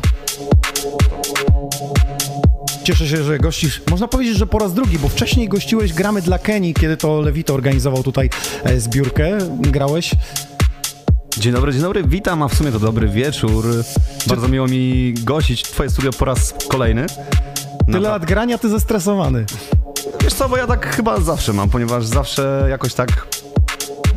Cieszę 2.83 3.07
się, 3.07 3.23
że 3.23 3.39
gościsz. 3.39 3.81
Można 3.91 4.07
powiedzieć, 4.07 4.37
że 4.37 4.47
po 4.47 4.59
raz 4.59 4.73
drugi, 4.73 4.99
bo 4.99 5.09
wcześniej 5.09 5.49
gościłeś 5.49 5.93
gramy 5.93 6.21
dla 6.21 6.39
Kenii, 6.39 6.73
kiedy 6.73 6.97
to 6.97 7.21
Lewito 7.21 7.53
organizował 7.53 8.03
tutaj 8.03 8.29
e, 8.63 8.79
zbiórkę. 8.79 9.37
Grałeś. 9.59 10.11
Dzień 11.37 11.53
dobry, 11.53 11.73
dzień 11.73 11.81
dobry, 11.81 12.03
witam, 12.03 12.41
a 12.43 12.47
w 12.47 12.53
sumie 12.53 12.71
to 12.71 12.79
dobry 12.79 13.07
wieczór. 13.07 13.65
Bardzo 14.27 14.47
miło 14.47 14.67
mi 14.67 15.13
gościć 15.23 15.63
Twoje 15.63 15.89
studio 15.89 16.11
po 16.11 16.25
raz 16.25 16.53
kolejny. 16.69 17.05
Tyle 17.85 17.99
Napra- 17.99 18.01
lat 18.11 18.25
grania, 18.25 18.57
ty 18.57 18.69
zestresowany. 18.69 19.45
Wiesz 20.23 20.33
co, 20.33 20.49
bo 20.49 20.57
ja 20.57 20.67
tak 20.67 20.95
chyba 20.95 21.19
zawsze 21.19 21.53
mam, 21.53 21.69
ponieważ 21.69 22.05
zawsze 22.05 22.67
jakoś 22.69 22.93
tak 22.93 23.27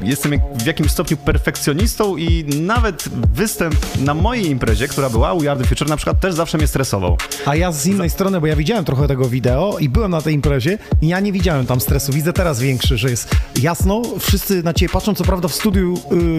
jestem 0.07 0.33
w 0.59 0.67
jakimś 0.67 0.91
stopniu 0.91 1.17
perfekcjonistą 1.17 2.17
i 2.17 2.45
nawet 2.45 3.09
występ 3.35 3.77
na 4.01 4.15
mojej 4.15 4.51
imprezie, 4.51 4.89
która 4.89 5.11
była 5.11 5.33
u 5.33 5.43
Yard 5.43 5.67
Future 5.67 5.89
na 5.89 5.97
przykład 5.97 6.21
też 6.21 6.35
zawsze 6.35 6.59
mnie 6.59 6.67
stresował. 6.67 7.17
A 7.47 7.57
ja 7.57 7.73
z 7.73 7.87
innej 7.87 8.11
strony, 8.11 8.41
bo 8.41 8.47
ja 8.47 8.57
widziałem 8.57 8.85
trochę 8.85 9.09
tego 9.09 9.29
wideo 9.29 9.77
i 9.81 9.89
byłem 9.89 10.11
na 10.11 10.21
tej 10.21 10.35
imprezie 10.35 10.79
i 11.03 11.09
ja 11.09 11.21
nie 11.21 11.33
widziałem 11.33 11.67
tam 11.67 11.81
stresu. 11.81 12.13
Widzę 12.13 12.33
teraz 12.33 12.61
większy, 12.61 12.99
że 12.99 13.11
jest 13.11 13.37
jasno, 13.63 14.03
wszyscy 14.19 14.63
na 14.63 14.75
ciebie 14.75 14.93
patrzą, 14.93 15.15
co 15.15 15.25
prawda 15.25 15.49
w 15.49 15.55
studiu 15.55 15.95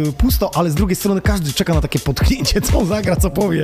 y, 0.09 0.11
pusto, 0.11 0.51
ale 0.55 0.69
z 0.69 0.75
drugiej 0.75 0.95
strony 0.95 1.21
każdy 1.21 1.53
czeka 1.53 1.73
na 1.73 1.81
takie 1.81 1.99
potknięcie, 1.99 2.61
co 2.71 2.79
on 2.79 2.87
zagra, 2.87 3.15
co 3.15 3.29
powie. 3.29 3.63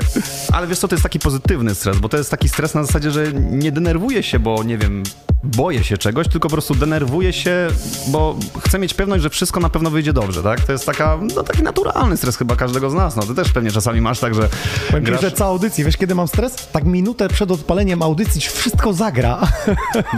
Ale 0.51 0.67
wiesz 0.67 0.80
co, 0.80 0.88
to 0.88 0.95
jest 0.95 1.03
taki 1.03 1.19
pozytywny 1.19 1.75
stres, 1.75 1.97
bo 1.97 2.09
to 2.09 2.17
jest 2.17 2.31
taki 2.31 2.49
stres 2.49 2.73
na 2.73 2.84
zasadzie, 2.84 3.11
że 3.11 3.34
nie 3.34 3.71
denerwuję 3.71 4.23
się, 4.23 4.39
bo 4.39 4.63
nie 4.63 4.77
wiem, 4.77 5.03
boję 5.44 5.84
się 5.84 5.98
czegoś, 5.98 6.28
tylko 6.28 6.49
po 6.49 6.53
prostu 6.53 6.76
denerwuję 6.76 7.34
się, 7.34 7.68
bo 8.07 8.36
chcę 8.60 8.80
mieć 8.80 8.94
pewność, 8.94 9.24
że 9.24 9.30
wszystko 9.30 9.60
na 9.60 9.70
pewno 9.70 9.90
wyjdzie 9.90 10.14
dobrze, 10.14 10.44
tak? 10.44 10.61
To 10.61 10.72
jest 10.72 10.86
taka, 10.86 11.20
no, 11.36 11.44
taki 11.44 11.64
naturalny 11.64 12.18
stres 12.18 12.38
chyba 12.38 12.56
każdego 12.56 12.90
z 12.90 12.94
nas. 12.94 13.15
No, 13.15 13.24
ty 13.24 13.36
też 13.36 13.52
pewnie 13.52 13.72
czasami 13.72 14.02
masz 14.02 14.20
tak, 14.20 14.36
że 14.36 14.49
Powiem 14.88 15.03
grasz... 15.03 15.22
że 15.22 15.32
cała 15.32 15.49
audycja, 15.49 15.86
wiesz 15.86 15.98
kiedy 15.98 16.15
mam 16.15 16.28
stres? 16.28 16.68
Tak 16.72 16.86
minutę 16.86 17.28
przed 17.30 17.52
odpaleniem 17.52 18.02
audycji 18.02 18.41
wszystko 18.41 18.94
zagra. 18.94 19.41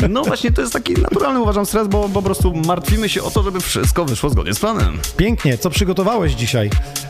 No 0.09 0.23
właśnie, 0.23 0.51
to 0.51 0.61
jest 0.61 0.73
taki 0.73 0.93
naturalny, 0.93 1.39
uważam, 1.39 1.65
stres, 1.65 1.87
bo 1.87 2.09
po 2.09 2.21
prostu 2.21 2.53
martwimy 2.55 3.09
się 3.09 3.23
o 3.23 3.31
to, 3.31 3.43
żeby 3.43 3.59
wszystko 3.59 4.05
wyszło 4.05 4.29
zgodnie 4.29 4.53
z 4.53 4.59
planem. 4.59 4.97
Pięknie, 5.17 5.57
co 5.57 5.69
przygotowałeś 5.69 6.33
dzisiaj? 6.33 6.69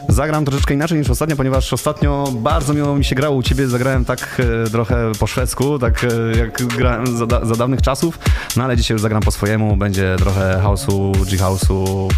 Zagram 0.10 0.46
troszeczkę 0.46 0.74
inaczej 0.74 0.98
niż 0.98 1.10
ostatnio, 1.10 1.36
ponieważ 1.36 1.74
ostatnio 1.74 2.30
bardzo 2.34 2.74
miło 2.74 2.96
mi 2.96 3.06
się 3.06 3.16
grało 3.16 3.36
u 3.36 3.44
ciebie, 3.44 3.68
zagrałem 3.68 4.06
tak 4.06 4.42
e, 4.66 4.70
trochę 4.70 5.12
po 5.20 5.28
szwedzku, 5.28 5.80
tak 5.80 6.04
e, 6.04 6.38
jak 6.38 6.64
grałem 6.64 7.18
za, 7.18 7.26
za 7.26 7.56
dawnych 7.56 7.82
czasów, 7.82 8.20
no 8.58 8.64
ale 8.64 8.78
dzisiaj 8.78 8.96
już 8.96 9.02
zagram 9.02 9.22
po 9.22 9.32
swojemu, 9.32 9.78
będzie 9.78 10.16
trochę 10.18 10.62
house'u, 10.64 11.26
G-house'u, 11.26 12.10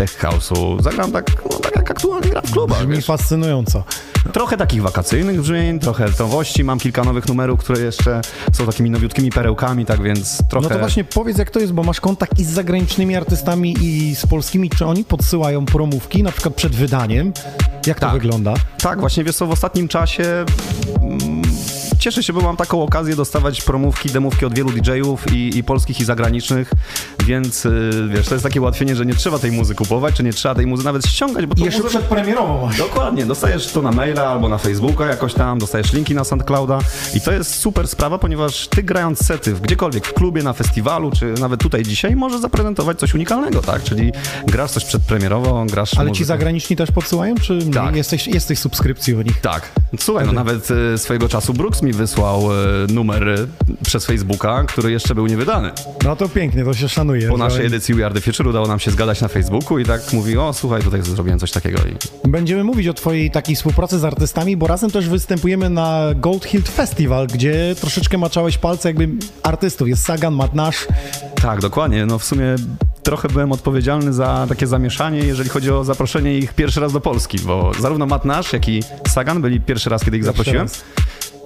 tech 0.00 0.18
house'u, 0.18 0.82
zagram 0.82 1.12
tak, 1.12 1.42
no, 1.50 1.58
tak 1.58 1.76
jak 1.76 1.90
aktualnie 1.90 2.30
gram 2.30 2.44
w 2.46 2.50
klubach, 2.52 2.78
Brzmi 2.78 2.96
wiesz. 2.96 3.06
fascynująco. 3.06 3.84
Trochę 4.32 4.56
takich 4.56 4.82
wakacyjnych 4.82 5.40
brzmień, 5.40 5.78
trochę 5.78 6.06
nowości, 6.18 6.64
mam 6.64 6.78
kilka 6.78 7.04
nowych 7.04 7.28
numerów, 7.28 7.60
które 7.60 7.80
jeszcze 7.80 8.20
są 8.52 8.66
takimi 8.66 8.90
nowiutkimi 8.90 9.30
perełkami, 9.30 9.86
tak 9.86 10.02
więc 10.02 10.42
trochę... 10.48 10.68
No 10.68 10.74
to 10.74 10.78
właśnie 10.78 11.04
powiedz 11.04 11.38
jak 11.38 11.50
to 11.50 11.60
jest, 11.60 11.72
bo 11.72 11.82
masz 11.82 12.00
kontakt 12.00 12.38
i 12.38 12.44
z 12.44 12.48
zagranicznymi 12.50 13.16
artystami 13.16 13.76
i 13.80 14.14
z 14.16 14.26
polskimi, 14.26 14.70
czy 14.70 14.86
oni 14.86 15.04
podsyłają 15.04 15.66
promówki, 15.66 16.22
na 16.22 16.32
przykład 16.32 16.54
przed 16.54 16.74
wydaniem? 16.76 17.32
Jak 17.86 18.00
to 18.00 18.06
Tak. 18.06 18.12
wygląda? 18.14 18.54
Tak, 18.82 19.00
właśnie 19.00 19.24
wiesz 19.24 19.36
co, 19.36 19.46
w 19.46 19.50
ostatnim 19.50 19.88
czasie 19.88 20.44
mm, 21.02 21.42
cieszę 21.98 22.22
się, 22.22 22.32
bo 22.32 22.40
mam 22.40 22.56
taką 22.56 22.82
okazję 22.82 23.16
dostawać 23.16 23.62
promówki, 23.62 24.08
demówki 24.10 24.44
od 24.46 24.54
wielu 24.54 24.70
DJ-ów 24.70 25.32
i, 25.32 25.58
i 25.58 25.64
polskich 25.64 26.00
i 26.00 26.04
zagranicznych, 26.04 26.72
więc 27.30 27.66
y, 27.66 27.90
wiesz, 28.08 28.26
to 28.28 28.34
jest 28.34 28.42
takie 28.44 28.60
ułatwienie, 28.60 28.96
że 28.96 29.06
nie 29.06 29.14
trzeba 29.14 29.38
tej 29.38 29.52
muzy 29.52 29.74
kupować, 29.74 30.14
czy 30.14 30.22
nie 30.22 30.32
trzeba 30.32 30.54
tej 30.54 30.66
muzy 30.66 30.84
nawet 30.84 31.06
ściągać, 31.06 31.46
bo 31.46 31.54
to 31.54 31.64
Jeszcze 31.64 31.82
muzy- 31.82 31.88
przedpremierowo 31.88 32.66
masz. 32.66 32.78
Dokładnie, 32.78 33.26
dostajesz 33.26 33.66
to 33.72 33.82
na 33.82 33.92
maila 33.92 34.26
albo 34.26 34.48
na 34.48 34.58
Facebooka 34.58 35.06
jakoś 35.06 35.34
tam, 35.34 35.58
dostajesz 35.58 35.92
linki 35.92 36.14
na 36.14 36.24
SoundClouda 36.24 36.78
i 37.14 37.20
to 37.20 37.32
jest 37.32 37.54
super 37.54 37.88
sprawa, 37.88 38.18
ponieważ 38.18 38.68
ty 38.68 38.82
grając 38.82 39.26
sety 39.26 39.54
gdziekolwiek, 39.62 40.06
w 40.06 40.14
klubie, 40.14 40.42
na 40.42 40.52
festiwalu, 40.52 41.10
czy 41.10 41.34
nawet 41.40 41.60
tutaj 41.60 41.82
dzisiaj, 41.82 42.16
możesz 42.16 42.40
zaprezentować 42.40 42.98
coś 42.98 43.14
unikalnego, 43.14 43.62
tak? 43.62 43.82
Czyli 43.82 44.12
grasz 44.46 44.70
coś 44.70 44.84
przedpremierowo, 44.84 45.64
grasz 45.70 45.94
Ale 45.94 46.06
ci 46.06 46.08
muzykę. 46.10 46.24
zagraniczni 46.26 46.76
też 46.76 46.90
podsyłają, 46.92 47.34
czy 47.34 47.58
Tak. 47.74 47.96
jesteś, 47.96 48.26
jesteś 48.26 48.58
subskrypcji 48.58 49.14
u 49.14 49.22
nich? 49.22 49.40
Tak. 49.40 49.68
Słuchaj, 49.98 50.26
no 50.26 50.32
nawet 50.32 50.68
e, 50.94 50.98
swojego 50.98 51.28
czasu 51.28 51.54
Brooks 51.54 51.82
mi 51.82 51.92
wysłał 51.92 52.42
e, 52.52 52.56
numer 52.92 53.46
przez 53.86 54.06
Facebooka, 54.06 54.64
który 54.64 54.90
jeszcze 54.92 55.14
był 55.14 55.26
niewydany. 55.26 55.70
No 56.04 56.16
to 56.16 56.28
pięknie, 56.28 56.64
to 56.64 56.74
się 56.74 56.88
szanuje. 56.88 57.19
Po 57.28 57.36
że 57.36 57.44
naszej 57.44 57.66
edycji 57.66 57.94
We 57.94 58.06
Are 58.06 58.14
The 58.14 58.20
Future 58.20 58.48
udało 58.48 58.66
nam 58.68 58.80
się 58.80 58.90
zgadać 58.90 59.20
na 59.20 59.28
Facebooku 59.28 59.78
i 59.78 59.84
tak 59.84 60.12
mówi, 60.12 60.38
o 60.38 60.52
słuchaj, 60.52 60.82
tutaj 60.82 61.02
zrobiłem 61.02 61.38
coś 61.38 61.50
takiego 61.50 61.78
i 61.78 62.28
Będziemy 62.28 62.64
mówić 62.64 62.88
o 62.88 62.94
twojej 62.94 63.30
takiej 63.30 63.56
współpracy 63.56 63.98
z 63.98 64.04
artystami, 64.04 64.56
bo 64.56 64.66
razem 64.66 64.90
też 64.90 65.08
występujemy 65.08 65.70
na 65.70 66.00
Gold 66.16 66.44
Hill 66.44 66.62
Festival, 66.62 67.26
gdzie 67.26 67.74
troszeczkę 67.80 68.18
maczałeś 68.18 68.58
palce 68.58 68.88
jakby 68.88 69.08
artystów. 69.42 69.88
Jest 69.88 70.04
Sagan, 70.04 70.34
Matt 70.34 70.54
Nash. 70.54 70.86
Tak, 71.42 71.60
dokładnie. 71.60 72.06
No 72.06 72.18
w 72.18 72.24
sumie 72.24 72.56
trochę 73.02 73.28
byłem 73.28 73.52
odpowiedzialny 73.52 74.12
za 74.12 74.46
takie 74.48 74.66
zamieszanie, 74.66 75.18
jeżeli 75.18 75.48
chodzi 75.48 75.70
o 75.70 75.84
zaproszenie 75.84 76.38
ich 76.38 76.54
pierwszy 76.54 76.80
raz 76.80 76.92
do 76.92 77.00
Polski, 77.00 77.38
bo 77.38 77.72
zarówno 77.80 78.06
Matt 78.06 78.24
Nash, 78.24 78.52
jak 78.52 78.68
i 78.68 78.82
Sagan 79.08 79.42
byli 79.42 79.60
pierwszy 79.60 79.90
raz, 79.90 80.04
kiedy 80.04 80.16
ich 80.16 80.22
Pierwszy 80.24 80.38
zaprosiłem. 80.38 80.66
raz. 80.66 80.84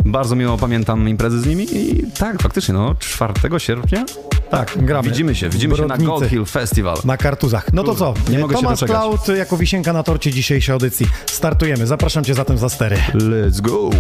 Bardzo 0.04 0.36
miło 0.36 0.58
pamiętam 0.58 1.08
imprezy 1.08 1.40
z 1.40 1.46
nimi 1.46 1.66
i 1.76 2.02
tak, 2.18 2.42
faktycznie, 2.42 2.74
no 2.74 2.94
4 2.98 3.34
sierpnia 3.58 4.04
Tak, 4.50 4.72
gramy. 4.76 5.08
widzimy 5.08 5.34
się, 5.34 5.48
widzimy 5.48 5.76
się 5.76 5.82
na 5.82 5.88
Brodnicy. 5.88 6.10
Gold 6.10 6.30
Hill 6.30 6.44
Festival. 6.44 6.96
Na 7.04 7.16
kartuzach. 7.16 7.72
No 7.72 7.84
to 7.84 7.94
co? 7.94 8.14
nie 8.30 8.38
mogę 8.38 8.56
się 8.56 8.62
Tomasz 8.62 8.80
doczekać. 8.80 9.02
Cloud 9.02 9.38
jako 9.38 9.56
wisienka 9.56 9.92
na 9.92 10.02
torcie 10.02 10.32
dzisiejszej 10.32 10.72
audycji. 10.72 11.06
Startujemy. 11.26 11.86
Zapraszam 11.86 12.24
cię 12.24 12.34
zatem 12.34 12.58
za 12.58 12.68
stery. 12.68 12.96
Let's 13.14 13.60
go! 13.60 13.90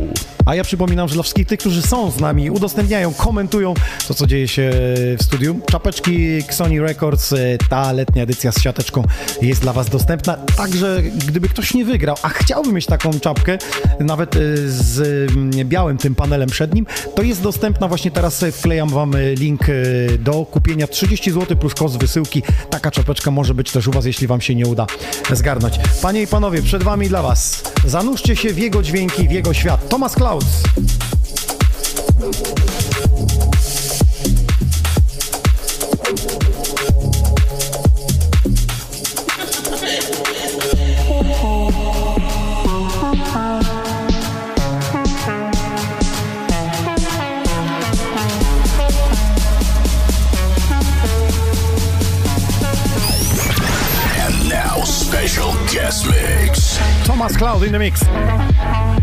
A 0.46 0.54
ja 0.54 0.64
przypominam, 0.64 1.08
że 1.08 1.14
dla 1.14 1.22
wszystkich 1.22 1.46
tych, 1.46 1.60
którzy 1.60 1.82
są 1.82 2.10
z 2.10 2.20
nami, 2.20 2.50
udostępniają, 2.50 3.14
komentują 3.14 3.74
to, 4.08 4.14
co 4.14 4.26
dzieje 4.26 4.48
się 4.48 4.70
w 5.18 5.22
studiu. 5.22 5.60
Czapeczki 5.70 6.42
Sony 6.50 6.80
Records, 6.80 7.32
e, 7.32 7.36
ta 7.70 7.92
letnia 7.92 8.22
edycja 8.22 8.52
z 8.52 8.60
siateczką 8.62 9.04
jest 9.42 9.60
dla 9.60 9.72
Was 9.72 9.88
dostępna. 9.90 10.36
Także 10.56 11.02
gdyby 11.02 11.48
ktoś 11.48 11.74
nie 11.74 11.84
wygrał, 11.84 12.16
a 12.22 12.28
chciałby 12.28 12.72
mieć 12.72 12.86
taką 12.86 13.20
czapkę, 13.20 13.58
nawet 14.00 14.36
e, 14.36 14.40
z 14.66 15.00
mm, 15.30 15.50
białym 15.68 15.98
tym 15.98 16.14
panelem 16.14 16.48
przed 16.48 16.74
nim, 16.74 16.86
to 17.14 17.22
jest 17.22 17.42
dostępna 17.42 17.88
właśnie 17.88 18.10
teraz. 18.10 18.42
e, 18.42 18.52
Wklejam 18.52 18.88
Wam 18.88 19.12
link 19.34 19.62
e, 19.68 19.72
do 20.34 20.44
kupienia 20.44 20.86
30 20.86 21.32
zł 21.32 21.56
plus 21.56 21.74
koszt 21.74 21.98
wysyłki. 21.98 22.42
Taka 22.70 22.90
czapeczka 22.90 23.30
może 23.30 23.54
być 23.54 23.72
też 23.72 23.88
u 23.88 23.90
Was, 23.90 24.04
jeśli 24.04 24.26
Wam 24.26 24.40
się 24.40 24.54
nie 24.54 24.66
uda 24.66 24.86
zgarnąć. 25.32 25.80
Panie 26.02 26.22
i 26.22 26.26
Panowie, 26.26 26.62
przed 26.62 26.82
Wami 26.82 27.08
dla 27.08 27.22
Was. 27.22 27.62
Zanurzcie 27.86 28.36
się 28.36 28.52
w 28.52 28.58
jego 28.58 28.82
dźwięki, 28.82 29.28
w 29.28 29.32
jego 29.32 29.54
świat. 29.54 29.88
Thomas 29.88 30.14
Clouds. 30.14 30.46
Thomas 57.24 57.38
Cloud 57.38 57.62
in 57.62 57.72
the 57.72 57.78
mix. 57.78 58.93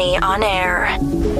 On 0.00 0.42
air. 0.42 1.39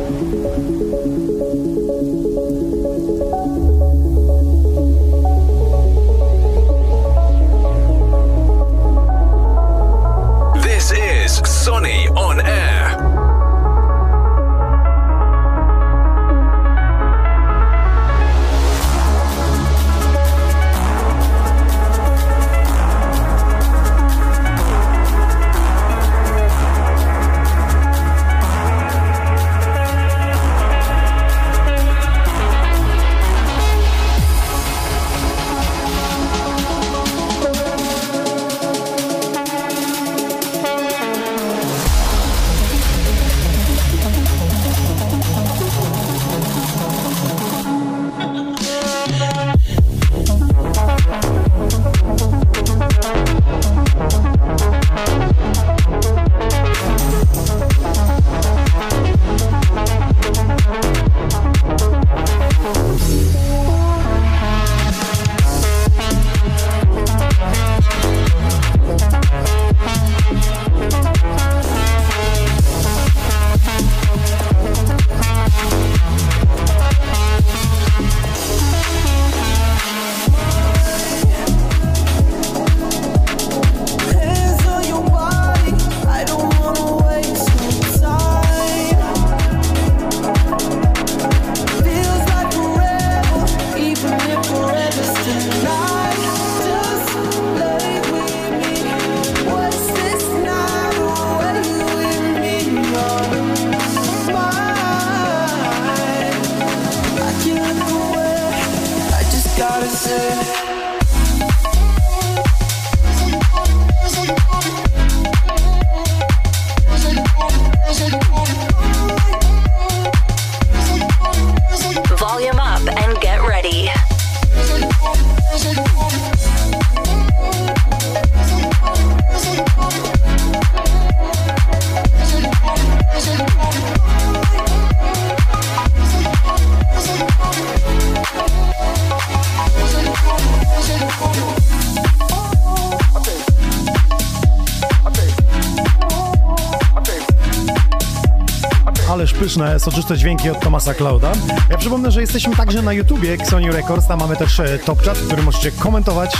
Pyszne, 149.50 149.80
soczyste 149.80 150.18
dźwięki 150.18 150.50
od 150.50 150.60
Tomasa 150.60 150.94
Clouda. 150.94 151.32
Ja 151.70 151.78
przypomnę, 151.78 152.10
że 152.10 152.20
jesteśmy 152.20 152.56
także 152.56 152.82
na 152.82 152.92
YouTubie 152.92 153.32
Xoni 153.32 153.70
Records, 153.70 154.06
tam 154.06 154.18
mamy 154.18 154.36
też 154.36 154.60
e, 154.60 154.78
top 154.78 155.02
chat, 155.02 155.18
w 155.18 155.26
którym 155.26 155.44
możecie 155.44 155.72
komentować, 155.72 156.36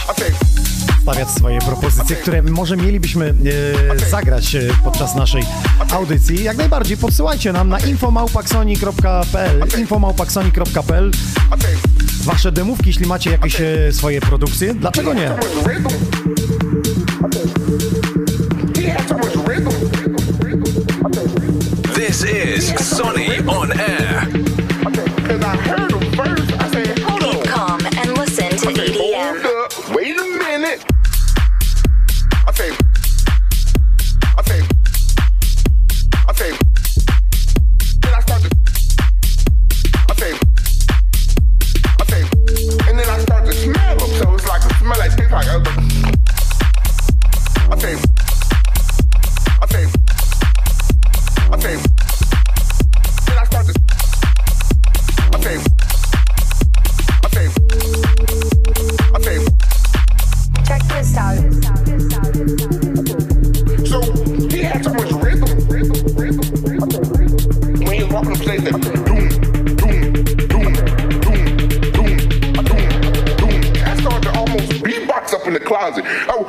stawiać 1.03 1.29
swoje 1.31 1.59
propozycje, 1.59 2.17
które 2.17 2.43
może 2.43 2.77
mielibyśmy 2.77 3.35
e, 3.95 4.11
zagrać 4.11 4.55
e, 4.55 4.61
podczas 4.85 5.15
naszej 5.15 5.43
audycji. 5.93 6.45
Jak 6.45 6.57
najbardziej 6.57 6.97
podsyłajcie 6.97 7.53
nam 7.53 7.69
na 7.69 7.79
infomałpaksoni.pl 7.79 9.65
infomałpaksoni.pl 9.79 11.11
Wasze 12.25 12.53
demówki, 12.53 12.87
jeśli 12.87 13.07
macie 13.07 13.31
jakieś 13.31 13.61
e, 13.61 13.93
swoje 13.93 14.21
produkcje, 14.21 14.75
dlaczego 14.75 15.15
nie? 15.15 15.31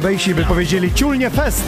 klabejsi 0.00 0.34
by 0.34 0.44
powiedzieli 0.44 0.92
ciulnie 0.94 1.30
fest. 1.30 1.64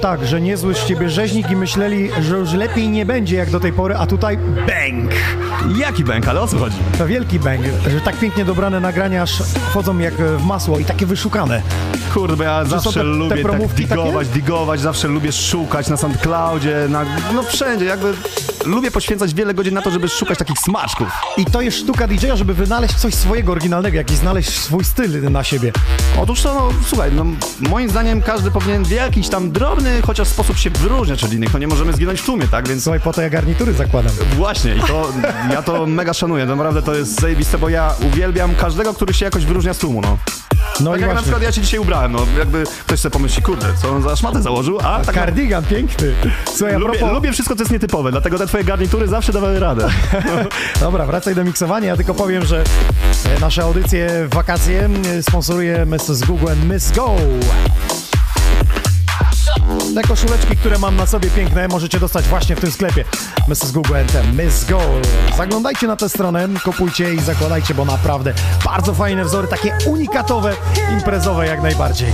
Tak, 0.00 0.26
że 0.26 0.40
niezły 0.40 0.74
z 0.74 0.84
ciebie 0.84 1.10
rzeźnik 1.10 1.50
i 1.50 1.56
myśleli, 1.56 2.10
że 2.22 2.36
już 2.36 2.52
lepiej 2.52 2.88
nie 2.88 3.06
będzie 3.06 3.36
jak 3.36 3.50
do 3.50 3.60
tej 3.60 3.72
pory, 3.72 3.96
a 3.96 4.06
tutaj 4.06 4.38
bang! 4.38 5.10
Jaki 5.78 6.04
bęk, 6.04 6.28
ale 6.28 6.40
o 6.40 6.46
co 6.46 6.58
chodzi? 6.58 6.76
To 6.98 7.06
wielki 7.06 7.38
bang, 7.38 7.60
że 7.90 8.00
tak 8.00 8.16
pięknie 8.18 8.44
dobrane 8.44 8.80
nagrania 8.80 9.22
aż 9.22 9.42
wchodzą 9.42 9.98
jak 9.98 10.14
w 10.14 10.44
masło 10.44 10.78
i 10.78 10.84
takie 10.84 11.06
wyszukane. 11.06 11.62
Kurde, 12.14 12.44
ja 12.44 12.64
zawsze 12.64 12.90
te- 12.90 12.96
te 12.98 13.02
lubię 13.04 13.30
tak 13.36 13.42
promówki 13.42 13.82
takie? 13.86 14.02
digować, 14.02 14.28
digować, 14.28 14.80
zawsze 14.80 15.08
lubię 15.08 15.32
szukać 15.32 15.88
na 15.88 15.96
SoundCloudzie, 15.96 16.76
na, 16.88 17.04
no 17.34 17.42
wszędzie, 17.42 17.84
jakby 17.84 18.12
lubię 18.64 18.90
poświęcać 18.90 19.34
wiele 19.34 19.54
godzin 19.54 19.74
na 19.74 19.82
to, 19.82 19.90
żeby 19.90 20.08
szukać 20.08 20.38
takich 20.38 20.58
smaczków. 20.58 21.08
I 21.36 21.44
to 21.44 21.60
jest 21.60 21.76
sztuka 21.76 22.06
DJ-a, 22.06 22.36
żeby 22.36 22.54
wynaleźć 22.54 22.94
coś 22.94 23.14
swojego, 23.14 23.52
oryginalnego, 23.52 23.96
jakiś 23.96 24.16
znaleźć 24.16 24.50
swój 24.50 24.84
styl 24.84 25.30
na 25.30 25.44
siebie. 25.44 25.72
Otóż 26.18 26.42
to, 26.42 26.54
no 26.54 26.68
słuchaj, 26.86 27.12
no 27.12 27.24
moim 27.70 27.90
zdaniem 27.90 28.22
każdy 28.22 28.50
powinien 28.50 28.84
w 28.84 28.90
jakiś 28.90 29.28
tam 29.28 29.52
drobny 29.52 30.02
chociaż 30.02 30.28
sposób 30.28 30.56
się 30.58 30.70
wyróżniać 30.70 31.24
od 31.24 31.32
innych, 31.32 31.52
no 31.52 31.58
nie 31.58 31.68
możemy 31.68 31.92
zginąć 31.92 32.20
w 32.20 32.24
tłumie, 32.24 32.48
tak, 32.48 32.68
więc 32.68 32.90
Słuchaj, 32.90 33.00
po 33.00 33.12
to 33.12 33.22
ja 33.22 33.30
garnitury 33.30 33.72
zakładam. 33.72 34.12
Właśnie, 34.36 34.74
i 34.76 34.80
to 34.80 35.12
ja 35.50 35.62
to 35.62 35.86
mega 35.86 36.14
szanuję. 36.14 36.46
Naprawdę 36.46 36.82
to 36.82 36.94
jest 36.94 37.20
zajebiste, 37.20 37.58
bo 37.58 37.68
ja 37.68 37.94
uwielbiam 38.12 38.54
każdego, 38.54 38.94
który 38.94 39.14
się 39.14 39.24
jakoś 39.24 39.44
wyróżnia 39.44 39.74
z 39.74 39.78
tłumu, 39.78 40.00
no. 40.00 40.18
No 40.80 40.90
Tak 40.90 41.00
i 41.00 41.02
jak 41.02 41.08
na 41.08 41.14
właśnie. 41.14 41.22
przykład 41.22 41.42
ja 41.42 41.52
się 41.52 41.60
dzisiaj 41.60 41.80
ubrałem, 41.80 42.12
no 42.12 42.26
jakby 42.38 42.64
ktoś 42.86 43.00
sobie 43.00 43.12
pomyśli, 43.12 43.42
kurde, 43.42 43.66
co 43.82 43.90
on 43.90 44.02
za 44.02 44.16
szmatę 44.16 44.42
założył, 44.42 44.78
a 44.82 45.00
tak 45.04 45.14
Kardigan 45.14 45.64
piękny. 45.64 46.14
Słuchaj, 46.54 46.74
a 46.74 46.78
lubię, 46.78 46.98
propos... 46.98 47.14
lubię 47.14 47.32
wszystko, 47.32 47.56
co 47.56 47.62
jest 47.62 47.72
nietypowe, 47.72 48.10
dlatego 48.10 48.38
te 48.38 48.46
twoje 48.46 48.64
garnitury 48.64 49.08
zawsze 49.08 49.32
dawały 49.32 49.60
radę. 49.60 49.88
Dobra, 50.80 51.06
wracaj 51.06 51.34
do 51.34 51.44
miksowania. 51.44 51.88
Ja 51.88 51.96
tylko 51.96 52.14
powiem, 52.14 52.44
że 52.46 52.64
e, 53.36 53.40
nasze 53.40 53.62
audycje 53.62 54.08
w 54.30 54.34
wakacje 54.34 54.88
e, 55.18 55.22
sponsoruje 55.22 55.86
Mrs. 55.86 56.20
Google 56.20 56.48
and 56.48 56.64
Miss 56.72 56.92
Go. 56.92 57.16
Te 59.94 60.02
koszuleczki, 60.02 60.56
które 60.56 60.78
mam 60.78 60.96
na 60.96 61.06
sobie 61.06 61.30
piękne, 61.30 61.68
możecie 61.68 62.00
dostać 62.00 62.28
właśnie 62.28 62.56
w 62.56 62.60
tym 62.60 62.70
sklepie 62.70 63.04
Mrs. 63.48 63.72
Google 63.72 63.94
and 63.94 64.38
Miss 64.38 64.64
Go. 64.64 64.80
Zaglądajcie 65.36 65.86
na 65.86 65.96
tę 65.96 66.08
stronę, 66.08 66.48
kupujcie 66.64 67.14
i 67.14 67.20
zakładajcie, 67.20 67.74
bo 67.74 67.84
naprawdę 67.84 68.34
bardzo 68.64 68.94
fajne 68.94 69.24
wzory, 69.24 69.48
takie 69.48 69.76
unikatowe, 69.86 70.56
imprezowe 70.92 71.46
jak 71.46 71.62
najbardziej. 71.62 72.12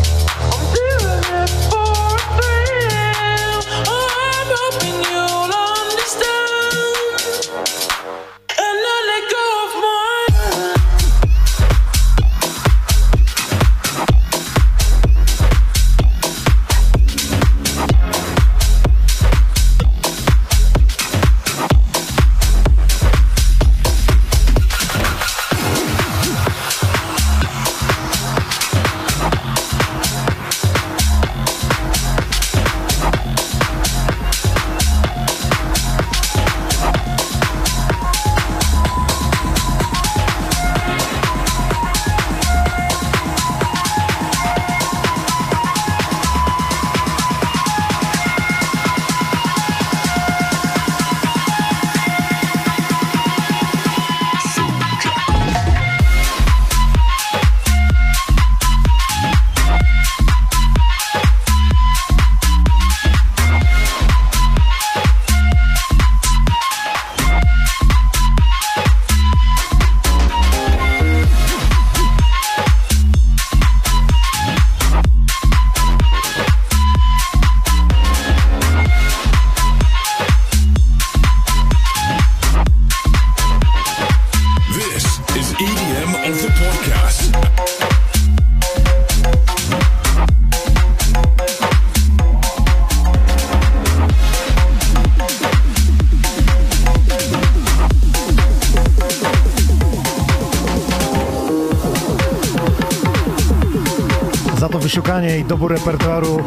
Dobór 105.47 105.73
repertuaru, 105.73 106.45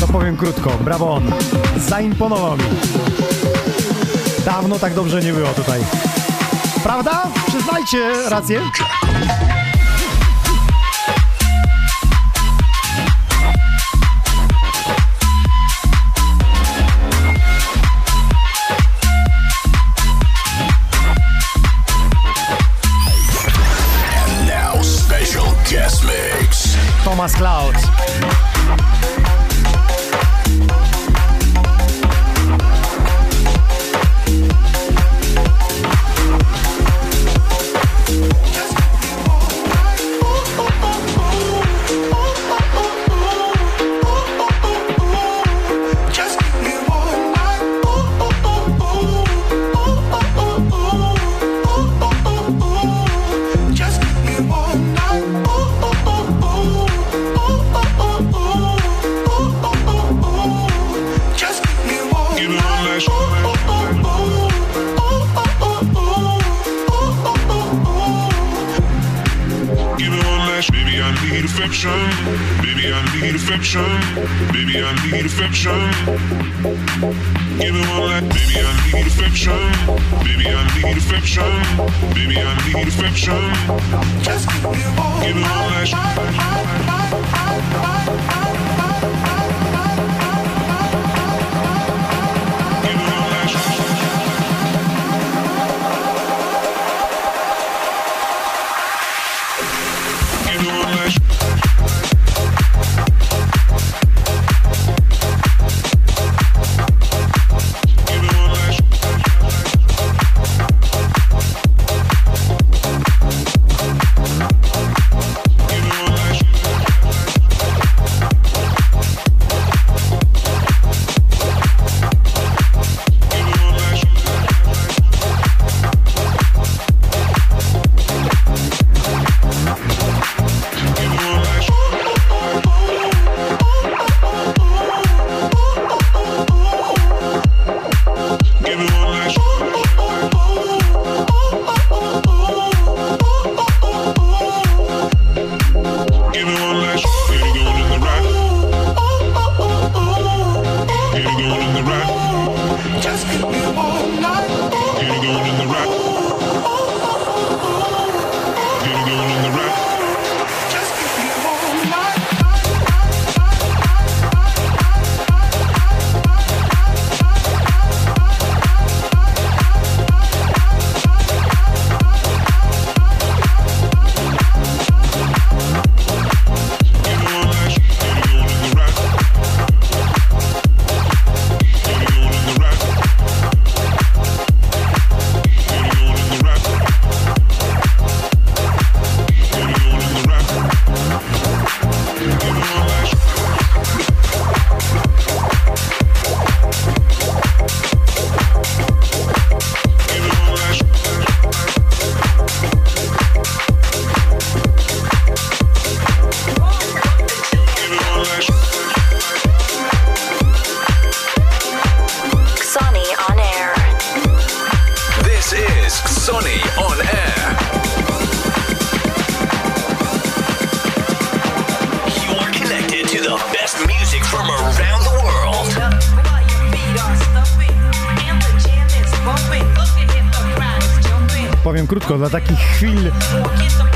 to 0.00 0.06
powiem 0.06 0.36
krótko, 0.36 0.70
brawo 0.80 1.14
on. 1.14 1.30
Zaimponował 1.88 2.56
mi. 2.56 2.64
Dawno 4.44 4.78
tak 4.78 4.94
dobrze 4.94 5.20
nie 5.22 5.32
było 5.32 5.48
tutaj. 5.48 5.80
Prawda? 6.82 7.22
Przyznajcie 7.48 8.28
rację. 8.28 8.60
Thomas 27.04 27.32
Cloud. 27.32 27.76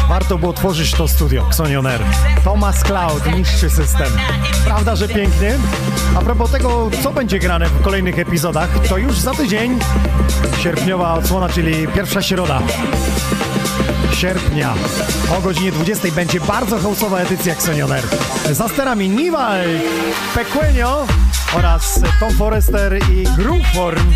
Warto 0.09 0.39
było 0.39 0.53
tworzyć 0.53 0.93
to 0.93 1.09
studio 1.09 1.47
Xonion 1.49 1.87
Air. 1.87 2.01
Thomas 2.45 2.83
Cloud 2.83 3.37
niszczy 3.37 3.71
system. 3.71 4.09
Prawda, 4.65 4.97
że 4.97 5.09
pięknie? 5.09 5.55
A 6.17 6.21
propos 6.21 6.51
tego, 6.51 6.91
co 7.03 7.13
będzie 7.13 7.39
grane 7.39 7.67
w 7.67 7.83
kolejnych 7.83 8.19
epizodach, 8.19 8.69
to 8.89 8.99
już 8.99 9.19
za 9.19 9.35
tydzień 9.35 9.79
sierpniowa 10.63 11.15
odsłona, 11.15 11.49
czyli 11.49 11.89
pierwsza 11.89 12.23
środa 12.23 12.63
sierpnia 14.19 14.75
o 15.39 15.41
godzinie 15.41 15.73
20 15.73 16.09
będzie 16.11 16.41
bardzo 16.41 16.79
hausowa 16.79 17.19
edycja 17.19 17.53
Xonion 17.53 17.93
Air. 17.93 18.05
Za 18.53 18.69
sterami 18.69 19.09
Nival, 19.09 19.61
Pequenio 20.35 21.07
oraz 21.55 22.01
Tom 22.21 22.33
Forrester 22.33 22.99
i 23.13 23.25
Grooveform. 23.37 24.15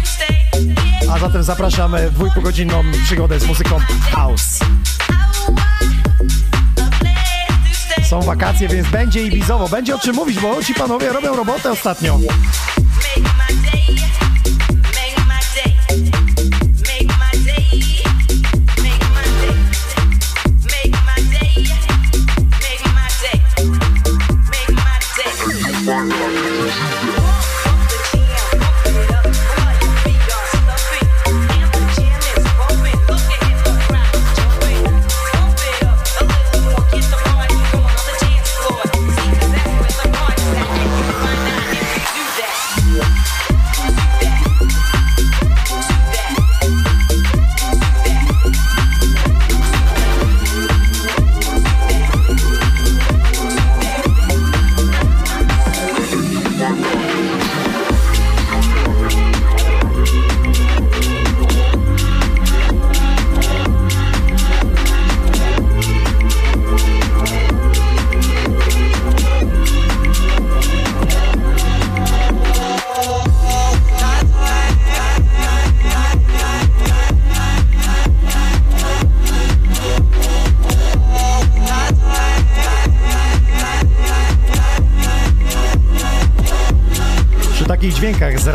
A 1.13 1.19
zatem 1.19 1.43
zapraszamy 1.43 2.11
w 2.11 2.15
dwójpogodzinną 2.15 2.83
przygodę 3.05 3.41
z 3.41 3.47
muzyką 3.47 3.79
house. 4.11 4.52
Są 8.13 8.23
wakacje, 8.23 8.69
więc 8.69 8.89
będzie 8.89 9.23
i 9.23 9.31
bizowo. 9.31 9.69
Będzie 9.69 9.95
o 9.95 9.99
czym 9.99 10.17
mówić, 10.17 10.41
bo 10.41 10.63
ci 10.63 10.75
panowie 10.75 11.13
robią 11.13 11.37
robotę 11.37 11.71
ostatnio. 11.71 12.19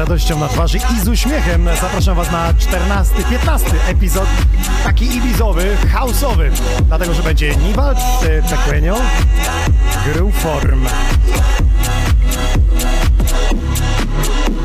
radością 0.08 0.40
na 0.40 0.48
twarzy 0.48 0.78
i 0.78 1.00
z 1.00 1.08
uśmiechem 1.08 1.70
zapraszam 1.82 2.16
Was 2.16 2.32
na 2.32 2.54
14, 2.54 3.16
15 3.30 3.68
epizod 3.88 4.28
taki 4.84 5.16
ibizowy, 5.16 5.78
houseowy, 5.94 6.52
dlatego, 6.88 7.14
że 7.14 7.24
będzie 7.24 7.56
Niwald, 7.56 7.98
y, 8.24 8.44
Pequenio, 8.50 8.98
Gruform. 10.06 10.86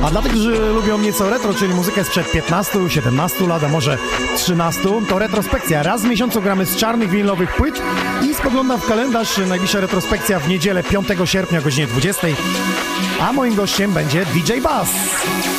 A 0.04 0.10
dla 0.10 0.22
tych, 0.22 0.32
którzy 0.32 0.56
lubią 0.74 0.98
nieco 0.98 1.30
retro, 1.30 1.54
czyli 1.54 1.74
muzykę 1.74 2.04
sprzed 2.04 2.32
15, 2.32 2.78
17 2.88 3.46
lat, 3.46 3.64
a 3.64 3.68
może 3.68 3.98
13, 4.36 4.80
to 5.08 5.18
retrospekcja. 5.18 5.82
Raz 5.82 6.02
w 6.02 6.04
miesiącu 6.04 6.42
gramy 6.42 6.66
z 6.66 6.76
czarnych 6.76 7.10
winylowych 7.10 7.56
płyt 7.56 7.82
i 8.22 8.34
spoglądam 8.34 8.80
w 8.80 8.86
kalendarz. 8.86 9.38
Najbliższa 9.48 9.80
retrospekcja 9.80 10.40
w 10.40 10.48
niedzielę 10.48 10.82
5 10.82 11.06
sierpnia 11.24 11.58
o 11.58 11.62
godzinie 11.62 11.86
20 11.86 12.26
a 13.22 13.32
moim 13.32 13.54
gościem 13.54 13.92
będzie 13.92 14.26
DJ 14.26 14.60
Bass, 14.60 14.90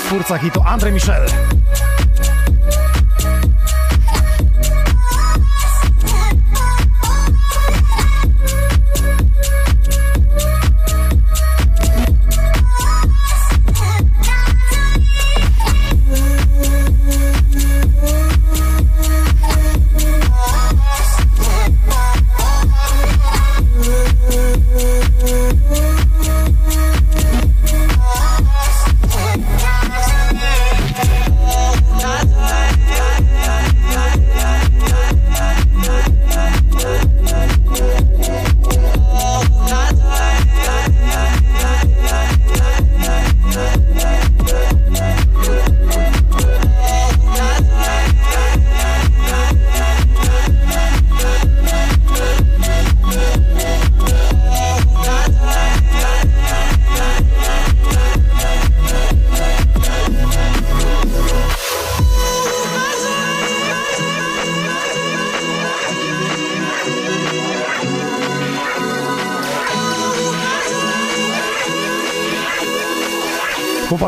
twórca 0.06 0.38
hitu 0.38 0.62
André 0.66 0.92
Michel. 0.92 1.26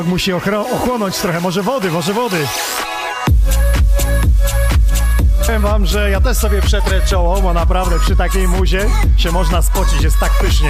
Tak 0.05 0.11
musi 0.11 0.33
ochłonąć 0.33 1.17
trochę. 1.17 1.41
Może 1.41 1.63
wody, 1.63 1.91
może 1.91 2.13
wody. 2.13 2.47
Powiem 5.45 5.61
wam, 5.61 5.85
że 5.85 6.09
ja 6.09 6.21
też 6.21 6.37
sobie 6.37 6.61
przetrę 6.61 7.01
czoło, 7.07 7.41
bo 7.41 7.53
naprawdę 7.53 7.99
przy 7.99 8.15
takiej 8.15 8.47
muzie 8.47 8.89
się 9.17 9.31
można 9.31 9.61
spocić, 9.61 10.01
jest 10.01 10.19
tak 10.19 10.31
pysznie. 10.31 10.69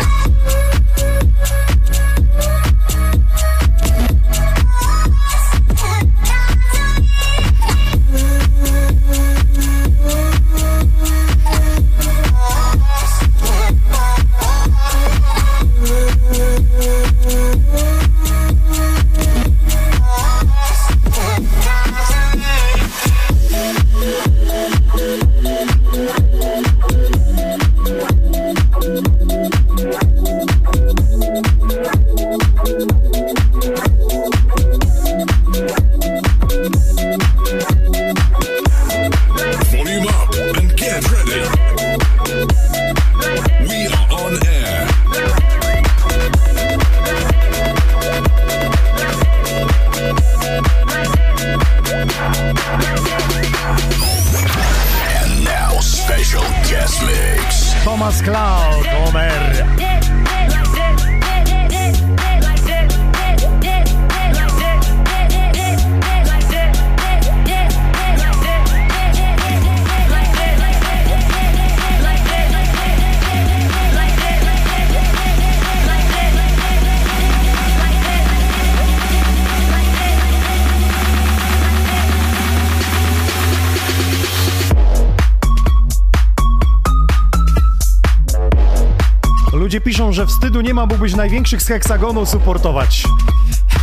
Nie 90.62 90.74
ma, 90.74 90.86
mógłbyś 90.86 91.16
największych 91.16 91.62
z 91.62 91.68
heksagonu 91.68 92.26
supportować. 92.26 93.04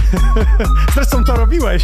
Zresztą 0.95 1.25
to 1.25 1.37
robiłeś. 1.37 1.83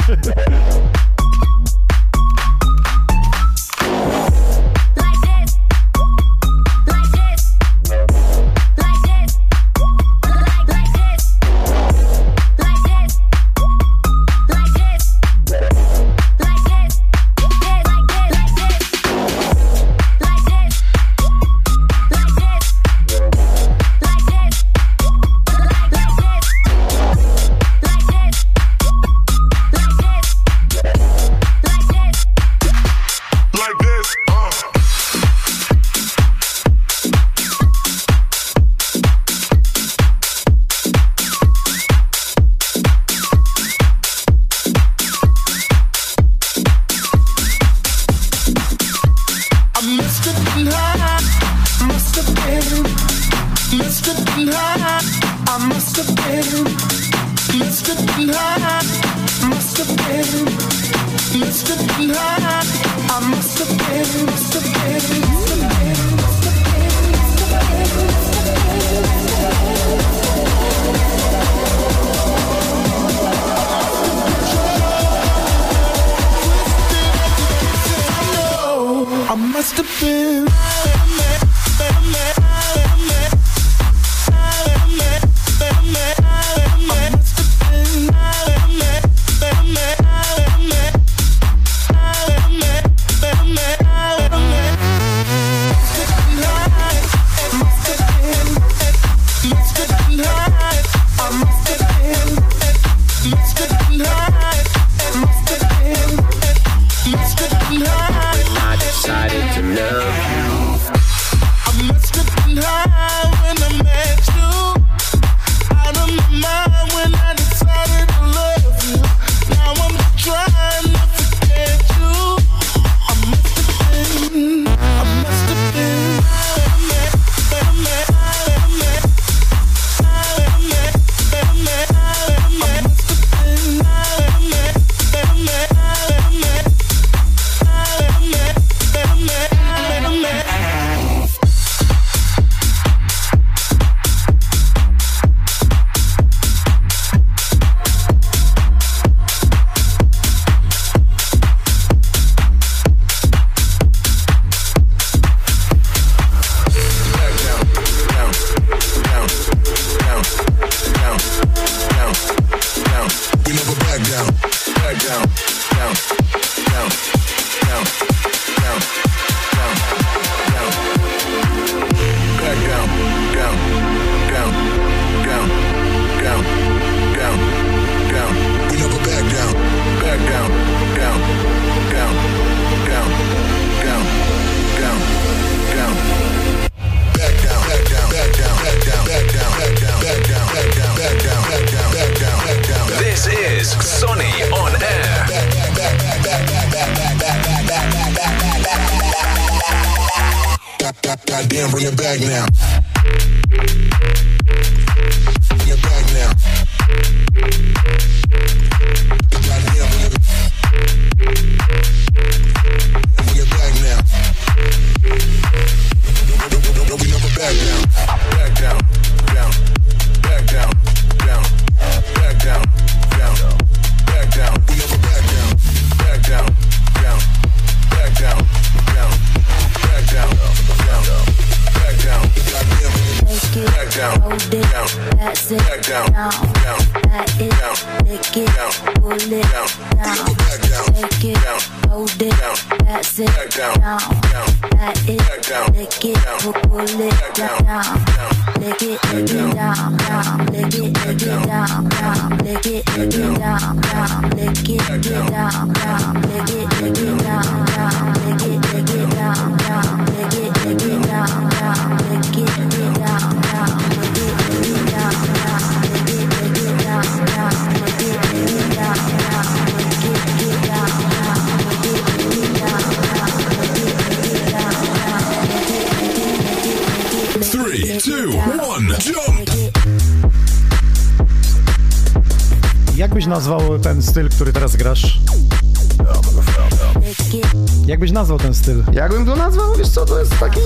Styl? 288.69 288.83
Jakbym 288.93 289.27
to 289.27 289.37
nazwał, 289.37 289.75
wiesz 289.79 289.89
co, 289.89 290.07
to 290.07 290.19
jest 290.19 290.39
taki 290.39 290.61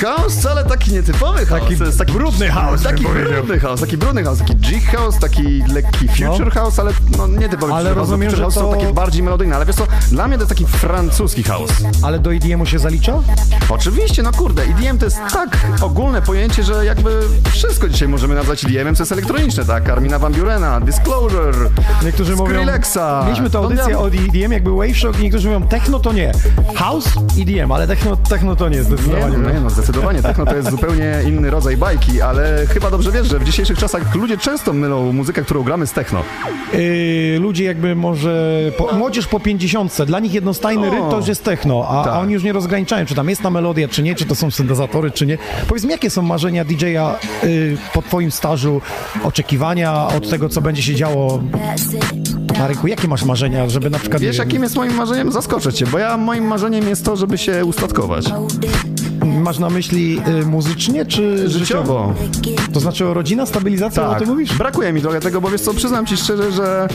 chaos, 0.00 0.46
ale 0.46 0.64
taki 0.64 0.92
nietypowy 0.92 1.46
chaos. 1.46 1.62
Taki 1.62 1.76
to 1.76 1.84
jest 1.84 1.98
taki 1.98 2.12
brudny 2.12 2.48
chaos, 2.48 2.82
Taki 2.82 3.04
brudny 3.04 3.58
chaos, 3.60 3.80
taki 3.80 3.96
brudny 3.96 4.24
chaos, 4.24 4.38
taki 4.38 4.56
G 4.56 4.80
house, 4.80 5.18
taki 5.18 5.62
lekki 5.74 6.08
future 6.08 6.44
No. 6.46 6.50
house, 6.50 6.78
ale 6.78 6.90
no 7.18 7.26
nietypowy 7.26 7.72
Ale 7.72 7.84
future 7.84 7.98
rozumiem, 7.98 8.30
house. 8.30 8.40
Future 8.40 8.44
house 8.44 8.54
to- 8.54 8.60
są 8.72 8.80
takie 8.80 8.92
bardziej 8.94 9.22
melodyjne, 9.22 9.56
ale 9.56 9.66
wiesz 9.66 9.76
co, 9.76 9.86
dla 10.12 10.28
mnie 10.28 10.36
to 10.36 10.42
jest 10.42 10.48
taki 10.48 10.66
francuski 10.66 11.42
chaos. 11.42 11.70
Ale 12.02 12.18
do 12.18 12.34
EDM-u 12.34 12.66
się 12.66 12.78
zalicza? 12.78 13.14
Oczywiście, 13.68 14.22
no 14.22 14.32
kurde, 14.32 14.62
EDM 14.62 14.98
to 14.98 15.04
jest 15.04 15.18
tak 15.32 15.58
ogólne 15.80 16.22
pojęcie, 16.22 16.62
że 16.62 16.84
jakby 16.84 17.20
wszystko 17.50 17.88
dzisiaj 17.88 18.08
możemy 18.08 18.34
nazwać 18.34 18.64
EDM-em, 18.64 18.94
co 18.94 19.02
jest 19.02 19.12
elektroniczne, 19.12 19.64
tak? 19.64 19.88
Armina 19.88 20.18
Van 20.18 20.32
Burena, 20.32 20.80
Disclosure, 20.80 21.70
Niektórzy 22.04 22.36
mówią... 22.36 22.54
Skrillexa. 22.54 23.22
Mieliśmy 23.24 23.50
tę 23.50 23.58
No, 23.58 23.64
audycję 23.64 23.98
od 23.98 24.14
EDM, 24.14 24.52
jakby 24.52 24.70
Wave 24.70 24.96
Shock 24.96 25.18
i 25.20 25.22
niektórzy 25.22 25.48
mówią 25.48 25.68
techno 25.68 25.98
to 26.00 26.12
nie. 26.12 26.32
House 26.78 27.08
EDM, 27.40 27.72
ale 27.72 27.86
techno, 27.86 28.16
techno 28.16 28.56
to 28.56 28.68
nie 28.68 28.76
Nie, 28.76 28.82
zdecydowanie. 28.82 29.38
no, 29.38 29.50
nie, 29.50 29.60
no 29.60 29.70
zdecydowanie, 29.70 30.22
techno 30.22 30.46
to 30.46 30.56
jest 30.56 30.70
zupełnie 30.70 31.14
inny 31.26 31.50
rodzaj 31.50 31.76
bajki, 31.76 32.20
ale 32.22 32.66
chyba 32.68 32.90
dobrze 32.90 33.12
wiesz, 33.12 33.28
że 33.28 33.38
w 33.38 33.44
dzisiejszych 33.44 33.78
czasach 33.78 34.14
ludzie 34.14 34.38
często 34.38 34.72
mylą 34.72 35.12
muzykę, 35.12 35.42
którą 35.42 35.62
gramy 35.62 35.86
z 35.86 35.92
techno. 35.92 36.22
Yy, 36.72 37.38
ludzie 37.40 37.64
jakby 37.64 37.94
może, 37.94 38.54
po, 38.76 38.92
młodzież 38.96 39.26
po 39.26 39.40
50, 39.40 40.02
dla 40.06 40.20
nich 40.20 40.34
jednostajny 40.34 40.88
O. 40.88 40.90
rytm 40.90 41.10
to 41.10 41.16
już 41.16 41.28
jest 41.28 41.44
techno, 41.44 41.88
a, 41.88 42.04
Tak. 42.04 42.12
a 42.12 42.20
oni 42.20 42.32
już 42.34 42.42
nie 42.42 42.52
rozgraniczają, 42.52 43.06
czy 43.06 43.14
tam 43.14 43.28
jest 43.28 43.42
ta 43.42 43.50
melodia, 43.50 43.88
czy 43.88 44.02
nie, 44.02 44.14
czy 44.14 44.24
to 44.24 44.34
są 44.34 44.50
syntezatory, 44.50 45.10
czy 45.10 45.26
nie. 45.26 45.38
Powiedz 45.68 45.84
mi, 45.84 45.90
jakie 45.90 46.10
są 46.10 46.22
marzenia 46.22 46.64
DJ-a 46.64 47.18
yy, 47.42 47.76
po 47.94 48.02
twoim 48.02 48.30
stażu, 48.30 48.80
oczekiwania 49.24 50.06
od 50.06 50.30
tego, 50.30 50.48
co 50.48 50.60
będzie 50.60 50.82
się 50.82 50.94
działo 50.94 51.40
Rynku? 52.66 52.86
Jakie 52.86 53.08
masz 53.08 53.24
marzenia, 53.24 53.68
żeby 53.68 53.90
na 53.90 53.98
przykład... 53.98 54.22
Wiesz, 54.22 54.38
jakim 54.38 54.62
jest 54.62 54.76
moim 54.76 54.94
marzeniem? 54.94 55.32
Zaskoczę 55.32 55.72
cię, 55.72 55.86
bo 55.86 55.98
ja 55.98 56.16
moim 56.16 56.44
marzeniem 56.44 56.88
jest 56.88 57.04
to, 57.04 57.16
żeby 57.16 57.38
się 57.38 57.64
ustatkować. 57.64 58.24
Masz 59.24 59.58
na 59.58 59.70
myśli 59.70 60.20
y, 60.42 60.46
muzycznie, 60.46 61.06
czy 61.06 61.48
Życiowo. 61.48 62.14
To 62.72 62.80
znaczy 62.80 63.06
o 63.06 63.14
rodzina, 63.14 63.46
stabilizacja, 63.46 64.06
o 64.06 64.10
Tak, 64.10 64.18
tym 64.18 64.28
mówisz? 64.28 64.54
brakuje 64.58 64.92
mi 64.92 65.00
trochę 65.00 65.20
tego, 65.20 65.40
bo 65.40 65.50
wiesz 65.50 65.60
co, 65.60 65.74
przyznam 65.74 66.06
ci 66.06 66.16
szczerze, 66.16 66.52
że. 66.52 66.88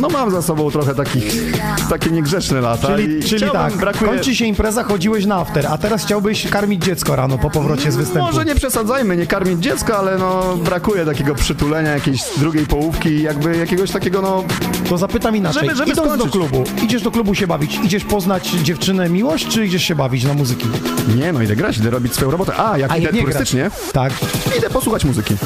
No 0.00 0.08
mam 0.08 0.30
za 0.30 0.42
sobą 0.42 0.70
trochę 0.70 0.94
takich, 0.94 1.52
takie 1.88 2.10
niegrzeczne 2.10 2.60
lata 2.60 2.88
Czyli, 2.96 3.18
i 3.18 3.22
czyli 3.22 3.50
tak, 3.50 3.76
brakuje... 3.76 4.10
kończy 4.10 4.36
się 4.36 4.44
impreza, 4.44 4.84
chodziłeś 4.84 5.26
na 5.26 5.36
after, 5.36 5.66
a 5.66 5.78
teraz 5.78 6.04
chciałbyś 6.04 6.48
karmić 6.48 6.84
dziecko 6.84 7.16
rano 7.16 7.38
po 7.38 7.50
powrocie 7.50 7.92
z 7.92 7.96
występu. 7.96 8.24
Może 8.24 8.44
nie 8.44 8.54
przesadzajmy, 8.54 9.16
nie 9.16 9.26
karmić 9.26 9.58
dziecka, 9.60 9.98
ale 9.98 10.18
no 10.18 10.56
brakuje 10.56 11.04
takiego 11.04 11.34
przytulenia, 11.34 11.90
jakiejś 11.90 12.20
drugiej 12.36 12.66
połówki, 12.66 13.22
jakby 13.22 13.56
jakiegoś 13.56 13.90
takiego 13.90 14.22
no... 14.22 14.44
To 14.88 14.98
zapytam 14.98 15.36
inaczej. 15.36 15.62
Żeby- 15.62 15.76
żeby 15.76 15.90
Idąc 15.92 16.08
do 16.08 16.14
skończyć. 16.14 16.32
klubu, 16.32 16.64
idziesz 16.84 17.02
do 17.02 17.10
klubu 17.10 17.34
się 17.34 17.46
bawić, 17.46 17.78
idziesz 17.84 18.04
poznać 18.04 18.50
dziewczynę 18.50 19.08
miłość, 19.08 19.48
czy 19.48 19.66
idziesz 19.66 19.82
się 19.82 19.94
bawić 19.94 20.24
na 20.24 20.34
muzyki? 20.34 20.66
Nie 21.16 21.32
no, 21.32 21.42
idę 21.42 21.56
grać, 21.56 21.78
idę 21.78 21.90
robić 21.90 22.14
swoją 22.14 22.30
robotę. 22.30 22.52
A, 22.56 22.78
jak 22.78 22.90
A 22.92 22.96
idę 22.96 23.12
turystycznie, 23.12 23.60
grać? 23.60 23.72
Tak. 23.92 24.12
idę 24.58 24.70
posłuchać 24.70 25.04
muzyki. 25.04 25.36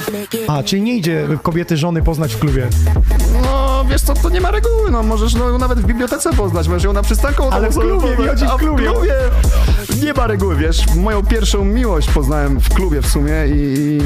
A, 0.49 0.63
czyli 0.63 0.83
nie 0.83 0.97
idzie 0.97 1.29
kobiety, 1.43 1.77
żony 1.77 2.03
poznać 2.03 2.35
w 2.35 2.39
klubie. 2.39 2.67
No, 3.43 3.85
wiesz 3.85 4.03
co, 4.03 4.15
to 4.15 4.29
nie 4.31 4.41
ma 4.41 4.51
reguły, 4.51 4.91
no 4.91 5.03
możesz 5.03 5.35
no, 5.35 5.59
nawet 5.59 5.81
w 5.81 5.87
bibliotece 5.87 6.33
poznać, 6.33 6.69
możesz 6.69 6.85
ją 6.85 6.93
na 6.93 7.03
przystanku 7.03 7.43
Ale 7.51 7.71
w 7.71 7.79
klubie, 7.79 8.17
chodzi 8.17 8.47
w 8.47 8.51
A 8.51 8.59
klubie. 8.59 8.93
nie 10.03 10.13
ma 10.13 10.27
reguły, 10.27 10.57
wiesz, 10.57 10.95
moją 10.97 11.27
pierwszą 11.27 11.65
miłość 11.65 12.09
poznałem 12.11 12.61
w 12.61 12.69
klubie 12.69 13.03
w 13.03 13.07
sumie 13.07 13.33
i, 13.47 13.99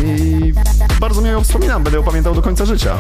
i 0.49 0.53
bardzo 1.01 1.21
mi 1.21 1.29
ją 1.29 1.45
wspominam, 1.45 1.83
będę 1.83 1.99
ją 1.99 2.05
pamiętał 2.05 2.35
do 2.35 2.43
końca 2.43 2.65
życia. 2.65 2.97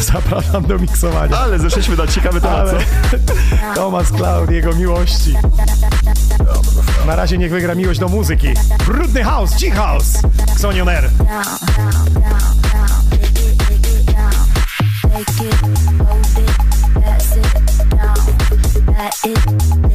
Zapraszam 0.00 0.66
do 0.66 0.78
miksowania. 0.78 1.38
Ale 1.38 1.58
zeszliśmy 1.58 1.96
na 1.96 2.06
ciekawy 2.06 2.40
temat, 2.40 2.58
Ale 2.58 2.72
co? 2.72 2.76
Thomas 3.80 4.08
Cloud, 4.12 4.50
jego 4.50 4.72
miłości. 4.72 5.34
Na 7.06 7.16
razie 7.16 7.38
niech 7.38 7.50
wygra 7.50 7.74
miłość 7.74 8.00
do 8.00 8.08
muzyki. 8.08 8.48
Brudny 8.86 9.24
house, 9.24 9.50
G 9.60 9.70
house. 9.70 10.22
Xonion 10.52 10.88
Air. 10.88 11.10
Take 15.20 15.42
it, 15.42 15.54
hold 16.00 16.38
it, 16.38 16.56
pass 16.94 17.36
it 17.36 17.90
down. 17.90 18.94
Pat 18.94 19.20
it, 19.26 19.89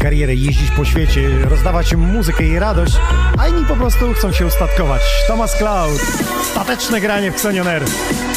karierę, 0.00 0.34
jeździć 0.34 0.70
po 0.70 0.84
świecie, 0.84 1.28
rozdawać 1.44 1.94
muzykę 1.94 2.44
i 2.44 2.58
radość, 2.58 2.96
a 3.38 3.48
inni 3.48 3.64
po 3.64 3.76
prostu 3.76 4.12
chcą 4.12 4.32
się 4.32 4.46
ustatkować. 4.46 5.02
Thomas 5.26 5.56
Cloud, 5.56 6.00
stateczne 6.50 7.00
granie 7.00 7.32
w 7.32 7.34
Xenioner. 7.34 7.82
Powolutku 7.84 8.29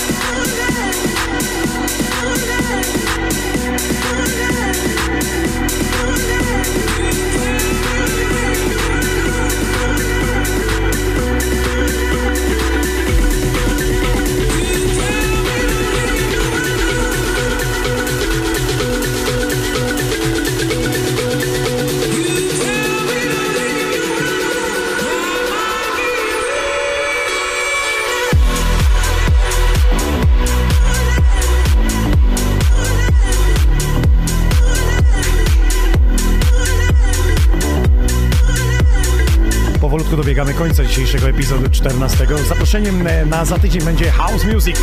dzisiejszego 40.94 41.30
epizodu 41.30 41.70
14. 41.70 42.28
Zaproszeniem 42.49 43.07
e, 43.07 43.26
na 43.26 43.45
za 43.45 43.60
tydzień 43.60 43.82
będzie 43.82 44.11
House 44.11 44.44
Music 44.45 44.78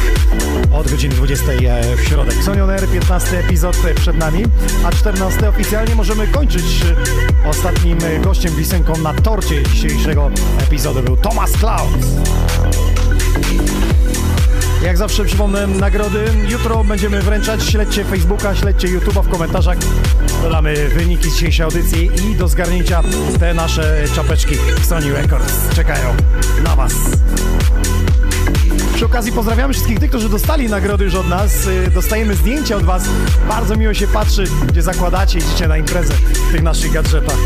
od 0.72 0.90
godziny 0.90 1.14
20 1.14 1.52
e, 1.52 1.96
w 1.96 2.00
środek. 2.00 2.34
Sonion 2.34 2.70
Air, 2.70 2.88
15 2.88 3.38
epizod 3.38 3.76
e, 3.84 3.94
przed 3.94 4.16
nami, 4.16 4.44
a 4.84 4.92
14 4.92 5.48
oficjalnie 5.48 5.94
możemy 5.94 6.26
kończyć. 6.26 6.64
Ostatnim 7.46 7.98
gościem 8.22 8.54
wisienką 8.54 8.96
na 8.96 9.14
torcie 9.14 9.62
dzisiejszego 9.62 10.30
epizodu 10.58 11.02
był 11.02 11.16
Thomas 11.16 11.52
Cloud. 11.52 11.90
Jak 14.82 14.98
zawsze 14.98 15.24
przypomnę 15.24 15.66
nagrody. 15.66 16.24
Jutro 16.48 16.84
będziemy 16.84 17.22
wręczać. 17.22 17.64
Śledźcie 17.64 18.04
Facebooka, 18.04 18.54
śledźcie 18.54 18.88
YouTube'a 18.88 19.22
w 19.22 19.28
komentarzach. 19.28 19.78
Dodamy 20.42 20.88
wyniki 20.88 21.30
dzisiejszej 21.30 21.64
audycji 21.64 22.10
i 22.24 22.36
do 22.36 22.48
zgarnięcia 22.48 23.02
te 23.40 23.54
nasze 23.54 24.04
czapeczki 24.14 24.54
Sony 24.82 25.12
Records 25.12 25.74
czekają 25.74 26.14
na 26.64 26.76
Was. 26.76 26.92
Przy 28.94 29.06
okazji 29.06 29.32
pozdrawiamy 29.32 29.72
wszystkich 29.72 29.98
tych, 29.98 30.10
którzy 30.10 30.28
dostali 30.28 30.68
nagrody 30.68 31.04
już 31.04 31.14
od 31.14 31.28
nas. 31.28 31.66
Y, 31.66 31.90
Dostajemy 31.90 32.34
zdjęcia 32.34 32.76
od 32.76 32.82
Was. 32.82 33.04
Bardzo 33.48 33.76
miło 33.76 33.94
się 33.94 34.06
patrzy, 34.06 34.44
gdzie 34.68 34.82
zakładacie, 34.82 35.38
idziecie 35.38 35.68
na 35.68 35.76
imprezę 35.76 36.14
w 36.48 36.52
tych 36.52 36.62
naszych 36.62 36.92
gadżetach. 36.92 37.38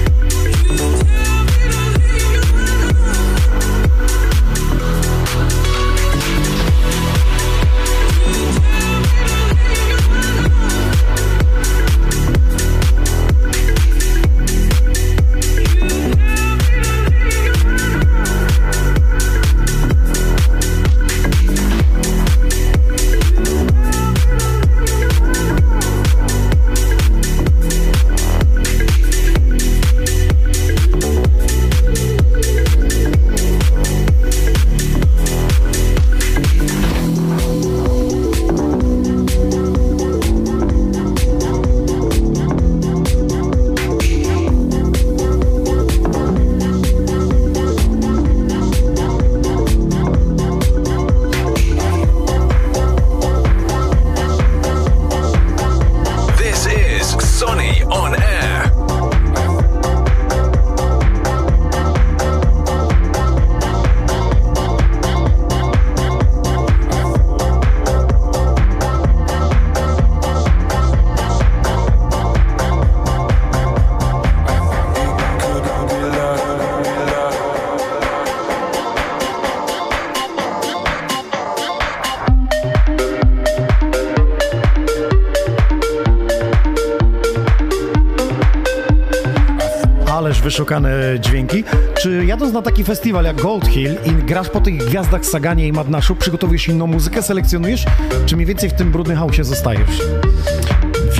Ależ 90.54 90.60
wyszukane 90.60 90.90
dźwięki. 91.20 91.64
Czy 91.94 92.24
jadąc 92.26 92.52
na 92.52 92.62
taki 92.62 92.84
festiwal 92.84 93.24
jak 93.24 93.40
Gold 93.40 93.66
Hill 93.66 93.96
i 94.04 94.10
grasz 94.10 94.48
po 94.48 94.60
tych 94.60 94.76
gwiazdach 94.76 95.26
Saganie 95.26 95.68
i 95.68 95.72
Madnaszu, 95.72 96.16
przygotowujesz 96.16 96.68
inną 96.68 96.86
muzykę, 96.86 97.22
selekcjonujesz, 97.22 97.84
czy 98.26 98.36
mniej 98.36 98.46
więcej 98.46 98.70
w 98.70 98.72
tym 98.72 98.92
brudnym 98.92 99.16
hałsie 99.16 99.44
zostajesz? 99.44 100.00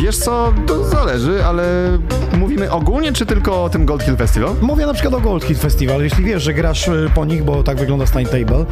Wiesz 0.03 0.17
co, 0.17 0.55
to 0.67 0.85
zależy, 0.85 1.45
ale 1.45 1.65
mówimy 2.39 2.71
ogólnie, 2.71 3.13
czy 3.13 3.27
tylko 3.27 3.65
o 3.65 3.69
tym 3.69 3.87
Gold 3.87 4.03
Hill 4.03 4.17
Festival? 4.17 4.55
Mówię 4.61 4.87
na 4.87 4.95
przykład 4.95 5.15
o 5.15 5.21
Gold 5.21 5.45
Hill 5.45 5.57
Festival. 5.57 6.03
Jeśli 6.03 6.25
wiesz, 6.25 6.43
że 6.43 6.55
grasz 6.55 6.89
y, 6.89 7.11
po 7.15 7.25
nich, 7.25 7.45
bo 7.45 7.63
tak 7.63 7.79
wygląda 7.79 8.07
Stein 8.07 8.27
Table, 8.27 8.65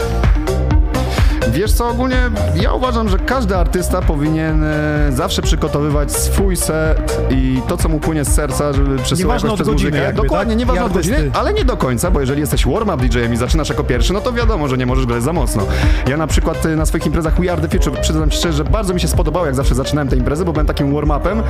Wiesz 1.52 1.72
co, 1.72 1.88
ogólnie 1.88 2.16
ja 2.54 2.72
uważam, 2.72 3.08
że 3.08 3.18
każdy 3.18 3.56
artysta 3.56 4.02
powinien 4.02 4.64
e, 4.64 5.12
zawsze 5.12 5.42
przygotowywać 5.42 6.12
swój 6.12 6.56
set 6.56 7.18
i 7.30 7.62
to, 7.68 7.76
co 7.76 7.88
mu 7.88 8.00
płynie 8.00 8.24
z 8.24 8.28
serca, 8.34 8.72
żeby 8.72 8.96
przesyłać 8.96 9.42
przez 9.42 9.58
godziny 9.58 9.72
muzykę. 9.72 9.98
jakby, 9.98 10.22
Dokładnie, 10.22 10.52
tak? 10.54 10.58
nieważne 10.58 10.84
od 10.84 10.92
godziny, 10.92 11.30
ale 11.32 11.52
nie 11.52 11.64
do 11.64 11.76
końca, 11.76 12.10
bo 12.10 12.20
jeżeli 12.20 12.40
jesteś 12.40 12.66
warm-up 12.66 12.96
DJ-em 12.96 13.34
i 13.34 13.36
zaczynasz 13.36 13.68
jako 13.68 13.84
pierwszy, 13.84 14.12
no 14.12 14.20
to 14.20 14.32
wiadomo, 14.32 14.68
że 14.68 14.78
nie 14.78 14.86
możesz 14.86 15.06
grać 15.06 15.22
za 15.22 15.32
mocno. 15.32 15.62
Ja 16.08 16.16
na 16.16 16.26
przykład 16.26 16.66
e, 16.66 16.76
na 16.76 16.86
swoich 16.86 17.06
imprezach 17.06 17.40
We 17.40 17.52
Are 17.52 17.62
The 17.62 17.78
Future, 17.78 18.00
przyznam 18.00 18.30
szczerze, 18.30 18.52
że 18.56 18.64
bardzo 18.64 18.94
mi 18.94 19.00
się 19.00 19.08
spodobało, 19.08 19.46
jak 19.46 19.54
zawsze 19.54 19.74
zaczynałem 19.74 20.08
te 20.08 20.16
imprezy, 20.16 20.44
bo 20.44 20.52
byłem 20.52 20.66
takim 20.66 20.94
warm-upem 20.94 21.42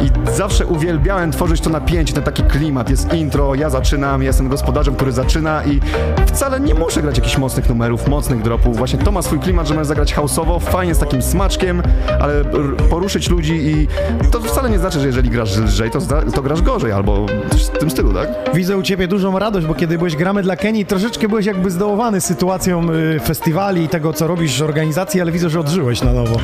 i 0.00 0.30
zawsze 0.36 0.66
uwielbiałem 0.66 1.32
tworzyć 1.32 1.60
to 1.60 1.70
napięcie, 1.70 2.14
ten 2.14 2.22
taki 2.22 2.42
klimat. 2.42 2.90
Jest 2.90 3.12
intro, 3.14 3.54
ja 3.54 3.70
zaczynam, 3.70 4.22
ja 4.22 4.26
jestem 4.26 4.48
gospodarzem, 4.48 4.94
który 4.94 5.12
zaczyna 5.12 5.64
i 5.64 5.80
wcale 6.26 6.60
nie 6.60 6.74
muszę 6.74 7.02
grać 7.02 7.18
jakichś 7.18 7.38
mocnych 7.38 7.68
numerów, 7.68 8.08
mocnych 8.08 8.42
dropów. 8.42 8.76
Właśnie 8.76 8.98
to 8.98 9.12
ma 9.12 9.22
swój 9.22 9.38
klimat, 9.38 9.47
że 9.48 9.74
możesz 9.74 9.86
zagrać 9.86 10.14
houseowo, 10.14 10.60
fajnie 10.60 10.94
z 10.94 10.98
takim 10.98 11.22
smaczkiem, 11.22 11.82
ale 12.20 12.44
poruszyć 12.90 13.30
ludzi 13.30 13.54
i 13.54 13.88
to 14.30 14.40
wcale 14.40 14.70
nie 14.70 14.78
znaczy, 14.78 15.00
że 15.00 15.06
jeżeli 15.06 15.30
grasz 15.30 15.56
lżej, 15.56 15.90
to, 15.90 15.98
to 16.34 16.42
grasz 16.42 16.62
gorzej 16.62 16.92
albo 16.92 17.26
w 17.72 17.78
tym 17.78 17.90
stylu, 17.90 18.12
tak? 18.12 18.28
widzę 18.54 18.76
u 18.76 18.82
ciebie 18.82 19.08
dużą 19.08 19.38
radość, 19.38 19.66
bo 19.66 19.74
kiedy 19.74 19.98
byłeś 19.98 20.16
gramy 20.16 20.42
dla 20.42 20.56
Kenii, 20.56 20.86
troszeczkę 20.86 21.28
byłeś 21.28 21.46
jakby 21.46 21.70
zdołowany 21.70 22.20
sytuacją 22.20 22.90
y, 22.90 23.20
festiwali 23.20 23.82
i 23.82 23.88
tego, 23.88 24.12
co 24.12 24.26
robisz, 24.26 24.60
organizacji, 24.60 25.20
ale 25.20 25.32
widzę, 25.32 25.50
że 25.50 25.60
odżyłeś 25.60 26.02
na 26.02 26.12
nowo. 26.12 26.36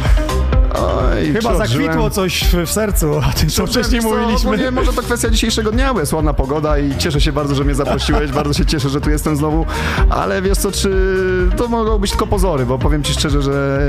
Oj, 0.75 1.33
Chyba 1.33 1.57
zakwitło 1.67 2.11
coś 2.11 2.45
w, 2.67 2.71
sercu, 2.71 3.13
o 3.13 3.23
tym, 3.41 3.49
co 3.49 3.67
wcześniej 3.67 4.03
co, 4.03 4.09
mówiliśmy. 4.09 4.51
ogólnie 4.51 4.71
może 4.71 4.93
to 4.93 5.03
kwestia 5.03 5.31
dzisiejszego 5.31 5.71
dnia, 5.73 5.95
bo 5.95 6.01
jest 6.01 6.13
ładna 6.13 6.35
pogoda 6.35 6.79
i 6.79 6.97
cieszę 6.99 7.21
się 7.21 7.33
bardzo, 7.33 7.55
że 7.55 7.65
mnie 7.65 7.75
zaprosiłeś, 7.75 8.33
bardzo 8.33 8.55
się 8.55 8.67
cieszę, 8.67 8.89
że 8.89 9.01
tu 9.01 9.11
jestem 9.11 9.37
znowu, 9.37 9.67
ale 10.11 10.43
wiesz 10.43 10.59
co, 10.59 10.73
czy 10.73 10.91
to 11.57 11.69
mogą 11.69 11.99
być 11.99 12.11
tylko 12.11 12.27
pozory, 12.27 12.67
bo 12.67 12.79
powiem 12.79 13.03
ci 13.03 13.13
szczerze, 13.13 13.43
że 13.43 13.89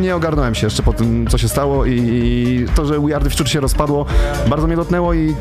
nie 0.00 0.16
ogarnąłem 0.16 0.54
się 0.54 0.66
jeszcze 0.66 0.82
po 0.82 0.92
tym, 0.92 1.26
co 1.26 1.38
się 1.38 1.48
stało 1.48 1.86
i 1.86 2.66
to, 2.74 2.86
że 2.86 3.00
We 3.00 3.16
Are 3.16 3.30
się 3.30 3.60
rozpadło, 3.60 4.06
bardzo 4.48 4.66
mnie 4.66 4.76
dotknęło 4.76 5.14
i 5.14 5.34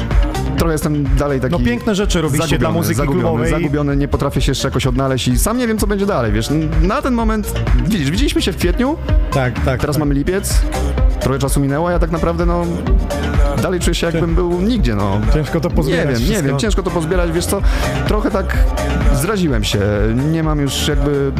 trochę 0.57 0.73
jestem 0.73 1.15
dalej 1.17 1.41
taki... 1.41 1.51
No 1.51 1.59
piękne 1.59 1.95
rzeczy 1.95 2.21
zagubiony, 2.21 2.57
dla 2.57 2.71
muzyki 2.71 2.95
zagubiony, 2.97 3.21
klubowej. 3.23 3.51
Zagubiony, 3.51 3.95
nie 3.97 4.07
potrafię 4.07 4.41
się 4.41 4.51
jeszcze 4.51 4.67
jakoś 4.67 4.87
odnaleźć 4.87 5.27
i 5.27 5.39
sam 5.39 5.57
nie 5.57 5.67
wiem, 5.67 5.77
co 5.77 5.87
będzie 5.87 6.05
dalej, 6.05 6.31
wiesz. 6.31 6.49
Na 6.81 7.01
ten 7.01 7.13
moment, 7.13 7.53
widzisz, 7.85 8.11
widzieliśmy 8.11 8.41
się 8.41 8.51
w 8.51 8.57
kwietniu, 8.57 8.97
Tak, 9.31 9.59
tak. 9.65 9.81
teraz 9.81 9.95
tak. 9.95 9.99
mamy 9.99 10.13
lipiec, 10.13 10.61
trochę 11.19 11.39
czasu 11.39 11.59
minęło, 11.59 11.87
a 11.87 11.91
ja 11.91 11.99
tak 11.99 12.11
naprawdę, 12.11 12.45
no, 12.45 12.65
dalej 13.61 13.79
czuję 13.79 13.95
się 13.95 14.05
jakbym 14.07 14.35
był 14.35 14.61
nigdzie, 14.61 14.95
no. 14.95 15.21
Ciężko 15.33 15.59
to 15.59 15.69
pozbierać 15.69 16.05
Nie 16.05 16.11
wiem, 16.13 16.19
nie 16.21 16.25
wszystko. 16.25 16.47
wiem, 16.47 16.59
ciężko 16.59 16.83
to 16.83 16.91
pozbierać, 16.91 17.31
wiesz 17.31 17.45
co, 17.45 17.61
trochę 18.07 18.31
tak 18.31 18.57
zraziłem 19.13 19.63
się, 19.63 19.79
nie 20.31 20.43
mam 20.43 20.59
już 20.59 20.87
jakby, 20.87 21.31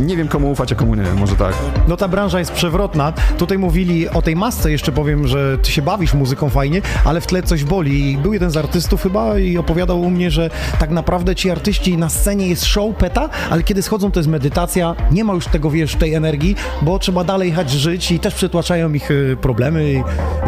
nie 0.00 0.16
wiem 0.16 0.28
komu 0.28 0.50
ufać, 0.50 0.72
a 0.72 0.74
komu 0.74 0.94
nie, 0.94 1.02
może 1.02 1.36
tak. 1.36 1.54
No 1.88 1.96
ta 1.96 2.08
branża 2.08 2.38
jest 2.38 2.52
przewrotna. 2.52 3.12
Tutaj 3.38 3.58
mówili 3.58 4.08
o 4.08 4.22
tej 4.22 4.36
masce, 4.36 4.70
jeszcze 4.70 4.92
powiem, 4.92 5.26
że 5.26 5.58
ty 5.58 5.70
się 5.70 5.82
bawisz 5.82 6.14
muzyką 6.14 6.50
fajnie, 6.50 6.82
ale 7.04 7.20
w 7.20 7.26
tle 7.26 7.42
coś 7.42 7.64
boli. 7.64 8.10
I 8.12 8.18
Był 8.18 8.32
jeden 8.32 8.50
z 8.50 8.56
artystów 8.56 9.02
chyba 9.02 9.38
i 9.38 9.58
opowiadał 9.58 10.00
u 10.00 10.10
mnie, 10.10 10.30
że 10.30 10.50
tak 10.78 10.90
naprawdę 10.90 11.34
ci 11.34 11.50
artyści 11.50 11.98
na 11.98 12.08
scenie 12.08 12.48
jest 12.48 12.64
show, 12.64 12.96
peta, 12.96 13.28
ale 13.50 13.62
kiedy 13.62 13.82
schodzą 13.82 14.10
to 14.10 14.20
jest 14.20 14.28
medytacja, 14.28 14.96
nie 15.10 15.24
ma 15.24 15.32
już 15.34 15.46
tego, 15.46 15.70
wiesz, 15.70 15.96
tej 15.96 16.14
energii, 16.14 16.56
bo 16.82 16.98
trzeba 16.98 17.24
dalej 17.24 17.48
jechać 17.48 17.70
żyć 17.70 18.12
i 18.12 18.18
też 18.18 18.34
przytłaczają 18.34 18.92
ich 18.92 19.10
y, 19.10 19.36
problemy 19.40 19.92
i, 19.92 19.96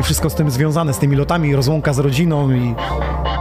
i 0.00 0.02
wszystko 0.02 0.30
z 0.30 0.34
tym 0.34 0.50
związane, 0.50 0.94
z 0.94 0.98
tymi 0.98 1.16
lotami, 1.16 1.56
rozłąka 1.56 1.92
z 1.92 1.98
rodziną 1.98 2.52
i... 2.52 2.74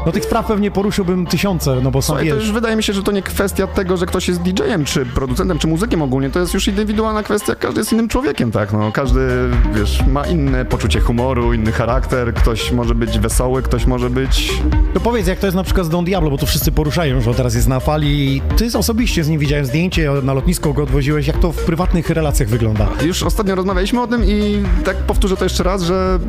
No 0.05 0.11
tych 0.11 0.23
spraw 0.23 0.45
pewnie 0.45 0.71
poruszyłbym 0.71 1.25
tysiące, 1.25 1.81
no 1.83 1.91
bo 1.91 2.01
są, 2.01 2.05
Słuchaj, 2.07 2.29
to 2.29 2.35
wiesz... 2.35 2.43
już 2.43 2.53
wydaje 2.53 2.75
mi 2.75 2.83
się, 2.83 2.93
że 2.93 3.03
to 3.03 3.11
nie 3.11 3.21
kwestia 3.21 3.67
tego, 3.67 3.97
że 3.97 4.05
ktoś 4.05 4.27
jest 4.27 4.41
DJ-em, 4.41 4.85
czy 4.85 5.05
producentem, 5.05 5.59
czy 5.59 5.67
muzykiem 5.67 6.00
ogólnie, 6.01 6.29
to 6.29 6.39
jest 6.39 6.53
już 6.53 6.67
indywidualna 6.67 7.23
kwestia, 7.23 7.55
każdy 7.55 7.79
jest 7.79 7.93
innym 7.93 8.07
człowiekiem, 8.07 8.51
tak, 8.51 8.73
no, 8.73 8.91
każdy, 8.91 9.27
wiesz, 9.73 10.03
ma 10.07 10.27
inne 10.27 10.65
poczucie 10.65 10.99
humoru, 10.99 11.53
inny 11.53 11.71
charakter, 11.71 12.33
ktoś 12.33 12.71
może 12.71 12.95
być 12.95 13.19
wesoły, 13.19 13.61
ktoś 13.61 13.85
może 13.85 14.09
być... 14.09 14.61
To 14.93 14.99
powiedz, 14.99 15.27
jak 15.27 15.39
to 15.39 15.47
jest 15.47 15.55
na 15.55 15.63
przykład 15.63 15.85
z 15.85 15.89
Don 15.89 16.05
Diablo, 16.05 16.29
bo 16.29 16.37
tu 16.37 16.45
wszyscy 16.45 16.71
poruszają, 16.71 17.21
że 17.21 17.29
on 17.29 17.35
teraz 17.35 17.55
jest 17.55 17.67
na 17.67 17.79
fali 17.79 18.35
i 18.35 18.41
ty 18.41 18.77
osobiście 18.77 19.23
z 19.23 19.29
nim 19.29 19.39
widziałem 19.39 19.65
zdjęcie, 19.65 20.11
na 20.23 20.33
lotnisko 20.33 20.73
go 20.73 20.83
odwoziłeś, 20.83 21.27
jak 21.27 21.37
to 21.37 21.51
w 21.51 21.57
prywatnych 21.57 22.09
relacjach 22.09 22.49
wygląda? 22.49 22.87
Już 23.05 23.23
ostatnio 23.23 23.55
rozmawialiśmy 23.55 24.01
o 24.01 24.07
tym 24.07 24.25
i 24.25 24.63
tak 24.85 24.97
powtórzę 24.97 25.37
to 25.37 25.45
jeszcze 25.45 25.63
raz, 25.63 25.81
że 25.81 26.19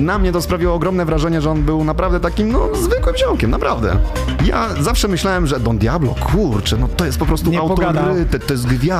na 0.00 0.18
mnie 0.18 0.32
to 0.32 0.42
sprawiło 0.42 0.74
ogromne 0.74 1.04
wrażenie, 1.04 1.40
że 1.40 1.50
on 1.50 1.62
był 1.62 1.84
naprawdę 1.84 2.20
takim, 2.20 2.52
no, 2.52 2.68
zwykłym 2.74 3.16
ziomkiem, 3.16 3.50
naprawdę. 3.50 3.96
Ja 4.44 4.68
zawsze 4.80 5.08
myślałem, 5.08 5.46
że 5.46 5.60
Don 5.60 5.78
Diablo, 5.78 6.14
kurczę, 6.32 6.76
no 6.76 6.88
to 6.88 7.06
jest 7.06 7.18
po 7.18 7.26
prostu 7.26 7.58
autorytet, 7.58 8.46
to 8.46 8.54
jest 8.54 8.66
gwiazda. 8.66 8.93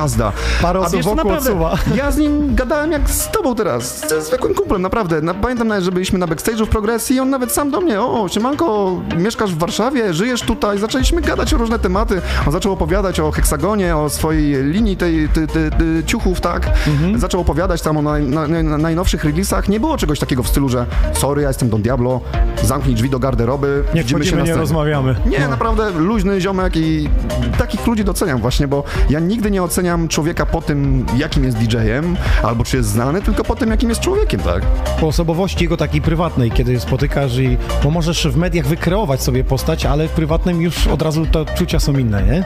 Parę 0.61 0.79
A 0.79 0.83
osób 0.83 1.01
wokół 1.01 1.15
naprawdę, 1.15 1.49
odsuwa. 1.49 1.77
ja 2.03 2.11
z 2.11 2.17
nim 2.17 2.55
gadałem 2.55 2.91
jak 2.91 3.09
z 3.09 3.31
tobą 3.31 3.55
teraz, 3.55 4.09
ze 4.09 4.21
zwykłym 4.21 4.53
kumplem, 4.53 4.81
naprawdę. 4.81 5.21
Na, 5.21 5.33
pamiętam 5.33 5.67
nawet, 5.67 5.83
że 5.83 5.91
byliśmy 5.91 6.19
na 6.19 6.27
backstage'u 6.27 6.65
w 6.65 6.69
progresji 6.69 7.15
i 7.15 7.19
on 7.19 7.29
nawet 7.29 7.51
sam 7.51 7.71
do 7.71 7.81
mnie, 7.81 8.01
o, 8.01 8.27
siemanko, 8.29 8.91
mieszkasz 9.17 9.53
w 9.53 9.57
Warszawie, 9.57 10.13
żyjesz 10.13 10.41
tutaj, 10.41 10.79
zaczęliśmy 10.79 11.21
gadać 11.21 11.53
o 11.53 11.57
różne 11.57 11.79
tematy. 11.79 12.21
On 12.45 12.51
zaczął 12.51 12.73
opowiadać 12.73 13.19
o 13.19 13.31
heksagonie, 13.31 13.97
o 13.97 14.09
swojej 14.09 14.63
linii 14.63 14.97
tej 14.97 15.29
ty, 15.29 15.47
ciuchów, 16.05 16.41
tak? 16.41 16.69
Mhm. 16.87 17.19
Zaczął 17.19 17.41
opowiadać 17.41 17.81
tam 17.81 17.97
o 17.97 18.01
naj, 18.01 18.23
na, 18.23 18.47
na, 18.47 18.63
na 18.63 18.77
najnowszych 18.77 19.23
releasach. 19.23 19.69
Nie 19.69 19.79
było 19.79 19.97
czegoś 19.97 20.19
takiego 20.19 20.43
w 20.43 20.47
stylu, 20.47 20.69
że 20.69 20.85
sorry, 21.13 21.41
ja 21.41 21.47
jestem 21.47 21.69
Don 21.69 21.81
Diablo, 21.81 22.21
zamknij 22.63 22.95
drzwi 22.95 23.09
do 23.09 23.19
garderoby, 23.19 23.83
Nie 23.93 24.01
widzimy 24.01 24.25
się 24.25 24.35
na 24.35 24.43
nie 24.43 24.55
rozmawiamy. 24.55 25.15
Nie, 25.25 25.39
No. 25.39 25.49
naprawdę 25.49 25.91
luźny 25.91 26.41
ziomek 26.41 26.75
i 26.75 27.09
takich 27.57 27.87
ludzi 27.87 28.03
doceniam 28.03 28.41
właśnie, 28.41 28.67
bo 28.67 28.83
ja 29.09 29.19
nigdy 29.19 29.51
nie 29.51 29.63
oceniam 29.63 29.84
człowieka 30.09 30.45
po 30.45 30.61
tym, 30.61 31.05
jakim 31.17 31.43
jest 31.43 31.57
DJ-em, 31.57 32.17
albo 32.43 32.63
czy 32.63 32.77
jest 32.77 32.89
znany, 32.89 33.21
tylko 33.21 33.43
po 33.43 33.55
tym, 33.55 33.69
jakim 33.69 33.89
jest 33.89 34.01
człowiekiem, 34.01 34.39
tak? 34.39 34.63
Po 34.99 35.07
osobowości 35.07 35.63
jego 35.63 35.77
takiej 35.77 36.01
prywatnej, 36.01 36.51
kiedy 36.51 36.79
spotykasz 36.79 37.37
i... 37.37 37.57
Bo 37.83 37.91
możesz 37.91 38.27
w 38.27 38.37
mediach 38.37 38.67
wykreować 38.67 39.21
sobie 39.21 39.43
postać, 39.43 39.85
ale 39.85 40.07
w 40.07 40.11
prywatnym 40.11 40.61
już 40.61 40.87
od 40.87 41.01
razu 41.01 41.25
te 41.25 41.39
odczucia 41.39 41.79
są 41.79 41.97
inne, 41.97 42.23
nie? 42.23 42.43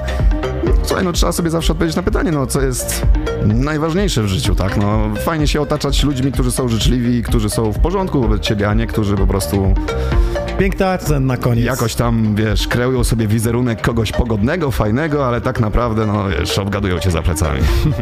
Słuchaj, 0.83 1.05
no 1.05 1.11
trzeba 1.11 1.31
sobie 1.31 1.49
zawsze 1.49 1.73
odpowiedzieć 1.73 1.95
na 1.95 2.03
pytanie, 2.03 2.31
no 2.31 2.47
co 2.47 2.61
jest 2.61 3.05
najważniejsze 3.45 4.23
w 4.23 4.27
życiu, 4.27 4.55
tak? 4.55 4.77
No 4.77 5.09
fajnie 5.25 5.47
się 5.47 5.61
otaczać 5.61 6.03
ludźmi, 6.03 6.31
którzy 6.31 6.51
są 6.51 6.67
życzliwi, 6.67 7.23
którzy 7.23 7.49
są 7.49 7.71
w 7.71 7.79
porządku 7.79 8.21
wobec 8.21 8.41
ciebie, 8.41 8.69
a 8.69 8.73
nie 8.73 8.87
którzy 8.87 9.15
po 9.15 9.27
prostu 9.27 9.73
Piękny 10.59 10.87
akcent 10.87 11.25
na 11.25 11.37
koniec. 11.37 11.65
jakoś 11.65 11.95
tam, 11.95 12.35
wiesz, 12.35 12.67
kreują 12.67 13.03
sobie 13.03 13.27
wizerunek 13.27 13.81
kogoś 13.81 14.11
pogodnego, 14.11 14.71
fajnego, 14.71 15.27
ale 15.27 15.41
tak 15.41 15.59
naprawdę, 15.59 16.05
no 16.05 16.29
wiesz, 16.29 16.59
obgadują 16.59 16.99
cię 16.99 17.11
za 17.11 17.21
plecami. 17.21 17.59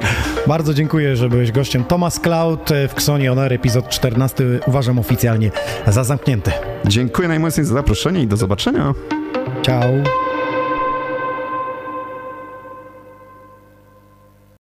Bardzo 0.48 0.74
dziękuję, 0.74 1.16
że 1.16 1.30
byłeś 1.30 1.52
gościem. 1.52 1.84
Thomas 1.84 2.20
Cloud 2.20 2.72
e, 2.72 2.88
w 2.88 2.94
Ksonie 2.94 3.30
Honor, 3.30 3.54
epizod 3.54 3.90
14 3.90 4.44
uważam 4.68 5.00
oficjalnie 5.00 5.52
za 5.88 6.04
zamknięty. 6.04 6.52
Dziękuję 6.86 7.28
najmocniej 7.28 7.66
za 7.66 7.74
zaproszenie 7.74 8.22
i 8.22 8.28
do 8.28 8.38
zobaczenia. 8.38 8.94
Ciao. 9.62 9.84